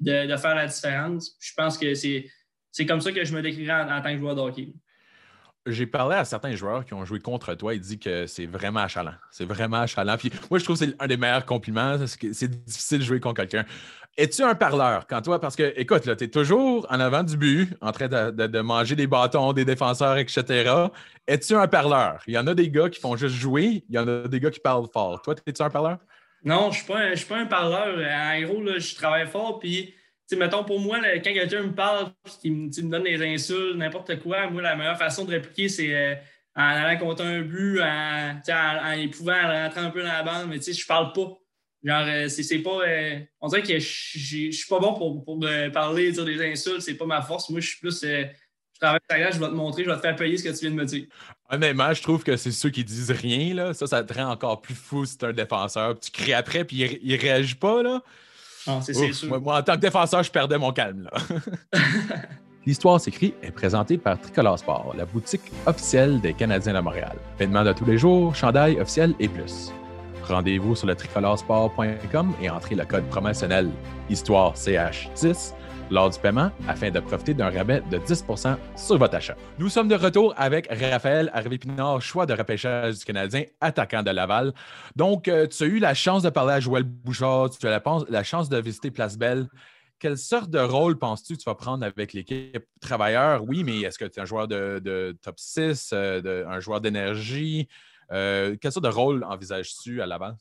de, 0.01 0.27
de 0.27 0.37
faire 0.37 0.55
la 0.55 0.67
différence. 0.67 1.37
je 1.41 1.53
pense 1.57 1.79
que 1.79 1.95
c'est 1.95 2.87
comme 2.87 3.01
ça 3.01 3.13
que 3.13 3.25
je 3.25 3.35
me 3.35 3.41
décrirais 3.41 3.73
en, 3.73 4.03
tant 4.03 4.13
que 4.13 4.19
joueur 4.19 4.35
de 4.35 4.41
hockey. 4.43 4.69
J'ai 5.65 5.87
parlé 5.87 6.15
à 6.15 6.25
certains 6.25 6.55
joueurs 6.55 6.85
qui 6.85 6.95
ont 6.95 7.05
joué 7.05 7.19
contre 7.19 7.55
toi 7.55 7.75
et 7.75 7.79
dit 7.79 7.99
que 7.99 8.27
c'est 8.27 8.47
vraiment 8.47 8.81
achalant. 8.81 9.15
C'est 9.33 9.47
vraiment 9.47 9.79
achalant. 9.79 10.17
Puis 10.17 10.31
moi, 10.51 10.59
je 10.59 10.65
trouve 10.65 10.79
que 10.79 10.85
c'est 10.85 10.95
un 11.01 11.07
des 11.09 11.17
meilleurs 11.17 11.47
compliments. 11.47 11.97
C'est 12.07 12.65
difficile 12.65 12.99
de 12.99 13.05
jouer 13.05 13.19
contre 13.19 13.41
quelqu'un. 13.43 13.65
Es-tu 14.19 14.43
un 14.43 14.55
parleur 14.55 15.07
quand 15.07 15.21
toi? 15.21 15.39
Parce 15.39 15.57
que, 15.57 15.75
écoute, 15.77 16.03
tu 16.17 16.25
es 16.25 16.29
toujours 16.29 16.87
en 16.89 17.01
avant 17.01 17.23
du 17.23 17.37
but, 17.37 17.77
en 17.83 17.93
train 17.93 18.09
de, 18.09 18.61
manger 18.61 18.97
des 18.97 19.07
bâtons 19.07 19.53
des 19.53 19.67
défenseurs, 19.67 20.17
etc. 20.17 20.71
Es-tu 21.27 21.55
un 21.55 21.69
parleur? 21.69 22.23
Il 22.27 22.33
y 22.33 22.39
en 22.39 22.47
a 22.47 22.55
des 22.55 22.71
gars 22.71 22.89
qui 22.89 22.99
font 22.99 23.15
juste 23.17 23.35
jouer, 23.35 23.85
il 23.89 23.95
y 23.95 23.99
en 23.99 24.09
a 24.09 24.27
des 24.27 24.41
gars 24.41 24.51
qui 24.51 24.61
parlent 24.61 24.89
fort. 24.91 25.21
Toi, 25.21 25.35
es-tu 25.47 25.61
un 25.61 25.69
parleur? 25.69 25.99
Non, 26.43 26.71
je 26.71 26.79
ne 26.91 27.15
suis, 27.15 27.27
pas 27.27 27.37
un 27.37 27.47
parleur. 27.47 27.99
En 27.99 28.43
gros, 28.43 28.63
là, 28.63 28.79
je 28.79 28.95
travaille 28.95 29.27
fort, 29.27 29.59
puis, 29.59 29.95
mettons, 30.33 30.65
pour 30.65 30.81
moi, 30.81 30.99
quand 31.23 31.33
quelqu'un 31.35 31.65
me 31.65 31.75
parle, 31.75 32.13
qu'il 32.41 32.55
me, 32.55 32.67
me, 32.69 32.91
donne 32.91 33.03
des 33.03 33.23
insultes, 33.23 33.77
n'importe 33.77 34.19
quoi, 34.21 34.49
moi, 34.49 34.63
la 34.63 34.77
meilleure 34.77 34.97
façon 34.97 35.27
de 35.27 35.33
répliquer, 35.33 35.69
c'est 35.69 35.95
euh, 35.95 36.15
en 36.55 36.63
allant 36.63 36.99
contre 36.99 37.23
un 37.23 37.43
but, 37.43 37.83
en, 37.83 38.41
en, 38.49 39.05
en, 39.05 39.09
pouvant 39.11 39.43
rentrer 39.43 39.81
un 39.81 39.91
peu 39.91 40.03
dans 40.03 40.13
la 40.13 40.23
bande, 40.23 40.49
mais 40.49 40.57
tu 40.57 40.65
sais, 40.65 40.73
je 40.73 40.87
parle 40.87 41.13
pas. 41.13 41.37
Genre, 41.87 42.05
euh, 42.05 42.29
c'est 42.29 42.59
pas. 42.59 42.81
Euh, 42.85 43.21
on 43.41 43.47
dirait 43.47 43.63
que 43.63 43.79
je 43.79 44.51
suis 44.51 44.67
pas 44.69 44.81
bon 44.81 44.95
pour, 44.95 45.25
pour 45.25 45.41
parler, 45.73 46.11
dire 46.11 46.25
des 46.25 46.45
insultes, 46.45 46.81
c'est 46.81 46.95
pas 46.95 47.07
ma 47.07 47.23
force. 47.23 47.49
Moi, 47.49 47.61
je 47.61 47.69
suis 47.69 47.79
plus. 47.79 48.03
Euh, 48.03 48.25
je 48.75 48.81
travaille 48.81 49.01
à 49.09 49.31
je 49.31 49.39
vais 49.39 49.47
te 49.47 49.53
montrer, 49.53 49.85
je 49.85 49.91
vais 49.91 49.97
te 49.97 50.01
faire 50.03 50.17
payer 50.17 50.37
ce 50.37 50.43
que 50.43 50.49
tu 50.49 50.67
viens 50.67 50.71
de 50.71 50.75
me 50.75 50.85
dire. 50.85 51.07
Honnêtement, 51.49 51.95
je 51.95 52.03
trouve 52.03 52.25
que 52.25 52.37
c'est 52.37 52.51
ceux 52.51 52.71
qui 52.71 52.83
disent 52.83 53.13
rien, 53.13 53.55
là. 53.55 53.73
Ça, 53.73 53.87
ça 53.87 54.03
te 54.03 54.13
rend 54.13 54.33
encore 54.33 54.61
plus 54.61 54.75
fou 54.75 55.07
si 55.07 55.17
tu 55.17 55.25
un 55.25 55.33
défenseur. 55.33 55.99
Tu 55.99 56.11
cries 56.11 56.35
après, 56.35 56.65
puis 56.65 56.83
il, 56.83 56.99
il 57.03 57.17
réagit 57.17 57.55
pas, 57.55 57.83
là. 57.83 58.03
Non, 58.67 58.81
c'est 58.83 58.93
sûr. 59.13 59.41
Moi, 59.41 59.57
en 59.57 59.63
tant 59.63 59.77
que 59.77 59.81
défenseur, 59.81 60.25
je 60.25 60.31
perdais 60.31 60.59
mon 60.59 60.73
calme, 60.73 61.05
là. 61.05 61.81
L'Histoire 62.67 63.01
s'écrit 63.01 63.33
est 63.43 63.53
présentée 63.53 63.97
par 63.97 64.21
Tricolore 64.21 64.59
Sport, 64.59 64.93
la 64.99 65.05
boutique 65.05 65.53
officielle 65.67 66.21
des 66.21 66.35
Canadiens 66.35 66.75
de 66.75 66.81
Montréal. 66.81 67.17
Vêtements 67.39 67.63
de 67.63 67.73
tous 67.73 67.85
les 67.85 67.97
jours, 67.97 68.35
chandail 68.35 68.81
officiel 68.81 69.15
et 69.21 69.29
plus. 69.29 69.71
Rendez-vous 70.29 70.75
sur 70.75 70.87
le 70.89 70.95
tricoloresport.com 70.95 72.35
et 72.43 72.51
entrez 72.51 72.75
le 72.75 72.85
code 72.85 73.09
promotionnel 73.09 73.71
Histoire 74.11 74.55
CH10 74.55 75.55
lors 75.91 76.11
du 76.11 76.19
paiement 76.19 76.51
afin 76.67 76.91
de 76.91 76.99
profiter 76.99 77.33
d'un 77.33 77.51
rabais 77.51 77.81
de 77.91 77.99
10% 77.99 78.57
sur 78.77 78.99
votre 78.99 79.15
achat. 79.15 79.37
Nous 79.59 79.69
sommes 79.69 79.87
de 79.87 79.95
retour 79.95 80.35
avec 80.37 80.67
Raphaël 80.69 81.31
Harvey-Pinard, 81.33 82.03
choix 82.03 82.27
de 82.27 82.35
repêchage 82.35 82.99
du 82.99 83.05
Canadien, 83.05 83.45
attaquant 83.61 84.03
de 84.03 84.11
Laval. 84.11 84.53
Donc, 84.97 85.29
euh, 85.29 85.47
tu 85.47 85.63
as 85.63 85.67
eu 85.67 85.79
la 85.79 85.95
chance 85.95 86.25
de 86.25 86.31
parler 86.31 86.55
à 86.55 86.61
Joël 86.61 86.83
Bouchard, 86.83 87.51
tu 87.51 87.65
as 87.69 87.83
la, 88.09 88.25
chance 88.25 88.49
de 88.49 88.59
visiter 88.59 88.91
Place 88.91 89.17
Belle. 89.17 89.47
Quelle 90.01 90.19
sorte 90.19 90.51
de 90.51 90.59
rôle 90.59 90.99
penses-tu 90.99 91.35
que 91.35 91.43
tu 91.43 91.49
vas 91.49 91.55
prendre 91.55 91.85
avec 91.85 92.13
l'équipe 92.13 92.67
travailleur? 92.81 93.45
Oui, 93.45 93.63
mais 93.63 93.81
est-ce 93.81 93.99
que 93.99 94.05
tu 94.05 94.19
es 94.19 94.23
un 94.23 94.27
joueur 94.27 94.49
de, 94.49 95.17
top 95.23 95.39
6, 95.39 95.91
euh, 95.93 96.45
un 96.49 96.59
joueur 96.59 96.81
d'énergie? 96.81 97.69
Euh, 98.13 98.57
quel 98.61 98.73
sorte 98.73 98.85
de 98.85 98.91
rôle 98.91 99.25
envisages-tu 99.25 100.01
à 100.01 100.07
Laval? 100.07 100.37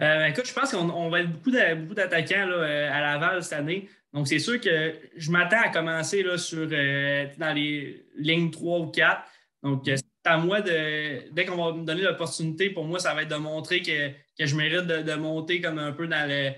Euh, 0.00 0.26
écoute, 0.26 0.46
je 0.46 0.52
pense 0.52 0.72
qu'on 0.72 1.08
va 1.08 1.20
être 1.20 1.32
beaucoup 1.32 1.50
d'attaquants 1.50 2.48
euh, 2.48 2.90
à 2.92 3.00
Laval 3.00 3.42
cette 3.42 3.54
année. 3.54 3.88
Donc, 4.12 4.28
c'est 4.28 4.38
sûr 4.38 4.60
que 4.60 4.94
je 5.16 5.30
m'attends 5.30 5.60
à 5.60 5.68
commencer 5.68 6.22
là, 6.22 6.38
sur, 6.38 6.66
dans 6.66 7.54
les 7.54 8.06
lignes 8.16 8.50
3 8.50 8.78
ou 8.80 8.86
4. 8.86 9.22
Donc, 9.62 9.82
c'est 9.84 10.02
à 10.24 10.38
moi 10.38 10.60
de. 10.60 11.30
Dès 11.32 11.44
qu'on 11.44 11.56
va 11.56 11.72
me 11.72 11.84
donner 11.84 12.02
l'opportunité, 12.02 12.70
pour 12.70 12.84
moi, 12.84 12.98
ça 12.98 13.14
va 13.14 13.22
être 13.22 13.30
de 13.30 13.36
montrer 13.36 13.82
que, 13.82 14.10
je 14.38 14.56
mérite 14.56 14.86
de, 14.86 15.14
monter 15.14 15.60
comme 15.60 15.78
un 15.78 15.92
peu 15.92 16.06
dans 16.06 16.28
le. 16.28 16.52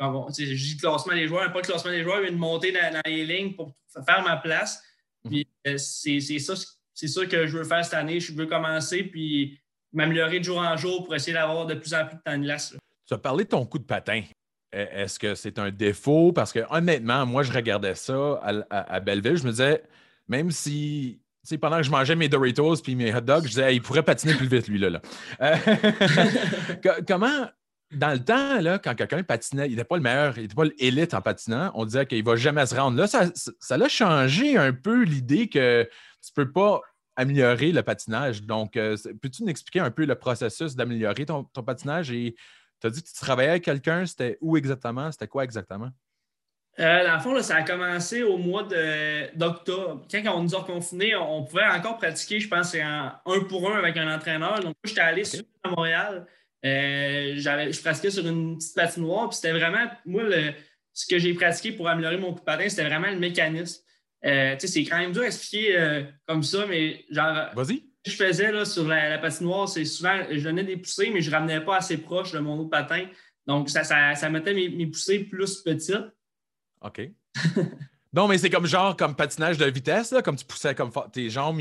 je 0.00 0.54
dis 0.54 0.76
classement 0.76 1.14
des 1.14 1.26
joueurs, 1.26 1.52
pas 1.52 1.62
classement 1.62 1.90
des 1.90 2.02
joueurs, 2.02 2.20
mais 2.22 2.30
de 2.30 2.36
monter 2.36 2.72
dans, 2.72 3.00
les 3.06 3.24
lignes 3.24 3.54
pour 3.54 3.74
faire 4.06 4.22
ma 4.22 4.36
place. 4.36 4.82
Mhm. 5.24 5.30
Puis, 5.30 5.48
c'est 5.78 6.38
ça 6.38 6.54
c'est 6.94 7.08
ça 7.08 7.26
que 7.26 7.46
je 7.46 7.58
veux 7.58 7.64
faire 7.64 7.84
cette 7.84 7.94
année. 7.94 8.20
Je 8.20 8.32
veux 8.32 8.46
commencer 8.46 9.04
puis 9.04 9.58
m'améliorer 9.92 10.38
de 10.38 10.44
jour 10.44 10.58
en 10.58 10.76
jour 10.76 11.04
pour 11.04 11.14
essayer 11.14 11.32
d'avoir 11.32 11.66
de 11.66 11.74
plus 11.74 11.94
en 11.94 12.06
plus 12.06 12.16
de 12.16 12.22
temps 12.22 12.38
de 12.38 12.44
glace. 12.44 12.76
Tu 13.06 13.14
as 13.14 13.18
parlé 13.18 13.44
de 13.44 13.48
ton 13.48 13.64
coup 13.66 13.78
de 13.78 13.84
patin. 13.84 14.22
E, 14.74 14.86
est-ce 14.92 15.18
que 15.18 15.34
c'est 15.34 15.58
un 15.58 15.70
défaut? 15.70 16.32
Parce 16.32 16.52
que 16.52 16.60
honnêtement, 16.70 17.26
moi, 17.26 17.42
je 17.42 17.52
regardais 17.52 17.94
ça 17.94 18.40
à, 18.70 19.00
Belleville. 19.00 19.36
Je 19.36 19.44
me 19.44 19.50
disais, 19.50 19.82
même 20.28 20.50
si 20.50 21.20
pendant 21.60 21.78
que 21.78 21.82
je 21.82 21.90
mangeais 21.90 22.14
mes 22.14 22.28
Doritos 22.28 22.76
puis 22.76 22.94
mes 22.94 23.12
hot 23.14 23.22
dogs, 23.22 23.44
je 23.44 23.48
disais, 23.48 23.74
il 23.74 23.82
pourrait 23.82 24.04
patiner 24.04 24.34
plus 24.34 24.46
vite, 24.46 24.68
lui, 24.68 24.78
là. 24.78 25.00
Euh, 25.40 25.56
comment, 27.08 27.48
dans 27.92 28.12
le 28.12 28.20
temps, 28.20 28.60
là, 28.60 28.78
quand 28.78 28.94
quelqu'un 28.94 29.22
patinait, 29.24 29.66
il 29.66 29.70
n'était 29.70 29.84
pas 29.84 29.96
le 29.96 30.02
meilleur, 30.02 30.38
il 30.38 30.42
n'était 30.42 30.54
pas 30.54 30.64
l'élite 30.64 31.14
en 31.14 31.20
patinant, 31.20 31.72
on 31.74 31.84
disait 31.84 32.06
qu'il 32.06 32.18
ne 32.18 32.24
va 32.24 32.36
jamais 32.36 32.64
se 32.66 32.74
rendre. 32.74 32.96
Là, 32.96 33.08
ça, 33.08 33.24
ça 33.34 33.74
a 33.74 33.88
changé 33.88 34.56
un 34.56 34.72
peu 34.72 35.02
l'idée 35.02 35.48
que 35.48 35.88
tu 36.22 36.30
ne 36.36 36.44
peux 36.44 36.52
pas 36.52 36.80
améliorer 37.16 37.72
le 37.72 37.82
patinage. 37.82 38.42
Donc, 38.42 38.76
euh, 38.76 38.96
peux-tu 39.20 39.42
nous 39.42 39.50
expliquer 39.50 39.80
un 39.80 39.90
peu 39.90 40.04
le 40.04 40.14
processus 40.14 40.74
d'améliorer 40.74 41.26
ton, 41.26 41.44
patinage? 41.44 42.10
Et 42.10 42.34
tu 42.80 42.86
as 42.86 42.90
dit 42.90 43.02
que 43.02 43.08
tu 43.08 43.14
travaillais 43.14 43.50
avec 43.50 43.64
quelqu'un, 43.64 44.06
c'était 44.06 44.38
où 44.40 44.56
exactement? 44.56 45.10
C'était 45.12 45.28
quoi 45.28 45.44
exactement? 45.44 45.90
Euh, 46.78 47.06
dans 47.06 47.14
le 47.14 47.20
fond, 47.20 47.42
ça 47.42 47.56
a 47.56 47.62
commencé 47.62 48.22
au 48.22 48.38
mois 48.38 48.62
d'octobre. 49.34 50.06
Quand 50.10 50.36
on 50.36 50.44
nous 50.44 50.54
a 50.54 50.64
confinés, 50.64 51.14
on 51.16 51.44
pouvait 51.44 51.66
encore 51.66 51.98
pratiquer, 51.98 52.40
je 52.40 52.48
pense, 52.48 52.74
un 52.74 53.20
pour 53.48 53.70
un 53.70 53.78
avec 53.78 53.96
un 53.96 54.14
entraîneur. 54.14 54.60
Donc, 54.60 54.74
j'étais 54.84 55.00
allé 55.00 55.24
sur 55.24 55.42
à 55.62 55.68
Montréal. 55.68 56.26
Euh, 56.64 57.34
je 57.36 57.80
pratiquais 57.82 58.10
sur 58.10 58.26
une 58.26 58.56
petite 58.56 58.74
patinoire. 58.74 59.28
Puis 59.28 59.36
c'était 59.36 59.52
vraiment, 59.52 59.90
moi, 60.06 60.22
ce 60.92 61.06
que 61.06 61.18
j'ai 61.18 61.34
pratiqué 61.34 61.72
pour 61.72 61.88
améliorer 61.88 62.16
mon 62.16 62.32
coup 62.32 62.40
de 62.40 62.44
patin, 62.44 62.68
c'était 62.68 62.84
vraiment 62.84 63.10
le 63.10 63.18
mécanisme. 63.18 63.82
Euh, 64.24 64.56
c'est 64.58 64.84
quand 64.84 64.98
même 64.98 65.12
dur 65.12 65.22
à 65.22 65.26
expliquer 65.26 65.78
euh, 65.78 66.02
comme 66.26 66.42
ça, 66.42 66.66
mais 66.66 67.04
genre. 67.10 67.50
Vas-y. 67.54 67.84
Ce 68.06 68.10
que 68.10 68.10
je 68.12 68.16
faisais 68.16 68.52
là, 68.52 68.64
sur 68.64 68.88
la, 68.88 69.18
patinoire, 69.18 69.68
c'est 69.68 69.84
souvent, 69.84 70.16
je 70.30 70.40
donnais 70.42 70.64
des 70.64 70.78
poussées, 70.78 71.10
mais 71.12 71.20
je 71.20 71.30
ne 71.30 71.34
ramenais 71.34 71.60
pas 71.60 71.76
assez 71.76 71.98
proche 71.98 72.32
de 72.32 72.38
mon 72.38 72.58
autre 72.58 72.70
patin. 72.70 73.06
Donc, 73.46 73.68
ça, 73.68 73.84
ça, 73.84 74.30
mettait 74.30 74.54
mes, 74.54 74.86
poussées 74.86 75.20
plus 75.20 75.60
petites. 75.62 76.06
OK. 76.80 77.10
non, 78.14 78.26
mais 78.26 78.38
c'est 78.38 78.48
comme 78.48 78.66
genre 78.66 78.96
comme 78.96 79.14
patinage 79.14 79.58
de 79.58 79.66
vitesse, 79.66 80.12
là, 80.12 80.22
comme 80.22 80.36
tu 80.36 80.46
poussais 80.46 80.74
comme 80.74 80.90
tes 81.12 81.28
jambes, 81.28 81.60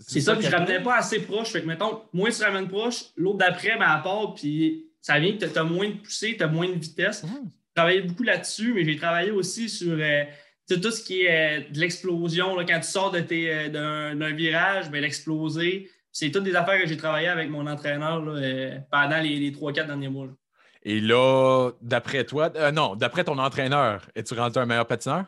C'est 0.00 0.20
ça, 0.20 0.36
puis 0.36 0.46
je 0.46 0.50
ramenais 0.50 0.82
pas 0.82 0.96
assez 0.96 1.20
proche. 1.20 1.50
Fait 1.50 1.60
que, 1.60 1.66
mettons, 1.66 2.02
moins 2.14 2.30
tu 2.30 2.42
ramènes 2.42 2.68
proche, 2.68 3.04
l'autre 3.16 3.38
d'après, 3.38 3.76
ben, 3.76 3.88
à 3.88 3.98
part, 3.98 4.34
puis 4.34 4.86
ça 5.02 5.20
vient 5.20 5.36
que 5.36 5.44
tu 5.44 5.58
as 5.58 5.64
moins 5.64 5.88
de 5.88 5.96
poussée, 5.96 6.34
tu 6.36 6.42
as 6.42 6.48
moins 6.48 6.68
de 6.68 6.78
vitesse. 6.78 7.24
Mhm. 7.24 7.30
J'ai 7.44 7.74
travaillé 7.74 8.00
beaucoup 8.02 8.22
là-dessus, 8.22 8.72
mais 8.72 8.84
j'ai 8.84 8.96
travaillé 8.96 9.30
aussi 9.30 9.68
sur 9.68 9.96
euh, 10.00 10.24
tu 10.68 10.74
sais, 10.74 10.80
tout 10.80 10.90
ce 10.90 11.02
qui 11.02 11.22
est 11.22 11.58
euh, 11.58 11.70
de 11.70 11.78
l'explosion. 11.78 12.56
Quand 12.66 12.80
tu 12.80 12.88
sors 12.88 13.14
euh, 13.14 13.68
d'un, 14.14 14.32
virage, 14.34 14.90
ben, 14.90 15.00
l'exploser. 15.00 15.90
C'est 16.12 16.30
toutes 16.30 16.44
des 16.44 16.56
affaires 16.56 16.80
que 16.80 16.88
j'ai 16.88 16.96
travaillé 16.96 17.28
avec 17.28 17.50
mon 17.50 17.66
entraîneur 17.66 18.24
là, 18.24 18.32
euh, 18.32 18.78
pendant 18.90 19.20
les, 19.20 19.36
les 19.38 19.50
3-4 19.50 19.86
derniers 19.86 20.08
mois. 20.08 20.26
là. 20.26 20.32
Et 20.82 21.00
là, 21.00 21.72
d'après 21.82 22.24
toi, 22.24 22.50
euh, 22.54 22.70
non, 22.70 22.94
d'après 22.94 23.24
ton 23.24 23.38
entraîneur, 23.38 24.06
es-tu 24.14 24.34
rendu 24.34 24.56
un 24.58 24.66
meilleur 24.66 24.86
patineur? 24.86 25.24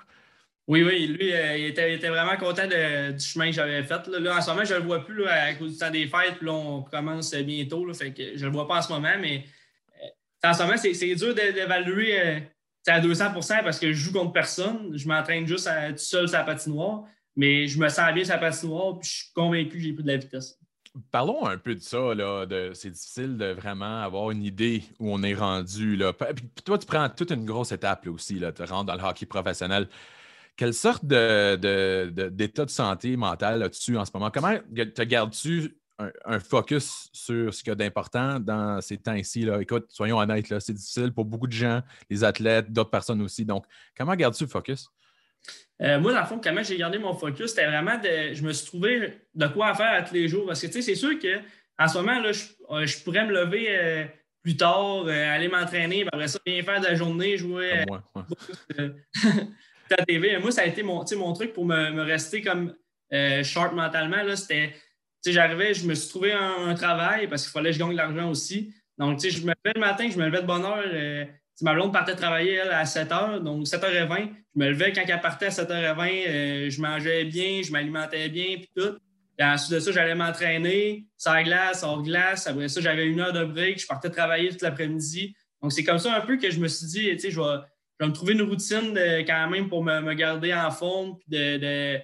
Oui, 0.68 0.84
oui, 0.84 1.06
lui, 1.08 1.32
euh, 1.34 1.56
il, 1.56 1.64
était, 1.66 1.90
il 1.92 1.94
était 1.96 2.10
vraiment 2.10 2.36
content 2.36 2.66
de- 2.66 3.10
du 3.10 3.24
chemin 3.24 3.46
que 3.46 3.52
j'avais 3.52 3.82
fait. 3.82 4.06
Là. 4.06 4.20
Là, 4.20 4.36
en 4.36 4.40
ce 4.40 4.50
moment, 4.50 4.64
je 4.64 4.74
ne 4.74 4.78
le 4.78 4.84
vois 4.84 5.04
plus 5.04 5.24
là, 5.24 5.44
à 5.46 5.54
cause 5.54 5.72
du 5.72 5.78
temps 5.78 5.90
des 5.90 6.06
fêtes. 6.06 6.36
Puis 6.36 6.46
là, 6.46 6.52
on 6.52 6.82
commence 6.82 7.34
bientôt. 7.34 7.84
Là, 7.84 7.92
fait 7.92 8.12
que 8.12 8.36
je 8.36 8.44
ne 8.44 8.50
le 8.50 8.52
vois 8.52 8.68
pas 8.68 8.78
en 8.78 8.82
ce 8.82 8.92
moment, 8.92 9.14
mais 9.20 9.44
euh, 10.04 10.48
en 10.48 10.54
ce 10.54 10.62
moment, 10.62 10.76
c'est 10.76 11.14
dur 11.16 11.34
d'évaluer 11.34 12.42
tu 12.88 12.92
sais, 12.94 12.98
à 12.98 13.00
200 13.00 13.62
parce 13.62 13.78
que 13.78 13.92
je 13.92 13.98
joue 13.98 14.12
contre 14.12 14.32
personne. 14.32 14.96
Je 14.96 15.06
m'entraîne 15.08 15.46
juste 15.46 15.66
à- 15.66 15.90
tout 15.92 15.98
seul 15.98 16.28
sur 16.28 16.38
la 16.38 16.44
patinoire. 16.44 17.04
Mais 17.36 17.68
je 17.68 17.78
me 17.78 17.88
sens 17.88 18.12
bien 18.12 18.24
sur 18.24 18.34
la 18.34 18.40
patinoire, 18.40 18.98
puis 18.98 19.08
je 19.08 19.14
suis 19.16 19.32
convaincu 19.32 19.70
que 19.76 19.78
j'ai 19.78 19.92
pris 19.92 20.02
de 20.02 20.08
la 20.08 20.16
vitesse. 20.16 20.58
Parlons 21.12 21.46
un 21.46 21.56
peu 21.58 21.74
de 21.76 21.80
ça. 21.80 22.12
Là, 22.14 22.46
de, 22.46 22.72
c'est 22.74 22.90
difficile 22.90 23.36
de 23.36 23.46
vraiment 23.52 24.02
avoir 24.02 24.32
une 24.32 24.42
idée 24.42 24.82
où 24.98 25.12
on 25.12 25.22
est 25.22 25.34
rendu. 25.34 25.94
Là. 25.94 26.12
Puis 26.12 26.44
toi, 26.64 26.78
tu 26.78 26.86
prends 26.86 27.08
toute 27.08 27.30
une 27.30 27.44
grosse 27.44 27.70
étape 27.70 28.06
là, 28.06 28.10
aussi, 28.10 28.38
là, 28.40 28.50
te 28.50 28.64
rendre 28.64 28.86
dans 28.86 28.94
le 29.00 29.08
hockey 29.08 29.26
professionnel. 29.26 29.88
Quelle 30.56 30.74
sorte 30.74 31.04
de- 31.04 32.10
d'état 32.30 32.64
de 32.64 32.70
santé 32.70 33.16
mentale 33.16 33.62
as-tu 33.62 33.96
en 33.96 34.04
ce 34.04 34.10
moment? 34.12 34.30
Comment 34.32 34.56
te 34.74 35.02
gardes-tu 35.02 35.77
un, 35.98 36.10
un 36.24 36.40
focus 36.40 37.08
sur 37.12 37.52
ce 37.52 37.62
qu'il 37.62 37.70
y 37.70 37.72
a 37.72 37.74
d'important 37.74 38.38
dans 38.40 38.80
ces 38.80 38.96
temps-ci? 38.98 39.48
Écoute, 39.60 39.86
soyons 39.88 40.18
honnêtes, 40.18 40.58
c'est 40.60 40.72
difficile 40.72 41.12
pour 41.12 41.24
beaucoup 41.24 41.46
de 41.46 41.52
gens, 41.52 41.82
les 42.08 42.24
athlètes, 42.24 42.72
d'autres 42.72 42.90
personnes 42.90 43.22
aussi. 43.22 43.44
Donc, 43.44 43.64
comment 43.96 44.14
gardes-tu 44.14 44.44
le 44.44 44.50
focus? 44.50 44.88
Euh, 45.80 46.00
moi, 46.00 46.12
dans 46.12 46.20
le 46.20 46.26
fond, 46.26 46.40
comment 46.42 46.62
j'ai 46.62 46.76
gardé 46.76 46.98
mon 46.98 47.14
focus, 47.14 47.50
c'était 47.50 47.66
vraiment 47.66 47.96
de. 47.98 48.34
Je 48.34 48.42
me 48.42 48.52
suis 48.52 48.66
trouvé 48.66 49.20
de 49.34 49.46
quoi 49.46 49.74
faire 49.74 49.92
à 49.92 50.02
tous 50.02 50.14
les 50.14 50.28
jours. 50.28 50.46
Parce 50.46 50.60
que, 50.60 50.66
tu 50.66 50.74
sais, 50.74 50.82
c'est 50.82 50.94
sûr 50.94 51.18
que 51.18 51.40
en 51.78 51.86
ce 51.86 51.98
moment, 51.98 52.18
là, 52.18 52.32
je, 52.32 52.44
euh, 52.70 52.86
je 52.86 53.02
pourrais 53.04 53.24
me 53.24 53.32
lever 53.32 53.66
euh, 53.68 54.04
plus 54.42 54.56
tard, 54.56 55.04
euh, 55.06 55.34
aller 55.34 55.48
m'entraîner, 55.48 56.04
après 56.12 56.26
ça, 56.26 56.40
bien 56.44 56.62
faire 56.62 56.80
de 56.80 56.86
la 56.86 56.94
journée, 56.96 57.36
jouer 57.36 57.84
moi, 57.86 58.02
ouais. 58.16 58.22
à 59.90 59.96
la 59.96 60.04
TV. 60.04 60.38
Moi, 60.38 60.50
ça 60.50 60.62
a 60.62 60.66
été 60.66 60.82
mon, 60.82 61.04
mon 61.16 61.32
truc 61.32 61.52
pour 61.52 61.64
me, 61.64 61.92
me 61.92 62.02
rester 62.02 62.42
comme 62.42 62.74
sharp 63.42 63.72
mentalement. 63.72 64.36
C'était. 64.36 64.74
J'arrivais, 65.32 65.74
je 65.74 65.86
me 65.86 65.94
suis 65.94 66.08
trouvé 66.08 66.32
un, 66.32 66.74
travail 66.74 67.28
parce 67.28 67.42
qu'il 67.42 67.52
fallait 67.52 67.70
que 67.70 67.74
je 67.74 67.80
gagne 67.80 67.92
de 67.92 67.96
l'argent 67.96 68.30
aussi. 68.30 68.72
Donc, 68.98 69.20
tu 69.20 69.30
sais, 69.30 69.36
je 69.36 69.42
me 69.42 69.52
levais 69.64 69.74
le 69.74 69.80
matin, 69.80 70.08
je 70.10 70.18
me 70.18 70.26
levais 70.26 70.42
de 70.42 70.46
bonne 70.46 70.64
heure. 70.64 70.82
euh, 70.86 71.24
ma 71.62 71.74
blonde 71.74 71.92
partait 71.92 72.14
travailler, 72.14 72.54
elle, 72.54 72.70
à 72.70 72.84
7 72.84 73.08
h, 73.10 73.42
donc 73.42 73.66
7h20. 73.66 74.30
Je 74.54 74.60
me 74.60 74.68
levais 74.70 74.92
quand 74.92 75.02
elle 75.06 75.20
partait 75.20 75.46
à 75.46 75.50
7h20. 75.50 76.24
euh, 76.28 76.70
je 76.70 76.80
mangeais 76.80 77.24
bien, 77.24 77.62
je 77.62 77.72
m'alimentais 77.72 78.28
bien, 78.28 78.56
puis 78.56 78.70
tout. 78.76 78.96
Puis 79.36 79.46
ensuite 79.46 79.72
de 79.72 79.80
ça, 79.80 79.92
j'allais 79.92 80.14
m'entraîner, 80.16 81.06
sans 81.16 81.42
glace, 81.42 81.82
hors 81.84 82.02
glace. 82.02 82.46
Après 82.46 82.68
ça, 82.68 82.80
j'avais 82.80 83.06
une 83.06 83.20
heure 83.20 83.32
de 83.32 83.44
break. 83.44 83.80
Je 83.80 83.86
partais 83.86 84.10
travailler 84.10 84.50
toute 84.50 84.62
l'après-midi. 84.62 85.34
Donc, 85.62 85.72
c'est 85.72 85.84
comme 85.84 85.98
ça 85.98 86.14
un 86.16 86.20
peu 86.20 86.36
que 86.36 86.50
je 86.50 86.58
me 86.58 86.68
suis 86.68 86.86
dit, 86.86 87.10
tu 87.12 87.18
sais, 87.18 87.30
je 87.30 87.40
vais, 87.40 88.06
me 88.06 88.12
trouver 88.12 88.34
une 88.34 88.42
routine 88.42 88.96
quand 89.26 89.48
même 89.48 89.68
pour 89.68 89.82
me, 89.84 90.14
garder 90.14 90.54
en 90.54 90.70
forme, 90.70 91.18
puis 91.18 91.28
de- 91.28 91.98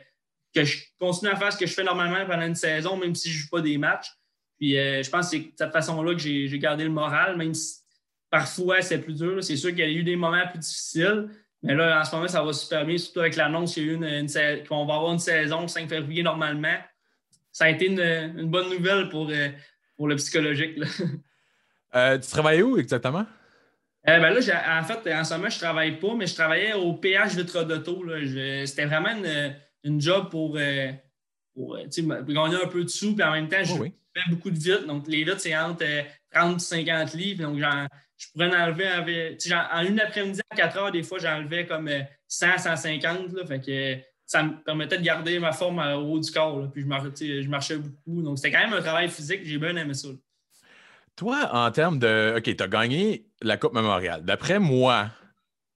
que 0.54 0.64
je 0.64 0.84
continue 0.98 1.30
à 1.30 1.36
faire 1.36 1.52
ce 1.52 1.58
que 1.58 1.66
je 1.66 1.72
fais 1.72 1.84
normalement 1.84 2.24
pendant 2.26 2.46
une 2.46 2.54
saison, 2.54 2.96
même 2.96 3.14
si 3.14 3.30
je 3.30 3.36
ne 3.36 3.42
joue 3.42 3.48
pas 3.48 3.60
des 3.60 3.78
matchs. 3.78 4.10
Puis 4.58 4.78
euh, 4.78 5.02
je 5.02 5.10
pense 5.10 5.26
que 5.26 5.36
c'est 5.36 5.42
de 5.42 5.52
cette 5.56 5.72
façon-là 5.72 6.12
que 6.12 6.20
j'ai 6.20 6.58
gardé 6.58 6.84
le 6.84 6.90
moral, 6.90 7.36
même 7.36 7.54
si 7.54 7.80
parfois 8.30 8.82
c'est 8.82 8.98
plus 8.98 9.14
dur. 9.14 9.42
C'est 9.42 9.56
sûr 9.56 9.70
qu'il 9.70 9.80
y 9.80 9.82
a 9.82 9.88
eu 9.88 10.04
des 10.04 10.16
moments 10.16 10.46
plus 10.48 10.60
difficiles, 10.60 11.28
mais 11.64 11.74
là, 11.74 11.98
en 11.98 12.04
ce 12.04 12.14
moment, 12.14 12.28
ça 12.28 12.42
va 12.42 12.52
super 12.52 12.84
bien, 12.84 12.98
surtout 12.98 13.20
avec 13.20 13.36
l'annonce 13.36 13.72
qu'il 13.72 13.86
y 13.86 13.88
a 13.88 13.92
eu 13.92 13.94
une, 13.94 14.64
qu'on 14.68 14.84
va 14.84 14.96
avoir 14.96 15.12
une 15.14 15.18
saison 15.18 15.62
le 15.62 15.68
5 15.68 15.88
février 15.88 16.22
normalement. 16.22 16.76
Ça 17.50 17.64
a 17.64 17.70
été 17.70 17.86
une, 17.86 18.00
une 18.00 18.50
bonne 18.50 18.68
nouvelle 18.68 19.08
pour, 19.08 19.30
euh, 19.30 19.48
pour 19.96 20.06
le 20.08 20.16
psychologique. 20.16 20.76
là. 20.76 20.86
Euh, 21.96 22.18
tu 22.18 22.28
travailles 22.28 22.60
où 22.60 22.76
exactement? 22.76 23.24
Euh, 24.08 24.18
ben 24.18 24.34
là, 24.34 24.80
en 24.80 24.82
fait, 24.82 25.14
en 25.14 25.22
ce 25.22 25.34
moment, 25.34 25.48
je 25.48 25.54
ne 25.54 25.60
travaille 25.60 26.00
pas, 26.00 26.12
mais 26.16 26.26
je 26.26 26.34
travaillais 26.34 26.72
au 26.72 26.94
PH 26.94 27.36
Vitre 27.36 27.62
d'Auto. 27.62 28.04
C'était 28.66 28.86
vraiment 28.86 29.10
une, 29.10 29.54
une 29.84 30.00
job 30.00 30.28
pour, 30.30 30.56
euh, 30.58 30.90
pour 31.54 31.76
euh, 31.76 31.84
gagner 31.86 32.56
un 32.62 32.66
peu 32.68 32.82
de 32.84 32.88
sous, 32.88 33.14
puis 33.14 33.24
en 33.24 33.32
même 33.32 33.48
temps, 33.48 33.62
je 33.62 33.72
Oh 33.74 33.78
oui. 33.80 33.92
fais 34.14 34.30
beaucoup 34.30 34.50
de 34.50 34.58
vitres. 34.58 34.86
Donc, 34.86 35.06
les 35.06 35.24
vitres, 35.24 35.40
c'est 35.40 35.56
entre 35.56 35.84
euh, 35.84 36.02
30 36.32 36.56
et 36.56 36.58
50 36.60 37.14
livres. 37.14 37.42
Donc, 37.42 37.58
je 37.58 38.26
pourrais 38.32 38.48
en 38.56 38.60
enlever 38.66 38.86
avec- 38.86 39.40
j'en- 39.46 39.66
en 39.72 39.84
une 39.84 40.00
après-midi, 40.00 40.40
à 40.50 40.56
4 40.56 40.76
heures, 40.78 40.92
des 40.92 41.02
fois, 41.02 41.18
j'enlevais 41.18 41.66
comme 41.66 41.88
euh, 41.88 42.00
100, 42.28 42.58
150. 42.58 43.32
Là, 43.32 43.46
fait 43.46 43.60
que 43.60 43.70
euh, 43.70 43.96
ça 44.26 44.42
me 44.42 44.62
permettait 44.64 44.96
de 44.98 45.02
garder 45.04 45.38
ma 45.38 45.52
forme 45.52 45.78
euh, 45.80 45.96
au 45.96 46.12
haut 46.14 46.18
du 46.20 46.30
corps. 46.30 46.58
là. 46.60 46.68
puis, 46.72 46.82
je, 46.82 46.86
mar- 46.86 47.02
tu 47.14 47.26
sais, 47.26 47.42
je 47.42 47.48
marchais 47.48 47.76
beaucoup. 47.76 48.22
Donc, 48.22 48.38
c'était 48.38 48.52
quand 48.52 48.64
même 48.64 48.72
un 48.72 48.80
travail 48.82 49.08
physique. 49.08 49.40
J'ai 49.44 49.58
bien 49.58 49.76
aimé 49.76 49.94
ça. 49.94 50.08
là. 50.08 50.14
Toi, 51.16 51.48
en 51.52 51.70
termes 51.70 51.98
de. 51.98 52.34
OK, 52.38 52.56
tu 52.56 52.62
as 52.62 52.68
gagné 52.68 53.26
la 53.42 53.56
Coupe 53.56 53.72
Memorial. 53.74 54.24
D'après 54.24 54.58
moi, 54.58 55.10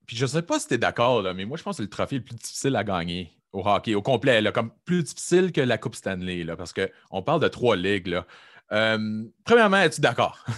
puis 0.06 0.16
je 0.16 0.24
ne 0.24 0.28
sais 0.28 0.42
pas 0.42 0.58
si 0.58 0.66
tu 0.66 0.74
es 0.74 0.78
d'accord, 0.78 1.22
mais 1.34 1.44
moi, 1.44 1.56
je 1.56 1.62
pense 1.62 1.74
que 1.76 1.76
c'est 1.76 1.82
le 1.84 1.90
trophée 1.90 2.16
le 2.16 2.24
plus 2.24 2.34
difficile 2.34 2.74
à 2.74 2.82
gagner 2.82 3.30
au 3.52 3.66
hockey, 3.66 3.94
au 3.94 4.02
complet, 4.02 4.40
là, 4.40 4.52
comme 4.52 4.70
plus 4.84 5.02
difficile 5.02 5.52
que 5.52 5.60
la 5.60 5.78
Coupe 5.78 5.94
Stanley, 5.94 6.44
là, 6.44 6.56
parce 6.56 6.72
qu'on 6.72 7.22
parle 7.22 7.40
de 7.40 7.48
trois 7.48 7.76
ligues. 7.76 8.08
Là. 8.08 8.26
Euh, 8.72 9.24
premièrement, 9.44 9.78
es-tu 9.78 10.00
d'accord? 10.00 10.44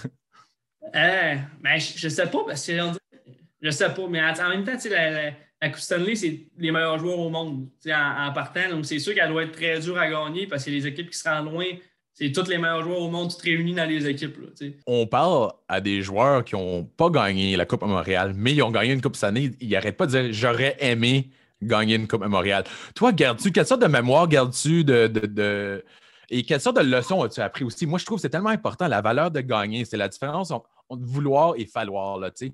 Euh, 0.96 1.36
ben, 1.60 1.78
je, 1.78 1.98
je 1.98 2.08
sais 2.08 2.26
pas, 2.26 2.42
parce 2.44 2.66
que 2.66 2.72
je 3.60 3.70
sais 3.70 3.94
pas, 3.94 4.08
mais 4.08 4.20
en, 4.20 4.48
même 4.48 4.64
temps, 4.64 4.76
tu 4.76 4.88
la, 4.88 5.10
la, 5.10 5.30
la 5.60 5.68
Coupe 5.68 5.78
Stanley, 5.78 6.16
c'est 6.16 6.46
les 6.58 6.72
meilleurs 6.72 6.98
joueurs 6.98 7.18
au 7.18 7.28
monde 7.28 7.68
tu 7.80 7.92
en, 7.92 8.26
en 8.26 8.32
partant. 8.32 8.68
Donc, 8.70 8.86
c'est 8.86 8.98
sûr 8.98 9.14
qu'elle 9.14 9.28
doit 9.28 9.44
être 9.44 9.52
très 9.52 9.78
dure 9.78 9.98
à 9.98 10.08
gagner 10.08 10.46
parce 10.46 10.64
que 10.64 10.70
les 10.70 10.86
équipes 10.86 11.10
qui 11.10 11.18
se 11.18 11.28
rendent 11.28 11.52
loin, 11.52 11.66
c'est 12.12 12.32
tous 12.32 12.48
les 12.48 12.58
meilleurs 12.58 12.82
joueurs 12.82 13.00
au 13.00 13.10
monde, 13.10 13.30
toutes 13.30 13.42
réunis 13.42 13.74
dans 13.74 13.88
les 13.88 14.08
équipes. 14.08 14.36
Là, 14.38 14.48
tu. 14.56 14.74
On 14.86 15.06
parle 15.06 15.52
à 15.68 15.80
des 15.80 16.02
joueurs 16.02 16.44
qui 16.44 16.54
n'ont 16.54 16.84
pas 16.84 17.10
gagné 17.10 17.56
la 17.56 17.66
Coupe 17.66 17.82
Memorial, 17.82 18.32
mais 18.34 18.52
ils 18.52 18.62
ont 18.62 18.70
gagné 18.70 18.92
une 18.92 19.00
Coupe 19.00 19.16
Stanley. 19.16 19.52
Ils 19.60 19.70
n'arrêtent 19.70 19.96
pas 19.96 20.06
de 20.06 20.10
dire 20.10 20.32
j'aurais 20.32 20.76
aimé 20.80 21.30
gagner 21.62 21.96
une 21.96 22.08
Coupe 22.08 22.22
Memorial. 22.22 22.64
Toi, 22.94 23.12
gardes-tu, 23.12 23.52
quelle 23.52 23.66
sorte 23.66 23.82
de 23.82 23.86
mémoire 23.86 24.26
gardes-tu 24.28 24.84
de, 24.84 25.06
de- 25.06 25.26
de- 25.26 25.84
Et 26.30 26.42
quelle 26.44 26.60
sorte 26.60 26.76
de 26.76 26.82
leçons 26.82 27.22
as-tu 27.22 27.40
appris 27.40 27.64
aussi? 27.64 27.86
Moi, 27.86 27.98
je 27.98 28.04
trouve 28.06 28.18
que 28.18 28.22
c'est 28.22 28.30
tellement 28.30 28.50
important, 28.50 28.88
la 28.88 29.00
valeur 29.00 29.30
de 29.30 29.40
gagner. 29.40 29.84
C'est 29.84 29.96
la 29.96 30.08
différence 30.08 30.50
entre, 30.50 30.68
vouloir 30.90 31.54
et 31.56 31.66
falloir. 31.66 32.18
Là, 32.18 32.30
tu 32.30 32.46
sais. 32.46 32.52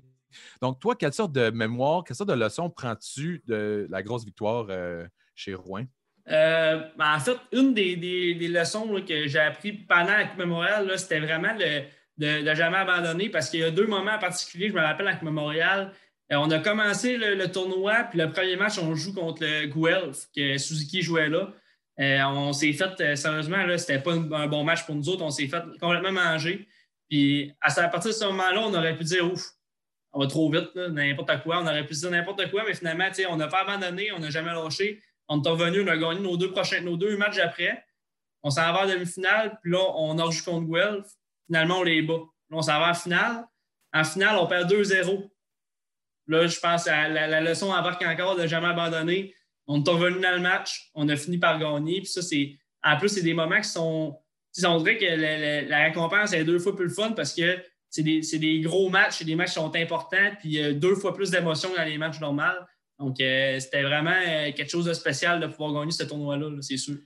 Donc, 0.61 0.79
toi, 0.79 0.95
quelle 0.95 1.13
sorte 1.13 1.31
de 1.31 1.49
mémoire, 1.49 2.03
quelle 2.03 2.15
sorte 2.15 2.29
de 2.29 2.35
leçons 2.35 2.69
prends-tu 2.69 3.41
de 3.47 3.87
la 3.89 4.03
grosse 4.03 4.25
victoire 4.25 4.67
euh, 4.69 5.05
chez 5.35 5.53
Rouen? 5.55 5.85
Euh, 6.29 6.81
ben, 6.97 7.15
en 7.15 7.19
fait, 7.19 7.37
une 7.53 7.73
des, 7.73 7.95
des- 7.95 8.47
leçons 8.49 9.01
que 9.07 9.27
j'ai 9.27 9.39
appris 9.39 9.71
pendant 9.71 10.11
la 10.11 10.25
Coupe 10.25 10.39
Memorial, 10.39 10.91
c'était 10.99 11.21
vraiment 11.21 11.55
de, 11.55 12.43
de 12.43 12.53
jamais 12.53 12.77
abandonner 12.77 13.29
parce 13.29 13.49
qu'il 13.49 13.61
y 13.61 13.63
a 13.63 13.71
deux 13.71 13.87
moments 13.87 14.11
en 14.11 14.19
particulier, 14.19 14.67
je 14.69 14.73
me 14.73 14.81
rappelle 14.81 15.09
Coupe 15.13 15.23
Memorial. 15.23 15.93
Euh, 16.31 16.35
on 16.35 16.51
a 16.51 16.59
commencé 16.59 17.17
le, 17.17 17.51
tournoi, 17.51 18.03
puis 18.09 18.19
le 18.19 18.31
premier 18.31 18.57
match, 18.57 18.77
on 18.79 18.95
joue 18.95 19.13
contre 19.13 19.43
le 19.43 19.67
Guelph, 19.67 20.27
que 20.35 20.57
Suzuki 20.57 21.01
jouait 21.01 21.29
là. 21.29 21.53
Euh, 21.99 22.21
on 22.25 22.53
s'est 22.53 22.73
fait, 22.73 22.99
euh, 23.01 23.15
sérieusement, 23.15 23.65
là, 23.65 23.77
c'était 23.77 23.99
pas 23.99 24.13
un, 24.13 24.47
bon 24.47 24.63
match 24.63 24.85
pour 24.85 24.95
nous 24.95 25.09
autres. 25.09 25.23
On 25.23 25.31
s'est 25.31 25.47
fait 25.47 25.63
complètement 25.79 26.11
manger. 26.11 26.67
Puis 27.09 27.53
à, 27.61 27.73
partir 27.87 28.11
de 28.11 28.15
ce 28.15 28.25
moment-là, 28.25 28.61
on 28.61 28.73
aurait 28.73 28.95
pu 28.95 29.05
dire 29.05 29.31
ouf, 29.31 29.41
on 30.11 30.19
va 30.19 30.27
trop 30.27 30.51
vite, 30.51 30.75
n'importe 30.75 31.41
quoi. 31.43 31.59
On 31.59 31.65
aurait 31.65 31.85
pu 31.85 31.93
dire 31.93 32.11
n'importe 32.11 32.51
quoi, 32.51 32.63
mais 32.67 32.73
finalement, 32.73 33.07
on 33.29 33.37
n'a 33.37 33.47
pas 33.47 33.61
abandonné, 33.61 34.11
on 34.11 34.19
n'a 34.19 34.29
jamais 34.29 34.51
lâché. 34.51 35.01
On 35.29 35.41
est 35.41 35.49
revenu, 35.49 35.81
on 35.81 35.87
a 35.87 35.97
gagné 35.97 36.19
nos 36.19 36.37
deux, 36.37 36.51
prochains, 36.51 36.81
nos 36.81 36.97
deux 36.97 37.17
matchs 37.17 37.39
après. 37.39 37.83
On 38.43 38.49
s'en 38.49 38.71
va 38.73 38.83
en 38.83 38.87
demi-finale, 38.87 39.57
puis 39.61 39.71
là, 39.71 39.79
on 39.95 40.17
a 40.19 40.23
rejoué 40.23 40.43
contre 40.51 40.67
Guelph. 40.67 41.07
Finalement, 41.47 41.79
on 41.79 41.83
les 41.83 42.01
bat. 42.01 42.13
Là, 42.13 42.57
on 42.57 42.61
s'en 42.61 42.79
va 42.79 42.91
en 42.91 42.93
finale. 42.93 43.45
En 43.93 44.03
finale, 44.03 44.37
on 44.37 44.47
perd 44.47 44.71
2-0. 44.71 45.29
Là, 46.27 46.47
je 46.47 46.59
pense 46.59 46.87
à 46.87 47.07
la, 47.07 47.27
la 47.27 47.41
leçon 47.41 47.71
embarque 47.71 48.03
encore 48.03 48.35
de 48.35 48.47
jamais 48.47 48.67
abandonner. 48.67 49.33
On 49.67 49.83
est 49.83 49.89
revenu 49.89 50.21
dans 50.21 50.35
le 50.35 50.41
match, 50.41 50.89
on 50.93 51.07
a 51.09 51.15
fini 51.15 51.37
par 51.37 51.59
gagner. 51.59 52.01
Puis 52.01 52.09
ça, 52.09 52.21
c'est. 52.21 52.57
En 52.83 52.97
plus, 52.97 53.09
c'est 53.09 53.21
des 53.21 53.33
moments 53.33 53.59
qui 53.59 53.69
sont. 53.69 54.17
On 54.63 54.77
dirait 54.81 54.97
que 54.97 55.69
la, 55.69 55.83
récompense 55.83 56.33
est 56.33 56.43
deux 56.43 56.59
fois 56.59 56.75
plus 56.75 56.85
le 56.85 56.93
fun 56.93 57.11
parce 57.11 57.33
que 57.33 57.57
c'est 57.89 58.01
des, 58.03 58.21
des 58.21 58.59
gros 58.61 58.89
matchs, 58.89 59.19
c'est 59.19 59.25
des 59.25 59.35
matchs 59.35 59.49
qui 59.49 59.55
sont 59.55 59.75
importants, 59.75 60.31
puis 60.39 60.59
a 60.61 60.73
deux 60.73 60.95
fois 60.95 61.13
plus 61.13 61.29
d'émotions 61.29 61.69
dans 61.75 61.83
les 61.83 61.97
matchs 61.97 62.19
normaux. 62.19 62.43
Donc, 62.99 63.19
euh, 63.19 63.59
c'était 63.59 63.83
vraiment 63.83 64.09
euh, 64.09 64.51
quelque 64.53 64.69
chose 64.69 64.85
de 64.85 64.93
spécial 64.93 65.39
de 65.39 65.47
pouvoir 65.47 65.73
gagner 65.73 65.91
ce 65.91 66.03
tournoi-là, 66.03 66.49
là, 66.49 66.61
c'est 66.61 66.77
sûr. 66.77 66.97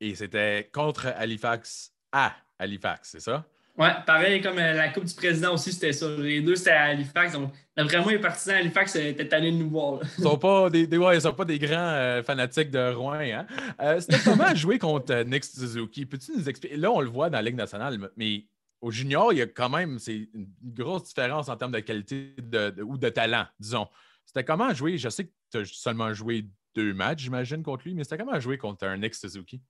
Et 0.00 0.14
c'était 0.14 0.68
contre 0.72 1.06
Halifax 1.06 1.92
à 2.10 2.34
Halifax, 2.58 3.10
c'est 3.10 3.20
ça? 3.20 3.46
Ouais, 3.78 3.92
pareil 4.06 4.42
comme 4.42 4.58
euh, 4.58 4.74
la 4.74 4.88
Coupe 4.88 5.04
du 5.04 5.14
Président 5.14 5.54
aussi, 5.54 5.72
c'était 5.72 5.92
ça. 5.92 6.06
Les 6.18 6.40
deux, 6.40 6.56
c'était 6.56 6.72
à 6.72 6.84
Halifax. 6.84 7.32
Donc, 7.32 7.52
vraiment, 7.76 8.08
les 8.08 8.18
partisans 8.18 8.56
à 8.56 8.58
Halifax 8.58 8.96
étaient 8.96 9.32
allés 9.32 9.52
nous 9.52 9.70
voir. 9.70 10.00
Ils 10.18 10.22
sont 10.24 10.36
pas 10.36 10.68
des, 10.68 10.86
ouais, 10.98 11.20
sont 11.20 11.32
pas 11.32 11.44
des 11.44 11.58
grands 11.58 11.76
euh, 11.76 12.22
fanatiques 12.22 12.70
de 12.70 12.92
Rouen. 12.92 13.14
Hein? 13.14 13.46
Euh, 13.80 13.98
c'était 14.00 14.18
comment 14.22 14.54
jouer 14.54 14.78
contre 14.78 15.22
Nick 15.22 15.44
Suzuki? 15.44 16.04
Peux-tu 16.04 16.32
nous 16.36 16.48
expliquer? 16.48 16.76
Là, 16.76 16.90
on 16.90 17.00
le 17.00 17.08
voit 17.08 17.30
dans 17.30 17.38
la 17.38 17.42
Ligue 17.42 17.56
nationale, 17.56 17.98
mais 18.16 18.44
au 18.80 18.90
junior, 18.90 19.32
il 19.32 19.38
y 19.38 19.42
a 19.42 19.46
quand 19.46 19.68
même 19.68 19.98
c'est 19.98 20.28
une 20.34 20.48
grosse 20.62 21.04
différence 21.04 21.48
en 21.48 21.56
termes 21.56 21.72
de 21.72 21.80
qualité 21.80 22.34
de, 22.38 22.82
ou 22.82 22.98
de 22.98 23.08
talent, 23.08 23.46
disons. 23.58 23.86
C'était 24.26 24.44
comment 24.44 24.72
jouer? 24.74 24.98
Je 24.98 25.08
sais 25.08 25.24
que 25.24 25.32
tu 25.50 25.58
as 25.58 25.64
seulement 25.64 26.12
joué 26.12 26.46
deux 26.74 26.94
matchs, 26.94 27.22
j'imagine, 27.22 27.62
contre 27.62 27.84
lui, 27.84 27.94
mais 27.94 28.04
c'était 28.04 28.18
comment 28.18 28.38
jouer 28.38 28.58
contre 28.58 28.86
un 28.86 28.96
Nick 28.96 29.14
Suzuki? 29.14 29.60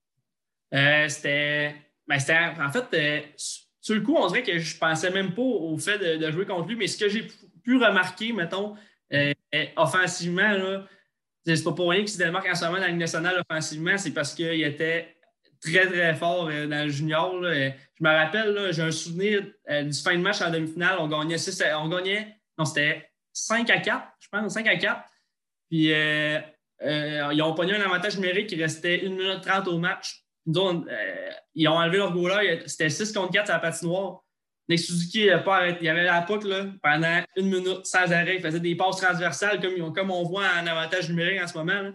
Ben, 0.71 1.09
c'était. 1.09 1.75
en 2.09 2.71
fait, 2.71 3.37
sur 3.81 3.95
le 3.95 4.03
coup, 4.03 4.15
on 4.17 4.27
dirait 4.27 4.43
que 4.43 4.59
je 4.59 4.77
pensais 4.77 5.11
même 5.11 5.35
pas 5.35 5.43
au 5.43 5.77
fait 5.79 5.99
de, 5.99 6.31
jouer 6.31 6.45
contre 6.45 6.69
lui, 6.69 6.77
mais 6.77 6.87
ce 6.87 6.99
que 6.99 7.09
j'ai 7.09 7.27
pu 7.63 7.77
remarquer, 7.77 8.33
mettons, 8.33 8.77
euh, 9.13 9.33
offensivement, 9.77 10.85
c'est 11.45 11.65
pas 11.65 11.73
pour 11.73 11.91
rien 11.91 12.01
qu'il 12.01 12.11
se 12.11 12.19
démarque 12.19 12.49
en 12.49 12.55
ce 12.55 12.65
moment 12.65 12.77
dans 12.77 12.83
la 12.83 12.89
Ligue 12.89 12.99
nationale 12.99 13.43
offensivement, 13.49 13.97
c'est 13.97 14.13
parce 14.13 14.35
qu'il 14.35 14.63
était 14.63 15.17
très, 15.61 15.87
très 15.87 16.15
fort 16.15 16.49
euh, 16.49 16.67
dans 16.67 16.85
le 16.85 16.91
junior. 16.91 17.43
Je 17.43 17.73
me 18.01 18.09
rappelle, 18.09 18.69
j'ai 18.73 18.83
un 18.83 18.91
souvenir 18.91 19.47
euh, 19.71 19.83
du 19.85 19.99
fin 19.99 20.15
de 20.15 20.23
match 20.23 20.43
en 20.43 20.51
demi-finale, 20.51 20.99
on 21.01 21.09
gagnait 21.09 21.39
6 21.39 21.63
on 21.79 21.89
gagnait, 21.89 22.37
non, 22.59 22.67
c'était 22.67 23.11
5 23.33 23.69
à 23.71 23.79
4, 23.79 24.09
je 24.21 24.29
pense, 24.29 24.53
5 24.53 24.67
à 24.67 24.77
4. 24.77 25.03
Puis 25.71 25.87
ils 26.83 27.43
ont 27.43 27.55
pogné 27.55 27.75
un 27.75 27.81
avantage 27.81 28.17
numérique 28.17 28.49
qui 28.49 28.63
restait 28.63 29.07
1 29.07 29.09
minute 29.09 29.41
30 29.41 29.69
au 29.69 29.79
match. 29.79 30.23
Euh, 30.57 31.31
ils 31.55 31.69
ont 31.69 31.75
enlevé 31.75 31.99
leur 31.99 32.13
goaler. 32.13 32.63
C'était 32.67 32.91
6 32.91 33.13
contre 33.13 33.33
4 33.33 33.51
à 33.51 33.53
la 33.55 33.59
patinoire. 33.59 34.23
Nick 34.69 34.79
Suzuki, 34.79 35.23
il, 35.23 35.79
il 35.81 35.89
avait 35.89 36.05
la 36.05 36.23
puck 36.23 36.45
là, 36.45 36.67
pendant 36.83 37.23
une 37.37 37.47
minute 37.47 37.85
sans 37.85 38.13
arrêt. 38.13 38.37
Il 38.37 38.43
faisait 38.43 38.61
des 38.61 38.77
passes 38.77 38.99
transversales 38.99 39.61
comme, 39.61 40.11
on 40.11 40.23
voit 40.23 40.47
en 40.61 40.67
avantage 40.67 41.09
numérique 41.09 41.43
en 41.43 41.47
ce 41.49 41.59
moment. 41.59 41.91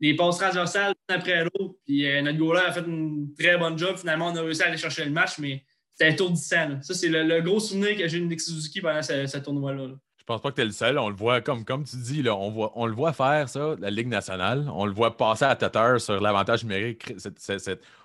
Des 0.00 0.14
passes 0.14 0.38
transversales 0.38 0.94
une 1.08 1.16
après 1.16 1.44
l'autre. 1.44 1.76
Puis 1.84 2.06
euh, 2.06 2.20
notre 2.22 2.38
goaler 2.38 2.66
a 2.66 2.72
fait 2.72 2.84
une 2.86 3.34
très 3.38 3.56
bonne 3.56 3.78
job. 3.78 3.96
Finalement, 3.96 4.28
on 4.28 4.36
a 4.36 4.42
réussi 4.42 4.62
à 4.62 4.66
aller 4.66 4.76
chercher 4.76 5.04
le 5.04 5.12
match, 5.12 5.38
mais 5.38 5.64
c'était 5.92 6.12
étourdissant. 6.12 6.80
Ça, 6.82 6.94
c'est 6.94 7.08
le, 7.08 7.40
gros 7.40 7.60
souvenir 7.60 7.96
que 7.96 8.06
j'ai 8.06 8.20
de 8.20 8.24
Nick 8.24 8.40
Suzuki 8.40 8.80
pendant 8.80 9.02
ce, 9.02 9.38
tournoi-là. 9.38 9.88
Je 9.88 9.94
pense 10.28 10.42
pas 10.42 10.50
que 10.50 10.56
tu 10.56 10.60
es 10.60 10.66
le 10.66 10.70
seul. 10.70 10.98
On 10.98 11.08
le 11.08 11.16
voit, 11.16 11.40
comme, 11.40 11.64
comme 11.64 11.84
tu 11.84 11.96
dis, 11.96 12.22
là, 12.22 12.36
on, 12.36 12.50
voit, 12.50 12.72
on 12.76 12.86
le 12.86 12.92
voit 12.92 13.12
faire 13.12 13.48
ça, 13.48 13.74
la 13.80 13.90
Ligue 13.90 14.08
nationale. 14.08 14.70
On 14.72 14.84
le 14.84 14.92
voit 14.92 15.16
passer 15.16 15.46
à 15.46 15.56
tête 15.56 15.98
sur 15.98 16.20
l'avantage 16.20 16.64
numérique. 16.64 17.14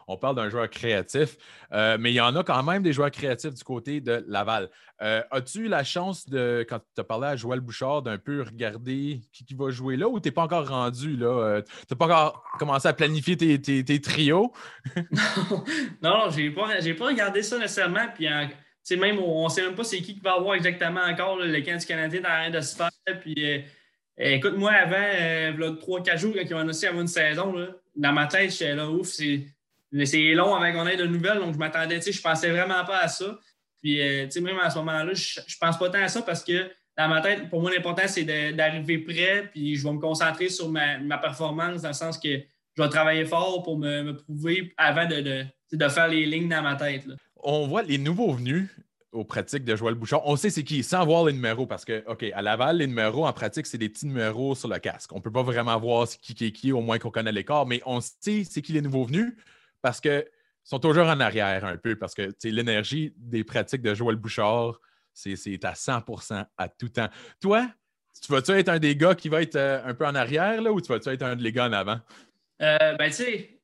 on 0.08 0.18
parle 0.18 0.36
d'un 0.38 0.50
joueur 0.50 0.70
créatif, 0.70 1.38
euh, 1.74 1.98
mais 2.00 2.12
il 2.12 2.16
y 2.16 2.22
en 2.22 2.36
a 2.36 2.44
quand 2.44 2.64
même 2.64 2.82
des 2.82 2.94
joueurs 2.94 3.12
créatifs 3.12 3.54
du 3.54 3.64
côté 3.64 4.00
de 4.00 4.24
Laval. 4.28 4.70
Euh, 5.02 5.22
as-tu 5.32 5.66
eu 5.66 5.68
la 5.68 5.84
chance, 5.84 6.30
de, 6.30 6.66
quand 6.68 6.80
tu 6.96 7.02
as 7.02 7.04
parlé 7.04 7.28
à 7.28 7.36
Joël 7.36 7.60
Bouchard, 7.60 8.02
d'un 8.02 8.18
peu 8.18 8.42
regarder 8.42 9.20
qui, 9.34 9.54
va 9.54 9.70
jouer 9.70 9.98
là 9.98 10.08
ou 10.08 10.20
tu 10.20 10.30
n'es 10.30 10.32
pas 10.32 10.44
encore 10.44 10.70
rendu? 10.70 11.18
là? 11.18 11.28
Euh, 11.28 11.62
tu 11.62 11.94
n'as 11.94 11.98
pas 11.98 12.06
encore 12.06 12.44
commencé 12.58 12.88
à 12.88 12.94
planifier 12.94 13.36
tes, 13.36 14.02
trios? 14.02 14.54
non, 14.96 15.04
non, 16.02 16.30
je 16.30 16.40
n'ai 16.40 16.52
pas, 16.52 16.68
pas, 16.98 17.06
regardé 17.06 17.44
ça 17.44 17.58
nécessairement. 17.58 18.08
Puis 18.16 18.28
même, 18.92 19.20
on 19.20 19.46
ne 19.46 19.50
sait 19.50 19.62
même 19.62 19.76
pas 19.76 19.84
c'est 19.84 20.02
qui 20.02 20.16
qui 20.16 20.20
va 20.20 20.34
avoir 20.34 20.56
exactement 20.56 21.02
encore 21.02 21.38
le 21.38 21.62
camp 21.62 21.78
du 21.78 21.86
Canadien 21.86 22.22
dans 22.22 22.30
rien 22.30 22.50
de 22.50 22.62
se 22.62 22.76
faire. 22.76 22.90
Puis, 23.22 23.36
euh, 23.38 23.60
écoute, 24.18 24.58
moi, 24.58 24.72
avant, 24.72 24.96
euh, 24.98 25.76
3-4 25.76 26.18
jours, 26.18 26.34
quand 26.34 26.42
ils 26.42 26.54
ont 26.54 26.60
annoncé 26.60 26.88
avant 26.88 27.02
une 27.02 27.08
saison, 27.08 27.54
là, 27.54 27.68
dans 27.96 28.14
ma 28.14 28.28
tête, 28.28 28.52
j'étais 28.52 28.76
là, 28.76 28.90
ouf, 28.90 29.08
c'est 29.08 30.34
long 30.34 30.56
avant 30.56 30.72
qu'on 30.72 30.88
ait 30.88 30.98
de 30.98 31.06
nouvelles. 31.06 31.40
Donc, 31.40 31.54
je 31.54 31.60
m'attendais, 31.60 31.98
tu 31.98 32.06
sais, 32.06 32.12
je 32.12 32.22
pensais 32.22 32.50
vraiment 32.50 32.84
pas 32.86 33.00
à 33.00 33.08
ça. 33.08 33.40
Puis, 33.82 34.02
euh, 34.02 34.26
tu 34.26 34.32
sais, 34.32 34.42
même 34.42 34.60
à 34.60 34.70
ce 34.70 34.78
moment-là, 34.80 35.14
je, 35.14 35.40
ne 35.40 35.46
pense 35.60 35.78
pas 35.78 35.90
tant 35.90 36.02
à 36.02 36.08
ça 36.08 36.22
parce 36.22 36.44
que 36.44 36.72
dans 36.98 37.08
ma 37.08 37.22
tête, 37.22 37.50
pour 37.50 37.62
moi, 37.62 37.72
l'important, 37.72 38.08
c'est 38.08 38.24
d'arriver 38.54 39.00
prêt. 39.00 39.50
Puis, 39.52 39.76
je 39.76 39.84
vais 39.84 39.94
me 39.94 40.00
concentrer 40.00 40.50
sur 40.50 40.70
ma, 40.70 41.18
performance 41.18 41.82
dans 41.82 41.90
le 41.90 41.94
sens 41.94 42.18
que 42.18 42.40
je 42.76 42.82
vais 42.82 42.90
travailler 42.90 43.26
fort 43.26 43.64
pour 43.64 43.78
me, 43.78 44.14
prouver 44.14 44.74
avant 44.78 45.08
de, 45.08 45.46
de, 45.72 45.88
faire 45.90 46.08
les 46.08 46.26
lignes 46.26 46.50
dans 46.50 46.62
ma 46.62 46.76
tête. 46.76 47.06
On 47.44 47.68
voit 47.68 47.84
les 47.84 47.98
nouveaux 47.98 48.34
venus 48.34 48.70
aux 49.14 49.24
pratiques 49.24 49.64
de 49.64 49.76
Joël 49.76 49.96
Bouchard. 49.96 50.26
On 50.26 50.36
sait 50.36 50.50
c'est 50.50 50.64
qui, 50.64 50.84
sans 50.84 51.06
voir 51.06 51.26
les 51.26 51.34
numéros, 51.34 51.68
parce 51.68 51.86
que, 51.86 52.04
OK, 52.08 52.26
à 52.34 52.42
Laval, 52.42 52.78
les 52.78 52.88
numéros 52.88 53.28
en 53.28 53.34
pratique, 53.34 53.68
c'est 53.68 53.78
des 53.78 53.90
petits 53.90 54.08
numéros 54.08 54.56
sur 54.56 54.68
le 54.68 54.80
casque. 54.80 55.14
On 55.14 55.18
ne 55.18 55.22
peut 55.22 55.32
pas 55.32 55.44
vraiment 55.44 55.80
voir 55.80 56.08
qui, 56.08 56.34
qui 56.34 56.48
est 56.48 56.52
qui, 56.52 56.72
au 56.72 56.82
moins 56.82 56.98
qu'on 56.98 57.12
connaît 57.12 57.32
l'écart, 57.32 57.66
mais 57.66 57.82
on 57.86 58.02
sait 58.02 58.44
c'est 58.44 58.62
qui 58.62 58.74
les 58.74 58.82
nouveaux 58.82 59.06
venus 59.06 59.34
parce 59.82 60.02
qu'ils 60.02 60.26
sont 60.64 60.80
toujours 60.80 61.06
en 61.06 61.20
arrière 61.20 61.64
un 61.64 61.78
peu, 61.78 61.96
parce 61.96 62.16
que 62.16 62.30
l'énergie 62.44 63.14
des 63.18 63.44
pratiques 63.44 63.82
de 63.82 63.94
Joël 63.94 64.16
Bouchard, 64.16 64.80
c'est 65.14 65.64
à 65.64 65.74
100% 65.74 66.46
à 66.58 66.70
tout 66.70 66.90
temps. 66.90 67.10
Toi, 67.40 67.70
tu 68.20 68.32
vas-tu 68.32 68.52
être 68.52 68.70
un 68.70 68.80
des 68.80 68.96
gars 68.96 69.14
qui 69.14 69.30
va 69.30 69.42
être 69.42 69.56
euh, 69.56 69.82
un 69.86 69.94
peu 69.94 70.06
en 70.08 70.16
arrière, 70.16 70.62
là, 70.62 70.72
ou 70.72 70.82
tu 70.82 70.92
vas-tu 70.92 71.10
être 71.10 71.24
un 71.24 71.36
des 71.36 71.52
gars 71.52 71.68
en 71.68 71.74
avant? 71.74 72.00
Euh, 72.62 72.96
ben, 72.98 73.08
tu 73.10 73.18
sais, 73.18 73.60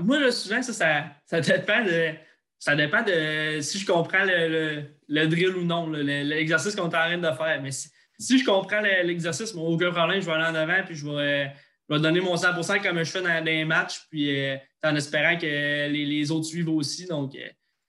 moi, 0.00 0.20
là, 0.20 0.30
souvent, 0.30 0.62
ça, 0.62 0.72
ça, 0.72 1.04
ça 1.24 1.40
dépend 1.40 1.84
de 1.84 2.14
ça 2.62 2.76
dépend 2.76 3.02
de 3.02 3.58
si 3.60 3.80
je 3.80 3.84
comprends 3.84 4.24
le, 4.24 5.26
drill 5.26 5.56
ou 5.56 5.64
non, 5.64 5.88
l'exercice 5.88 6.76
qu'on 6.76 6.84
est 6.84 6.86
en 6.86 6.90
train 6.90 7.18
de 7.18 7.32
faire. 7.32 7.60
Mais 7.60 7.72
si, 7.72 8.38
je 8.38 8.44
comprends 8.44 8.80
l'exercice, 8.80 9.52
mon 9.54 9.66
aucun 9.66 9.90
problème, 9.90 10.20
je 10.20 10.26
vais 10.26 10.32
aller 10.32 10.44
en 10.44 10.54
avant 10.54 10.84
puis 10.86 10.94
je 10.94 11.04
vais, 11.04 11.52
donner 11.98 12.20
mon 12.20 12.36
100% 12.36 12.80
comme 12.80 12.98
je 12.98 13.10
fais 13.10 13.20
dans, 13.20 13.44
les 13.44 13.64
matchs, 13.64 14.02
puis 14.08 14.30
euh, 14.30 14.56
en 14.84 14.94
espérant 14.94 15.36
que 15.36 15.88
les, 15.88 16.30
autres 16.30 16.46
suivent 16.46 16.68
aussi. 16.68 17.06
Donc, 17.06 17.34
euh, 17.34 17.48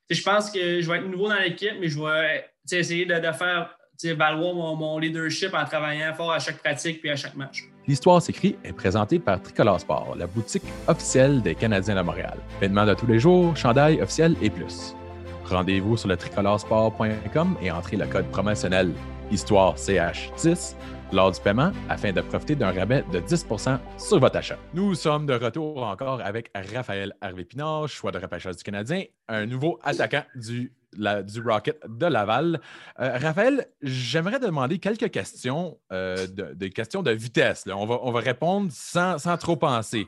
je 0.10 0.24
pense 0.24 0.50
que 0.50 0.82
je 0.82 0.90
vais 0.90 0.98
être 0.98 1.08
nouveau 1.08 1.30
dans 1.30 1.40
l'équipe, 1.40 1.76
mais 1.80 1.88
je 1.88 2.00
vais 2.00 2.44
essayer 2.72 3.06
de 3.06 3.14
faire 3.14 3.78
valoir 4.06 4.56
mon, 4.56 4.98
leadership 4.98 5.54
en 5.54 5.66
travaillant 5.66 6.16
fort 6.16 6.32
à 6.32 6.40
chaque 6.40 6.58
pratique 6.58 7.00
puis 7.00 7.12
à 7.12 7.16
chaque 7.16 7.36
match. 7.36 7.62
L'Histoire 7.86 8.22
s'écrit 8.22 8.56
est 8.64 8.72
présentée 8.72 9.20
par 9.20 9.42
Tricolore 9.42 9.80
Sport, 9.80 10.16
la 10.18 10.26
boutique 10.26 10.64
officielle 10.88 11.42
des 11.42 11.54
Canadiens 11.54 11.96
de 11.96 12.02
Montréal. 12.02 12.38
Vêtements 12.62 12.86
de 12.86 12.94
tous 12.94 13.08
les 13.08 13.20
jours, 13.20 13.58
chandail 13.58 14.02
officiel 14.02 14.38
et 14.42 14.50
plus. 14.50 14.96
Rendez-vous 15.44 15.98
sur 15.98 16.08
le 16.08 16.16
tricoloresport.com 16.16 17.58
et 17.62 17.72
entrez 17.72 17.98
le 17.98 18.06
code 18.06 18.26
promotionnel 18.28 18.94
Histoire 19.32 19.76
CH10 19.76 20.76
lors 21.12 21.32
du 21.32 21.42
paiement 21.42 21.72
afin 21.90 22.14
de 22.14 22.22
profiter 22.22 22.56
d'un 22.56 22.72
rabais 22.72 23.04
de 23.12 23.20
10% 23.20 23.78
sur 23.98 24.20
votre 24.20 24.38
achat. 24.38 24.58
Nous 24.74 24.96
sommes 24.96 25.26
de 25.26 25.34
retour 25.34 25.84
encore 25.84 26.22
avec 26.22 26.52
Raphaël 26.74 27.14
Harvey-Pinard, 27.20 27.90
choix 27.90 28.12
de 28.12 28.20
repêchage 28.20 28.56
du 28.56 28.64
Canadien, 28.64 29.04
un 29.28 29.46
nouveau 29.46 29.78
attaquant 29.84 30.24
du 30.36 30.72
du 30.96 31.42
Rocket 31.42 31.80
de 31.88 32.06
Laval. 32.06 32.60
Euh, 33.00 33.18
Raphaël, 33.18 33.68
j'aimerais 33.82 34.40
demander 34.40 34.80
quelques 34.80 35.12
questions, 35.12 35.80
euh, 35.92 36.28
de, 36.28 36.68
questions 36.68 37.04
de 37.04 37.12
vitesse. 37.12 37.66
On, 37.68 37.86
va, 37.86 38.00
on 38.02 38.12
va 38.12 38.20
répondre 38.20 38.72
sans, 38.72 39.18
trop 39.38 39.56
penser. 39.56 40.08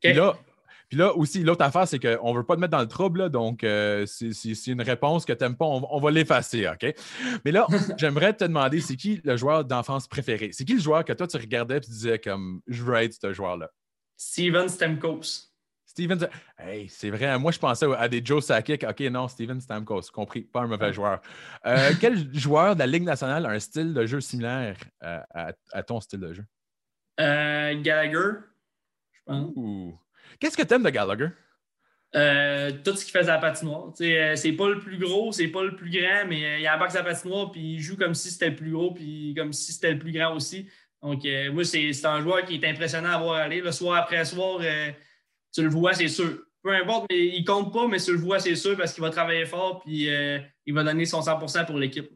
Puis, 0.00 0.12
là, 0.14 0.34
puis 0.90 0.98
là 0.98 1.16
aussi, 1.16 1.44
l'autre 1.44 1.64
affaire, 1.64 1.86
c'est 1.86 2.00
qu'on 2.00 2.32
ne 2.32 2.38
veut 2.38 2.44
pas 2.44 2.56
te 2.56 2.60
mettre 2.60 2.72
dans 2.72 2.80
le 2.80 2.88
trouble, 2.88 3.30
donc 3.30 3.62
euh, 3.62 4.06
c'est 4.06 4.66
une 4.66 4.82
réponse 4.82 5.24
que 5.24 5.32
tu 5.32 5.44
n'aimes 5.44 5.56
pas, 5.56 5.64
on, 5.64 6.00
va 6.00 6.10
l'effacer, 6.10 6.66
OK? 6.66 6.92
Mais 7.44 7.52
là, 7.52 7.66
j'aimerais 7.96 8.34
te 8.34 8.44
demander, 8.44 8.80
c'est 8.80 8.96
qui 8.96 9.20
le 9.22 9.36
joueur 9.36 9.64
d'enfance 9.64 10.08
préféré? 10.08 10.50
C'est 10.52 10.64
qui 10.64 10.74
le 10.74 10.80
joueur 10.80 11.04
que 11.04 11.12
toi, 11.12 11.28
tu 11.28 11.36
regardais 11.36 11.76
et 11.76 11.80
tu 11.80 11.90
disais 11.90 12.18
comme, 12.18 12.60
je 12.66 12.82
veux 12.82 12.96
être 12.96 13.14
ce 13.14 13.32
joueur-là? 13.32 13.70
Steven 14.16 14.68
Stemkos. 14.68 15.49
Steven, 15.90 16.28
hey, 16.56 16.88
c'est 16.88 17.10
vrai. 17.10 17.36
Moi, 17.36 17.50
je 17.50 17.58
pensais 17.58 17.84
à 17.98 18.08
des 18.08 18.24
Joe 18.24 18.44
Sakic. 18.44 18.84
OK, 18.84 19.00
non, 19.10 19.26
Steven 19.26 19.60
Stamkos, 19.60 20.02
compris. 20.12 20.42
Pas 20.42 20.60
un 20.60 20.68
mauvais 20.68 20.92
joueur. 20.92 21.20
Euh, 21.66 21.90
quel 22.00 22.32
joueur 22.32 22.74
de 22.74 22.78
la 22.78 22.86
Ligue 22.86 23.02
nationale 23.02 23.44
a 23.44 23.48
un 23.48 23.58
style 23.58 23.92
de 23.92 24.06
jeu 24.06 24.20
similaire 24.20 24.76
à, 25.00 25.82
ton 25.82 26.00
style 26.00 26.20
de 26.20 26.32
jeu? 26.32 26.44
Euh, 27.18 27.74
Gallagher, 27.82 28.38
je 29.10 29.20
pense. 29.26 29.52
Qu'est-ce 30.38 30.56
que 30.56 30.62
tu 30.62 30.74
aimes 30.74 30.84
de 30.84 30.90
Gallagher? 30.90 31.30
Euh, 32.14 32.70
tout 32.84 32.94
ce 32.94 33.04
qu'il 33.04 33.10
fait 33.10 33.28
à 33.28 33.34
la 33.34 33.38
patinoire. 33.38 33.92
c'est 33.96 34.54
pas 34.56 34.68
le 34.68 34.78
plus 34.78 34.96
gros, 34.96 35.32
c'est 35.32 35.48
pas 35.48 35.64
le 35.64 35.74
plus 35.74 35.90
grand, 35.90 36.24
mais 36.28 36.62
il 36.62 36.68
embarque 36.68 36.92
sa 36.92 37.02
patinoire 37.02 37.50
puis 37.50 37.74
il 37.74 37.80
joue 37.80 37.96
comme 37.96 38.14
si 38.14 38.30
c'était 38.30 38.50
le 38.50 38.56
plus 38.56 38.70
gros 38.70 38.94
puis 38.94 39.34
comme 39.36 39.52
si 39.52 39.72
c'était 39.72 39.92
le 39.94 39.98
plus 39.98 40.12
grand 40.12 40.36
aussi. 40.36 40.68
Donc, 41.02 41.24
moi, 41.52 41.64
c'est 41.64 42.06
un 42.06 42.20
joueur 42.20 42.44
qui 42.44 42.54
est 42.54 42.64
impressionnant 42.64 43.10
à 43.10 43.18
voir 43.18 43.34
aller. 43.38 43.60
Le 43.60 43.72
soir 43.72 43.96
après 43.96 44.24
soir, 44.24 44.60
tu 45.52 45.62
le 45.62 45.68
vois, 45.68 45.94
c'est 45.94 46.08
sûr. 46.08 46.38
Peu 46.62 46.74
importe, 46.74 47.06
mais 47.10 47.26
il 47.26 47.44
compte 47.44 47.72
pas, 47.72 47.88
mais 47.88 47.98
tu 47.98 48.12
le 48.12 48.18
vois, 48.18 48.38
c'est 48.38 48.54
sûr, 48.54 48.76
parce 48.76 48.92
qu'il 48.92 49.02
va 49.02 49.10
travailler 49.10 49.46
fort 49.46 49.80
puis 49.80 50.10
euh, 50.10 50.38
il 50.66 50.74
va 50.74 50.84
donner 50.84 51.06
son 51.06 51.20
100% 51.20 51.66
pour 51.66 51.78
l'équipe. 51.78 52.10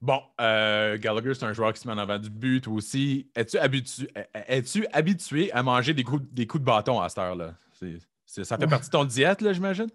Bon, 0.00 0.22
euh, 0.40 0.96
Gallagher, 0.96 1.34
c'est 1.34 1.44
un 1.44 1.52
joueur 1.52 1.74
qui 1.74 1.80
se 1.80 1.86
met 1.86 1.92
en 1.92 1.98
avant 1.98 2.18
du 2.18 2.30
but 2.30 2.66
aussi. 2.68 3.28
Es-tu 3.34 3.58
habitué, 3.58 4.08
es 4.34 4.62
habitué 4.92 5.52
à 5.52 5.62
manger 5.62 5.92
des 5.92 6.04
coups, 6.04 6.24
des 6.32 6.46
coups 6.46 6.62
de 6.62 6.66
bâton 6.66 7.00
à 7.00 7.08
cette 7.10 7.18
heure-là? 7.18 7.54
ça 8.24 8.56
fait 8.56 8.66
partie 8.66 8.88
de 8.88 8.92
ton 8.92 9.04
diète, 9.04 9.42
là, 9.42 9.52
j'imagine? 9.52 9.88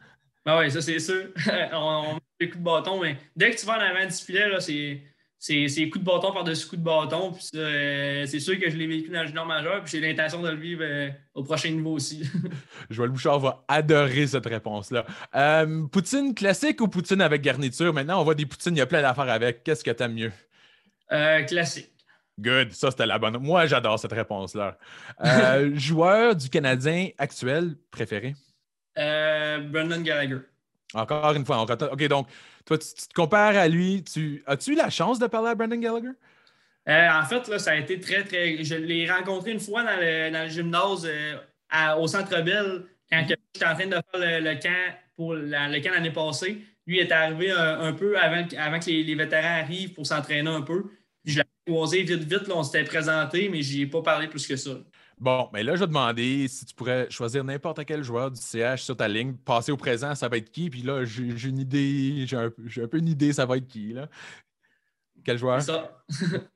Ben 0.45 0.59
oui, 0.59 0.69
ça, 0.69 0.81
c'est 0.81 0.99
sûr. 0.99 1.29
on, 1.73 1.77
on, 1.77 2.13
met 2.15 2.19
des 2.39 2.49
coups 2.49 2.59
de 2.59 2.63
bâton, 2.63 3.01
mais 3.01 3.17
dès 3.35 3.49
que 3.49 3.59
tu 3.59 3.65
vas 3.65 3.77
en 3.77 3.81
avant 3.81 4.05
du 4.05 4.13
filet, 4.13 4.47
c'est 4.59 5.01
c'est 5.45 5.89
coups 5.89 6.03
de 6.03 6.09
bâton 6.09 6.31
par-dessus 6.31 6.67
coups 6.67 6.79
de 6.79 6.85
bâton. 6.85 7.31
Puis 7.31 7.49
euh, 7.55 8.25
c'est 8.25 8.39
sûr 8.39 8.59
que 8.59 8.69
je 8.69 8.77
l'ai 8.77 8.87
vécu 8.87 9.09
dans 9.09 9.21
le 9.21 9.27
junior 9.27 9.45
majeur, 9.45 9.83
puis 9.83 9.91
j'ai 9.91 9.99
l'intention 9.99 10.41
de 10.41 10.49
le 10.49 10.55
vivre 10.55 10.81
euh, 10.83 11.09
au 11.35 11.43
prochain 11.43 11.69
niveau 11.69 11.93
aussi. 11.93 12.23
Joël 12.89 13.11
Bouchard 13.11 13.39
va 13.39 13.63
adorer 13.67 14.25
cette 14.27 14.45
réponse-là. 14.45 15.05
Euh, 15.35 15.85
poutine 15.87 16.33
classique 16.33 16.81
ou 16.81 16.87
poutine 16.87 17.21
avec 17.21 17.41
garniture? 17.41 17.93
Maintenant, 17.93 18.21
on 18.21 18.23
voit 18.23 18.35
des 18.35 18.45
poutines, 18.45 18.75
il 18.75 18.79
y 18.79 18.81
a 18.81 18.87
plein 18.87 19.01
d'affaires 19.01 19.29
avec. 19.29 19.63
Qu'est-ce 19.63 19.83
que 19.83 19.91
tu 19.91 20.03
aimes 20.03 20.15
mieux? 20.15 20.31
classique. 21.47 21.91
Good, 22.39 22.73
ça 22.73 22.89
c'était 22.89 23.05
la 23.05 23.19
bonne. 23.19 23.37
Moi, 23.37 23.67
j'adore 23.67 23.99
cette 23.99 24.11
réponse-là. 24.11 24.77
joueur 25.75 26.35
du 26.35 26.49
Canadien 26.49 27.09
actuel 27.17 27.75
préféré? 27.91 28.33
Brendan 28.95 30.01
Gallagher. 30.01 30.39
Encore 30.95 31.33
une 31.33 31.45
fois, 31.45 31.61
on 31.61 31.65
OK, 31.65 32.07
donc, 32.07 32.27
toi, 32.65 32.77
tu, 32.77 32.87
te 32.87 33.13
compares 33.13 33.57
à 33.57 33.67
lui. 33.67 34.03
Tu, 34.03 34.43
as-tu 34.47 34.71
eu 34.71 34.75
la 34.75 34.89
chance 34.89 35.19
de 35.19 35.27
parler 35.27 35.49
à 35.49 35.55
Brandon 35.55 35.77
Gallagher? 35.77 36.11
Euh, 36.87 37.09
en 37.09 37.25
fait, 37.25 37.47
là, 37.47 37.59
ça 37.59 37.71
a 37.71 37.75
été 37.75 37.99
très, 37.99 38.23
très. 38.23 38.63
Je 38.63 38.75
l'ai 38.75 39.09
rencontré 39.09 39.51
une 39.51 39.59
fois 39.59 39.83
dans 39.83 39.99
le, 39.99 40.47
gymnase 40.49 41.05
euh, 41.05 41.95
au 41.97 42.07
Centre 42.07 42.41
Bell 42.41 42.83
quand 43.11 43.25
j'étais 43.27 43.65
en 43.65 43.75
train 43.75 43.87
de 43.87 43.95
faire 43.95 44.41
le, 44.41 44.61
camp 44.61 44.95
pour 45.15 45.33
le 45.33 45.83
camp 45.83 45.91
l'année 45.91 46.11
passée. 46.11 46.61
Lui 46.87 46.99
est 46.99 47.11
arrivé 47.11 47.51
un, 47.51 47.93
peu 47.93 48.17
avant, 48.17 48.47
avant 48.57 48.79
que 48.79 48.89
les, 48.89 49.15
vétérans 49.15 49.61
arrivent 49.61 49.93
pour 49.93 50.05
s'entraîner 50.05 50.49
un 50.49 50.61
peu. 50.61 50.83
je 51.25 51.39
l'ai 51.39 51.43
croisé 51.65 52.03
vite, 52.03 52.23
vite. 52.23 52.47
Là, 52.47 52.55
on 52.55 52.63
s'était 52.63 52.83
présenté, 52.83 53.49
mais 53.49 53.63
je 53.63 53.81
ai 53.81 53.87
pas 53.87 54.01
parlé 54.01 54.27
plus 54.27 54.45
que 54.45 54.55
ça. 54.55 54.71
Bon, 55.17 55.49
mais 55.53 55.63
là, 55.63 55.75
je 55.75 55.81
vais 55.81 55.87
demander 55.87 56.47
si 56.47 56.65
tu 56.65 56.75
pourrais 56.75 57.09
choisir 57.09 57.43
n'importe 57.43 57.85
quel 57.85 58.03
joueur 58.03 58.31
du 58.31 58.39
CH 58.39 58.81
sur 58.83 58.97
ta 58.97 59.07
ligne, 59.07 59.33
passer 59.33 59.71
au 59.71 59.77
présent, 59.77 60.13
ça 60.13 60.27
va 60.27 60.37
être 60.37 60.51
qui? 60.51 60.69
Puis 60.69 60.81
là, 60.81 61.05
j'ai 61.05 61.47
une 61.47 61.59
idée, 61.59 62.25
j'ai 62.27 62.37
un, 62.37 62.87
peu 62.87 62.97
une 62.97 63.07
idée, 63.07 63.31
ça 63.31 63.45
va 63.45 63.57
être 63.57 63.67
qui, 63.67 63.93
là? 63.93 64.09
Quel 65.23 65.37
joueur? 65.37 65.61
Ça. 65.61 66.03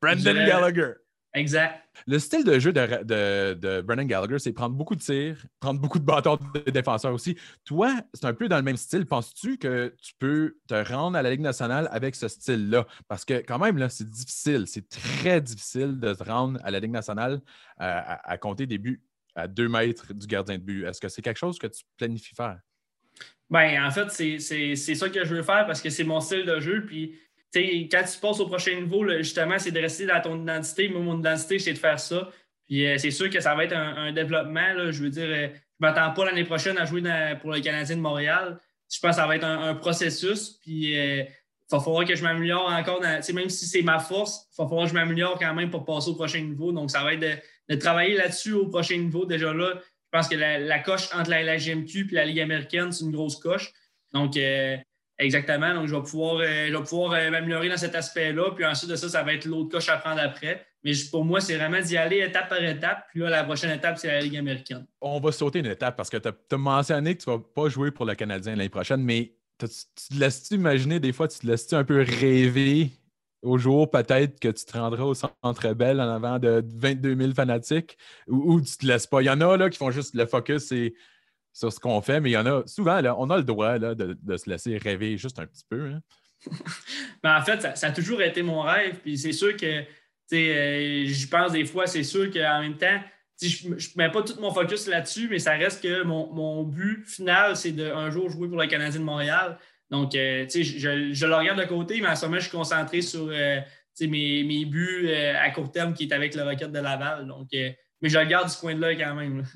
Brandon 0.02 0.34
Gallagher. 0.46 0.94
Exact. 1.36 1.84
Le 2.08 2.18
style 2.18 2.44
de 2.44 2.58
jeu 2.58 2.74
de, 2.74 3.04
de, 3.04 3.54
de 3.54 3.82
Brennan 3.82 4.06
Gallagher, 4.06 4.40
c'est 4.40 4.52
prendre 4.52 4.76
beaucoup 4.76 4.96
de 4.96 5.02
tirs, 5.02 5.38
prendre 5.60 5.80
beaucoup 5.80 6.00
de 6.00 6.04
bâtons 6.04 6.40
de 6.56 6.72
défenseurs 6.72 7.14
aussi. 7.14 7.38
Toi, 7.66 7.94
c'est 8.16 8.26
un 8.26 8.34
peu 8.34 8.48
dans 8.48 8.58
le 8.58 8.64
même 8.64 8.78
style. 8.78 9.06
Penses-tu 9.06 9.58
que 9.60 9.94
tu 10.02 10.14
peux 10.18 10.58
te 10.68 10.74
rendre 10.74 11.18
à 11.18 11.22
la 11.22 11.30
Ligue 11.30 11.42
nationale 11.42 11.88
avec 11.92 12.16
ce 12.16 12.28
style-là? 12.28 12.88
Parce 13.08 13.26
que 13.26 13.44
quand 13.46 13.60
même, 13.60 13.78
là, 13.78 13.90
c'est 13.90 14.10
difficile. 14.10 14.66
C'est 14.66 14.90
très 14.90 15.40
difficile 15.40 16.00
de 16.00 16.16
se 16.16 16.24
rendre 16.24 16.60
à 16.64 16.72
la 16.72 16.80
Ligue 16.80 16.92
nationale 16.92 17.42
euh, 17.80 18.02
à, 18.06 18.38
compter 18.40 18.66
des 18.66 18.80
buts 18.80 19.04
à 19.36 19.48
deux 19.48 19.70
mètres 19.70 20.14
du 20.14 20.26
gardien 20.26 20.58
de 20.58 20.64
but. 20.64 20.86
Est-ce 20.86 21.00
que 21.00 21.10
c'est 21.10 21.22
quelque 21.22 21.38
chose 21.38 21.60
que 21.60 21.68
tu 21.68 21.84
planifies 21.96 22.36
faire? 22.36 22.60
Ben, 23.52 23.84
en 23.84 23.92
fait, 23.92 24.10
c'est 24.10 24.76
ça 24.76 25.10
que 25.10 25.24
je 25.24 25.36
veux 25.36 25.44
faire 25.44 25.68
parce 25.68 25.82
que 25.82 25.92
c'est 25.92 26.04
mon 26.04 26.22
style 26.22 26.46
de 26.46 26.60
jeu. 26.60 26.86
Puis 26.86 27.20
quand 27.54 28.04
tu 28.04 28.20
passes 28.20 28.40
au 28.40 28.48
prochain 28.48 28.80
niveau, 28.80 29.08
justement, 29.18 29.58
c'est 29.58 29.72
de 29.72 29.80
rester 29.80 30.06
dans 30.06 30.22
ton 30.22 30.42
identité. 30.42 30.90
Moi, 30.90 31.02
mon 31.02 31.20
identité, 31.20 31.60
c'est 31.60 31.74
de 31.74 31.78
faire 31.78 32.00
ça. 32.00 32.30
Puis 32.70 32.86
euh, 32.86 32.98
c'est 32.98 33.12
sûr 33.12 33.30
que 33.30 33.40
ça 33.40 33.56
va 33.56 33.66
être 33.66 33.76
un, 33.76 34.12
développement. 34.12 34.92
je 34.92 35.04
veux 35.04 35.10
dire, 35.10 35.28
euh, 35.28 35.48
je 35.48 35.86
ne 35.86 35.92
m'attends 35.92 36.12
pas 36.14 36.26
l'année 36.26 36.44
prochaine 36.44 36.78
à 36.78 36.86
jouer 36.86 37.02
pour 37.42 37.52
le 37.52 37.60
Canadien 37.62 37.96
de 37.96 38.02
Montréal. 38.02 38.60
Je 38.92 39.00
pense 39.00 39.12
que 39.12 39.22
ça 39.22 39.28
va 39.28 39.36
être 39.36 39.46
un, 39.46 39.74
processus. 39.74 40.60
Puis 40.62 40.92
il 40.92 40.98
euh, 40.98 41.24
va 41.72 41.80
falloir 41.80 42.06
que 42.06 42.16
je 42.16 42.22
m'améliore 42.22 42.70
encore. 42.70 43.02
même 43.02 43.50
si 43.50 43.66
c'est 43.66 43.82
ma 43.82 43.98
force, 43.98 44.48
il 44.54 44.62
va 44.62 44.68
falloir 44.68 44.86
que 44.86 44.90
je 44.90 44.94
m'améliore 44.94 45.40
quand 45.40 45.54
même 45.56 45.72
pour 45.72 45.84
passer 45.84 46.12
au 46.12 46.16
prochain 46.16 46.42
niveau. 46.42 46.72
Donc, 46.72 46.92
ça 46.92 47.04
va 47.04 47.14
être 47.16 47.42
de, 47.70 47.76
travailler 47.76 48.16
là-dessus 48.16 48.54
au 48.54 48.68
prochain 48.68 48.98
niveau. 48.98 49.26
Déjà 49.26 49.52
là, 49.52 49.74
je 49.76 50.18
pense 50.18 50.28
que 50.28 50.36
la, 50.36 50.80
coche 50.80 51.10
entre 51.16 51.32
la, 51.32 51.56
LGMQ 51.56 52.10
et 52.12 52.16
la 52.16 52.26
Ligue 52.26 52.40
américaine, 52.40 52.92
c'est 52.92 53.04
une 53.04 53.12
grosse 53.12 53.38
coche. 53.38 53.72
Donc, 54.14 54.38
Exactement. 55.20 55.74
Donc, 55.74 55.88
je 55.88 55.96
vais 55.96 56.02
pouvoir, 56.02 56.38
euh, 56.40 56.82
pouvoir 56.82 57.12
euh, 57.12 57.30
m'améliorer 57.30 57.68
dans 57.68 57.78
cet 57.78 57.94
aspect-là. 57.94 58.52
Puis 58.56 58.66
ensuite 58.66 58.90
de 58.90 58.96
ça, 58.96 59.10
ça 59.10 59.22
va 59.22 59.34
être 59.34 59.46
l'autre 59.46 59.70
coche 59.70 59.90
à 59.90 59.98
prendre 59.98 60.22
après. 60.22 60.66
Mais 60.84 60.94
pour 61.12 61.26
moi, 61.26 61.42
c'est 61.42 61.58
vraiment 61.58 61.82
d'y 61.82 61.98
aller 61.98 62.20
étape 62.20 62.48
par 62.48 62.64
étape. 62.64 63.06
Puis 63.12 63.20
là, 63.20 63.30
la 63.30 63.44
prochaine 63.44 63.72
étape, 63.72 63.98
c'est 63.98 64.08
la 64.08 64.22
Ligue 64.22 64.38
américaine. 64.38 64.88
On 65.02 65.20
va 65.20 65.34
sauter 65.34 65.60
une 65.60 65.66
étape 65.66 65.98
parce 65.98 66.10
que 66.10 66.16
tu 66.16 66.30
as, 66.30 66.58
mentionné 66.58 67.18
que 67.18 67.24
tu 67.24 67.30
ne 67.30 67.36
vas 67.36 67.44
pas 67.54 67.68
jouer 67.68 67.92
pour 67.92 68.06
le 68.06 68.16
Canadien 68.16 68.56
l'année 68.56 68.70
prochaine, 68.70 69.04
mais 69.04 69.34
tu 69.60 69.68
te 69.68 70.18
laisses-tu 70.18 70.54
imaginer, 70.54 71.02
des 71.02 71.12
fois, 71.12 71.28
tu 71.28 71.40
te 71.40 71.48
laisses-tu 71.48 71.76
un 71.76 71.84
peu 71.84 72.02
rêver 72.02 72.92
au 73.42 73.58
jour 73.58 73.90
peut-être 73.90 74.40
que 74.40 74.50
tu 74.50 74.66
te 74.66 74.78
rendras 74.78 75.04
au 75.04 75.14
Centre 75.14 75.74
Bell 75.74 76.00
en 76.00 76.10
avant 76.10 76.40
de 76.40 76.64
22 76.66 77.16
000 77.18 77.34
fanatiques? 77.34 77.98
Ou, 78.28 78.54
ou 78.54 78.62
tu 78.62 78.78
te 78.78 78.86
laisses 78.86 79.08
pas? 79.08 79.22
Il 79.22 79.26
y 79.26 79.30
en 79.30 79.42
a 79.42 79.58
là 79.58 79.70
qui 79.70 79.78
font 79.78 79.92
juste 79.92 80.16
le 80.16 80.26
focus 80.26 80.72
et 80.72 80.94
sur 81.60 81.74
ce 81.74 81.80
qu'on 81.80 82.00
fait, 82.02 82.22
mais 82.22 82.30
il 82.30 82.34
y 82.34 82.38
en 82.38 82.46
a 82.46 82.66
souvent, 82.66 83.02
là, 83.02 83.16
on 83.20 83.30
a 83.30 83.36
le 83.36 83.44
droit 83.44 83.78
là, 83.78 83.94
de, 83.94 84.38
se 84.38 84.50
laisser 84.50 84.78
rêver 84.78 85.18
juste 85.18 85.40
un 85.40 85.46
petit 85.46 85.66
peu. 85.70 85.92
Hein. 85.92 86.02
Ben, 87.22 87.38
en 87.38 87.42
fait, 87.42 87.76
ça, 87.78 87.88
a 87.88 87.92
toujours 87.92 88.22
été 88.22 88.42
mon 88.42 88.62
rêve. 88.62 89.00
Puis 89.02 89.18
c'est 89.18 89.34
sûr 89.34 89.58
que, 89.58 89.84
euh, 90.34 91.04
j'y 91.06 91.28
pense 91.28 91.52
des 91.52 91.66
fois, 91.66 91.86
c'est 91.86 92.04
sûr 92.04 92.32
qu'en 92.32 92.62
même 92.62 92.78
temps, 92.78 93.02
je 93.42 93.68
ne 93.68 93.76
mets 93.98 94.10
pas 94.10 94.22
tout 94.22 94.40
mon 94.40 94.54
focus 94.54 94.88
là-dessus, 94.88 95.28
mais 95.30 95.40
ça 95.40 95.52
reste 95.52 95.84
que 95.84 96.04
mon, 96.04 96.64
but 96.64 97.06
final, 97.06 97.58
c'est 97.58 97.74
d'un 97.74 98.10
jour 98.10 98.30
jouer 98.30 98.48
pour 98.48 98.58
le 98.58 98.68
Canadien 98.68 99.02
de 99.02 99.06
Montréal. 99.06 99.58
Donc, 99.90 100.16
euh, 100.16 100.46
je, 100.50 101.12
je, 101.12 101.26
le 101.26 101.36
regarde 101.36 101.60
de 101.60 101.66
côté, 101.66 102.00
mais 102.00 102.08
en 102.08 102.16
ce 102.16 102.26
moment, 102.26 102.38
je 102.38 102.44
suis 102.44 102.58
concentré 102.58 103.02
sur 103.02 103.28
euh, 103.30 103.60
mes, 104.00 104.46
mes, 104.46 104.64
buts 104.64 105.12
à 105.14 105.50
court 105.52 105.74
terme 105.74 105.94
qui 105.94 106.04
est 106.06 106.14
avec 106.14 106.36
le 106.36 106.44
Rocket 106.44 106.72
de 106.72 106.80
Laval. 106.80 107.28
Donc, 107.28 107.50
mais 107.52 108.08
je 108.08 108.18
le 108.18 108.26
garde 108.26 108.50
du 108.50 108.56
coin 108.56 108.76
de 108.76 108.80
là 108.80 108.96
quand 108.96 109.16
même. 109.16 109.44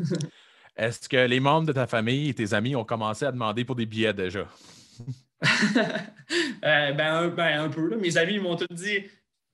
Est-ce 0.76 1.07
que 1.07 1.17
les 1.17 1.39
membres 1.39 1.67
de 1.67 1.74
ta 1.74 1.88
famille 1.88 2.30
et 2.30 2.34
tes 2.34 2.53
amis 2.53 2.76
ont 2.76 2.84
commencé 2.84 3.26
à 3.26 3.32
demander 3.32 3.63
pour 3.65 3.76
des 3.76 3.86
billets 3.86 4.13
déjà? 4.13 4.47
Euh, 6.63 6.93
ben, 6.93 7.28
ben, 7.28 7.59
un, 7.63 7.69
peu. 7.69 7.97
Mes 7.97 8.15
amis 8.15 8.39
m'ont 8.39 8.55
tous 8.55 8.74
dit 8.74 9.03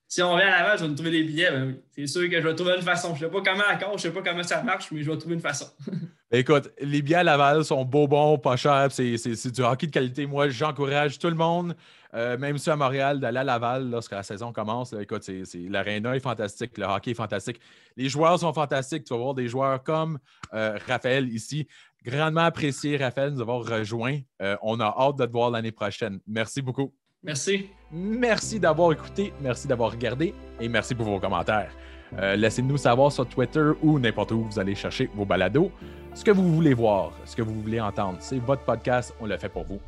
si 0.09 0.21
on 0.21 0.35
vient 0.35 0.47
à 0.47 0.59
Laval, 0.59 0.77
je 0.77 0.83
vais 0.83 0.89
nous 0.89 0.95
trouver 0.95 1.11
des 1.11 1.23
billets. 1.23 1.51
Ben. 1.51 1.77
C'est 1.95 2.07
sûr 2.07 2.29
que 2.29 2.41
je 2.41 2.45
vais 2.45 2.55
trouver 2.55 2.75
une 2.75 2.81
façon. 2.81 3.15
Je 3.15 3.25
ne 3.25 3.29
sais 3.29 3.35
pas 3.35 3.41
comment 3.41 3.63
encore, 3.73 3.97
je 3.97 4.07
ne 4.07 4.13
sais 4.13 4.21
pas 4.21 4.29
comment 4.29 4.43
ça 4.43 4.61
marche, 4.61 4.91
mais 4.91 5.01
je 5.01 5.09
vais 5.09 5.17
trouver 5.17 5.35
une 5.35 5.41
façon. 5.41 5.67
Écoute, 6.31 6.69
les 6.81 7.01
billets 7.01 7.17
à 7.17 7.23
Laval 7.23 7.63
sont 7.63 7.85
beaux, 7.85 8.07
bons, 8.07 8.37
pas 8.37 8.57
chers. 8.57 8.91
C'est 8.91 9.51
du 9.51 9.61
hockey 9.61 9.87
de 9.87 9.91
qualité. 9.91 10.25
Moi, 10.25 10.49
j'encourage 10.49 11.17
tout 11.17 11.29
le 11.29 11.35
monde 11.35 11.75
euh, 12.15 12.37
même 12.37 12.57
si 12.57 12.69
à 12.69 12.75
Montréal, 12.75 13.19
d'aller 13.19 13.39
à 13.39 13.43
Laval 13.43 13.89
lorsque 13.89 14.11
la 14.11 14.23
saison 14.23 14.51
commence, 14.51 14.93
écoute, 14.93 15.29
l'aréna 15.69 16.15
est 16.15 16.19
fantastique, 16.19 16.77
le 16.77 16.85
hockey 16.85 17.11
est 17.11 17.15
fantastique. 17.15 17.59
Les 17.95 18.09
joueurs 18.09 18.39
sont 18.39 18.53
fantastiques. 18.53 19.03
Tu 19.03 19.13
vas 19.13 19.19
voir 19.19 19.33
des 19.35 19.47
joueurs 19.47 19.83
comme 19.83 20.17
euh, 20.53 20.77
Raphaël 20.87 21.29
ici. 21.29 21.67
Grandement 22.03 22.41
apprécié, 22.41 22.97
Raphaël, 22.97 23.33
nous 23.33 23.41
avoir 23.41 23.63
rejoint. 23.63 24.19
Euh, 24.41 24.55
on 24.61 24.79
a 24.79 24.85
hâte 24.85 25.17
de 25.17 25.25
te 25.25 25.31
voir 25.31 25.51
l'année 25.51 25.71
prochaine. 25.71 26.19
Merci 26.25 26.61
beaucoup. 26.61 26.93
Merci. 27.23 27.69
Merci 27.91 28.59
d'avoir 28.59 28.91
écouté, 28.91 29.33
merci 29.41 29.67
d'avoir 29.67 29.91
regardé 29.91 30.33
et 30.59 30.69
merci 30.69 30.93
pour 30.93 31.05
vos 31.07 31.19
commentaires. 31.19 31.71
Laissez-nous 32.17 32.77
savoir 32.77 33.11
sur 33.11 33.27
Twitter 33.27 33.71
ou 33.81 33.99
n'importe 33.99 34.31
où 34.31 34.43
vous 34.43 34.59
allez 34.59 34.75
chercher 34.75 35.09
vos 35.13 35.25
balados 35.25 35.71
ce 36.13 36.23
que 36.23 36.31
vous 36.31 36.53
voulez 36.53 36.73
voir, 36.73 37.11
ce 37.25 37.35
que 37.35 37.41
vous 37.41 37.61
voulez 37.61 37.79
entendre. 37.79 38.17
C'est 38.19 38.39
votre 38.39 38.63
podcast, 38.63 39.13
on 39.19 39.25
le 39.25 39.37
fait 39.37 39.49
pour 39.49 39.63
vous 39.63 39.79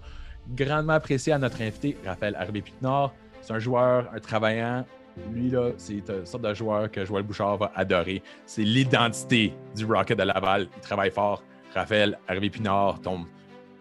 grandement 0.56 0.94
apprécié 0.94 1.34
à 1.34 1.38
notre 1.38 1.62
invité, 1.62 1.98
Raphaël 2.06 2.36
Herbé-Pitnard. 2.40 3.14
C'est 3.42 3.54
un 3.54 3.60
joueur, 3.60 4.10
un 4.14 4.20
travaillant. 4.20 4.86
Lui, 5.32 5.50
là, 5.50 5.72
c'est 5.78 5.94
une 6.08 6.26
sorte 6.26 6.44
de 6.44 6.54
joueur 6.54 6.90
que 6.90 7.04
Joël 7.06 7.24
Bouchard 7.24 7.58
va 7.58 7.72
adorer. 7.76 8.22
C'est 8.46 8.64
l'identité 8.64 9.54
du 9.76 9.86
Rocket 9.86 10.18
de 10.18 10.24
Laval. 10.24 10.68
Il 10.76 10.82
travaille 10.82 11.12
fort. 11.12 11.44
Raphaël 11.74 12.18
Herbé-Pinard 12.30 13.02
tombe 13.02 13.26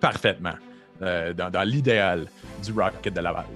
parfaitement 0.00 0.54
euh, 1.02 1.32
dans, 1.32 1.68
l'idéal 1.68 2.26
du 2.60 2.72
Rocket 2.72 3.14
de 3.14 3.20
Laval. 3.20 3.46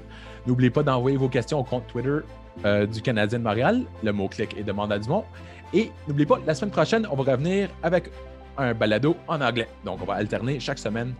N'oubliez 0.46 0.70
pas 0.70 0.82
d'envoyer 0.82 1.16
vos 1.16 1.28
questions 1.28 1.60
au 1.60 1.64
compte 1.64 1.86
Twitter 1.86 2.18
euh, 2.64 2.86
du 2.86 3.00
Canadien 3.00 3.38
de 3.38 3.44
Montréal. 3.44 3.82
Le 4.02 4.12
mot-clic 4.12 4.56
est 4.56 4.62
demande 4.62 4.92
à 4.92 4.98
Dumont. 4.98 5.24
Et 5.72 5.90
n'oubliez 6.06 6.26
pas, 6.26 6.38
la 6.46 6.54
semaine 6.54 6.70
prochaine, 6.70 7.06
on 7.10 7.16
va 7.16 7.32
revenir 7.32 7.68
avec 7.82 8.10
un 8.56 8.74
balado 8.74 9.16
en 9.26 9.40
anglais. 9.40 9.68
Donc, 9.84 10.00
on 10.02 10.04
va 10.04 10.14
alterner 10.14 10.60
chaque 10.60 10.78
semaine. 10.78 11.14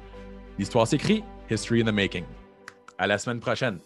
L'histoire 0.58 0.86
s'écrit, 0.86 1.24
History 1.50 1.82
in 1.82 1.86
the 1.86 1.94
Making. 1.94 2.24
À 2.98 3.06
la 3.06 3.18
semaine 3.18 3.40
prochaine. 3.40 3.78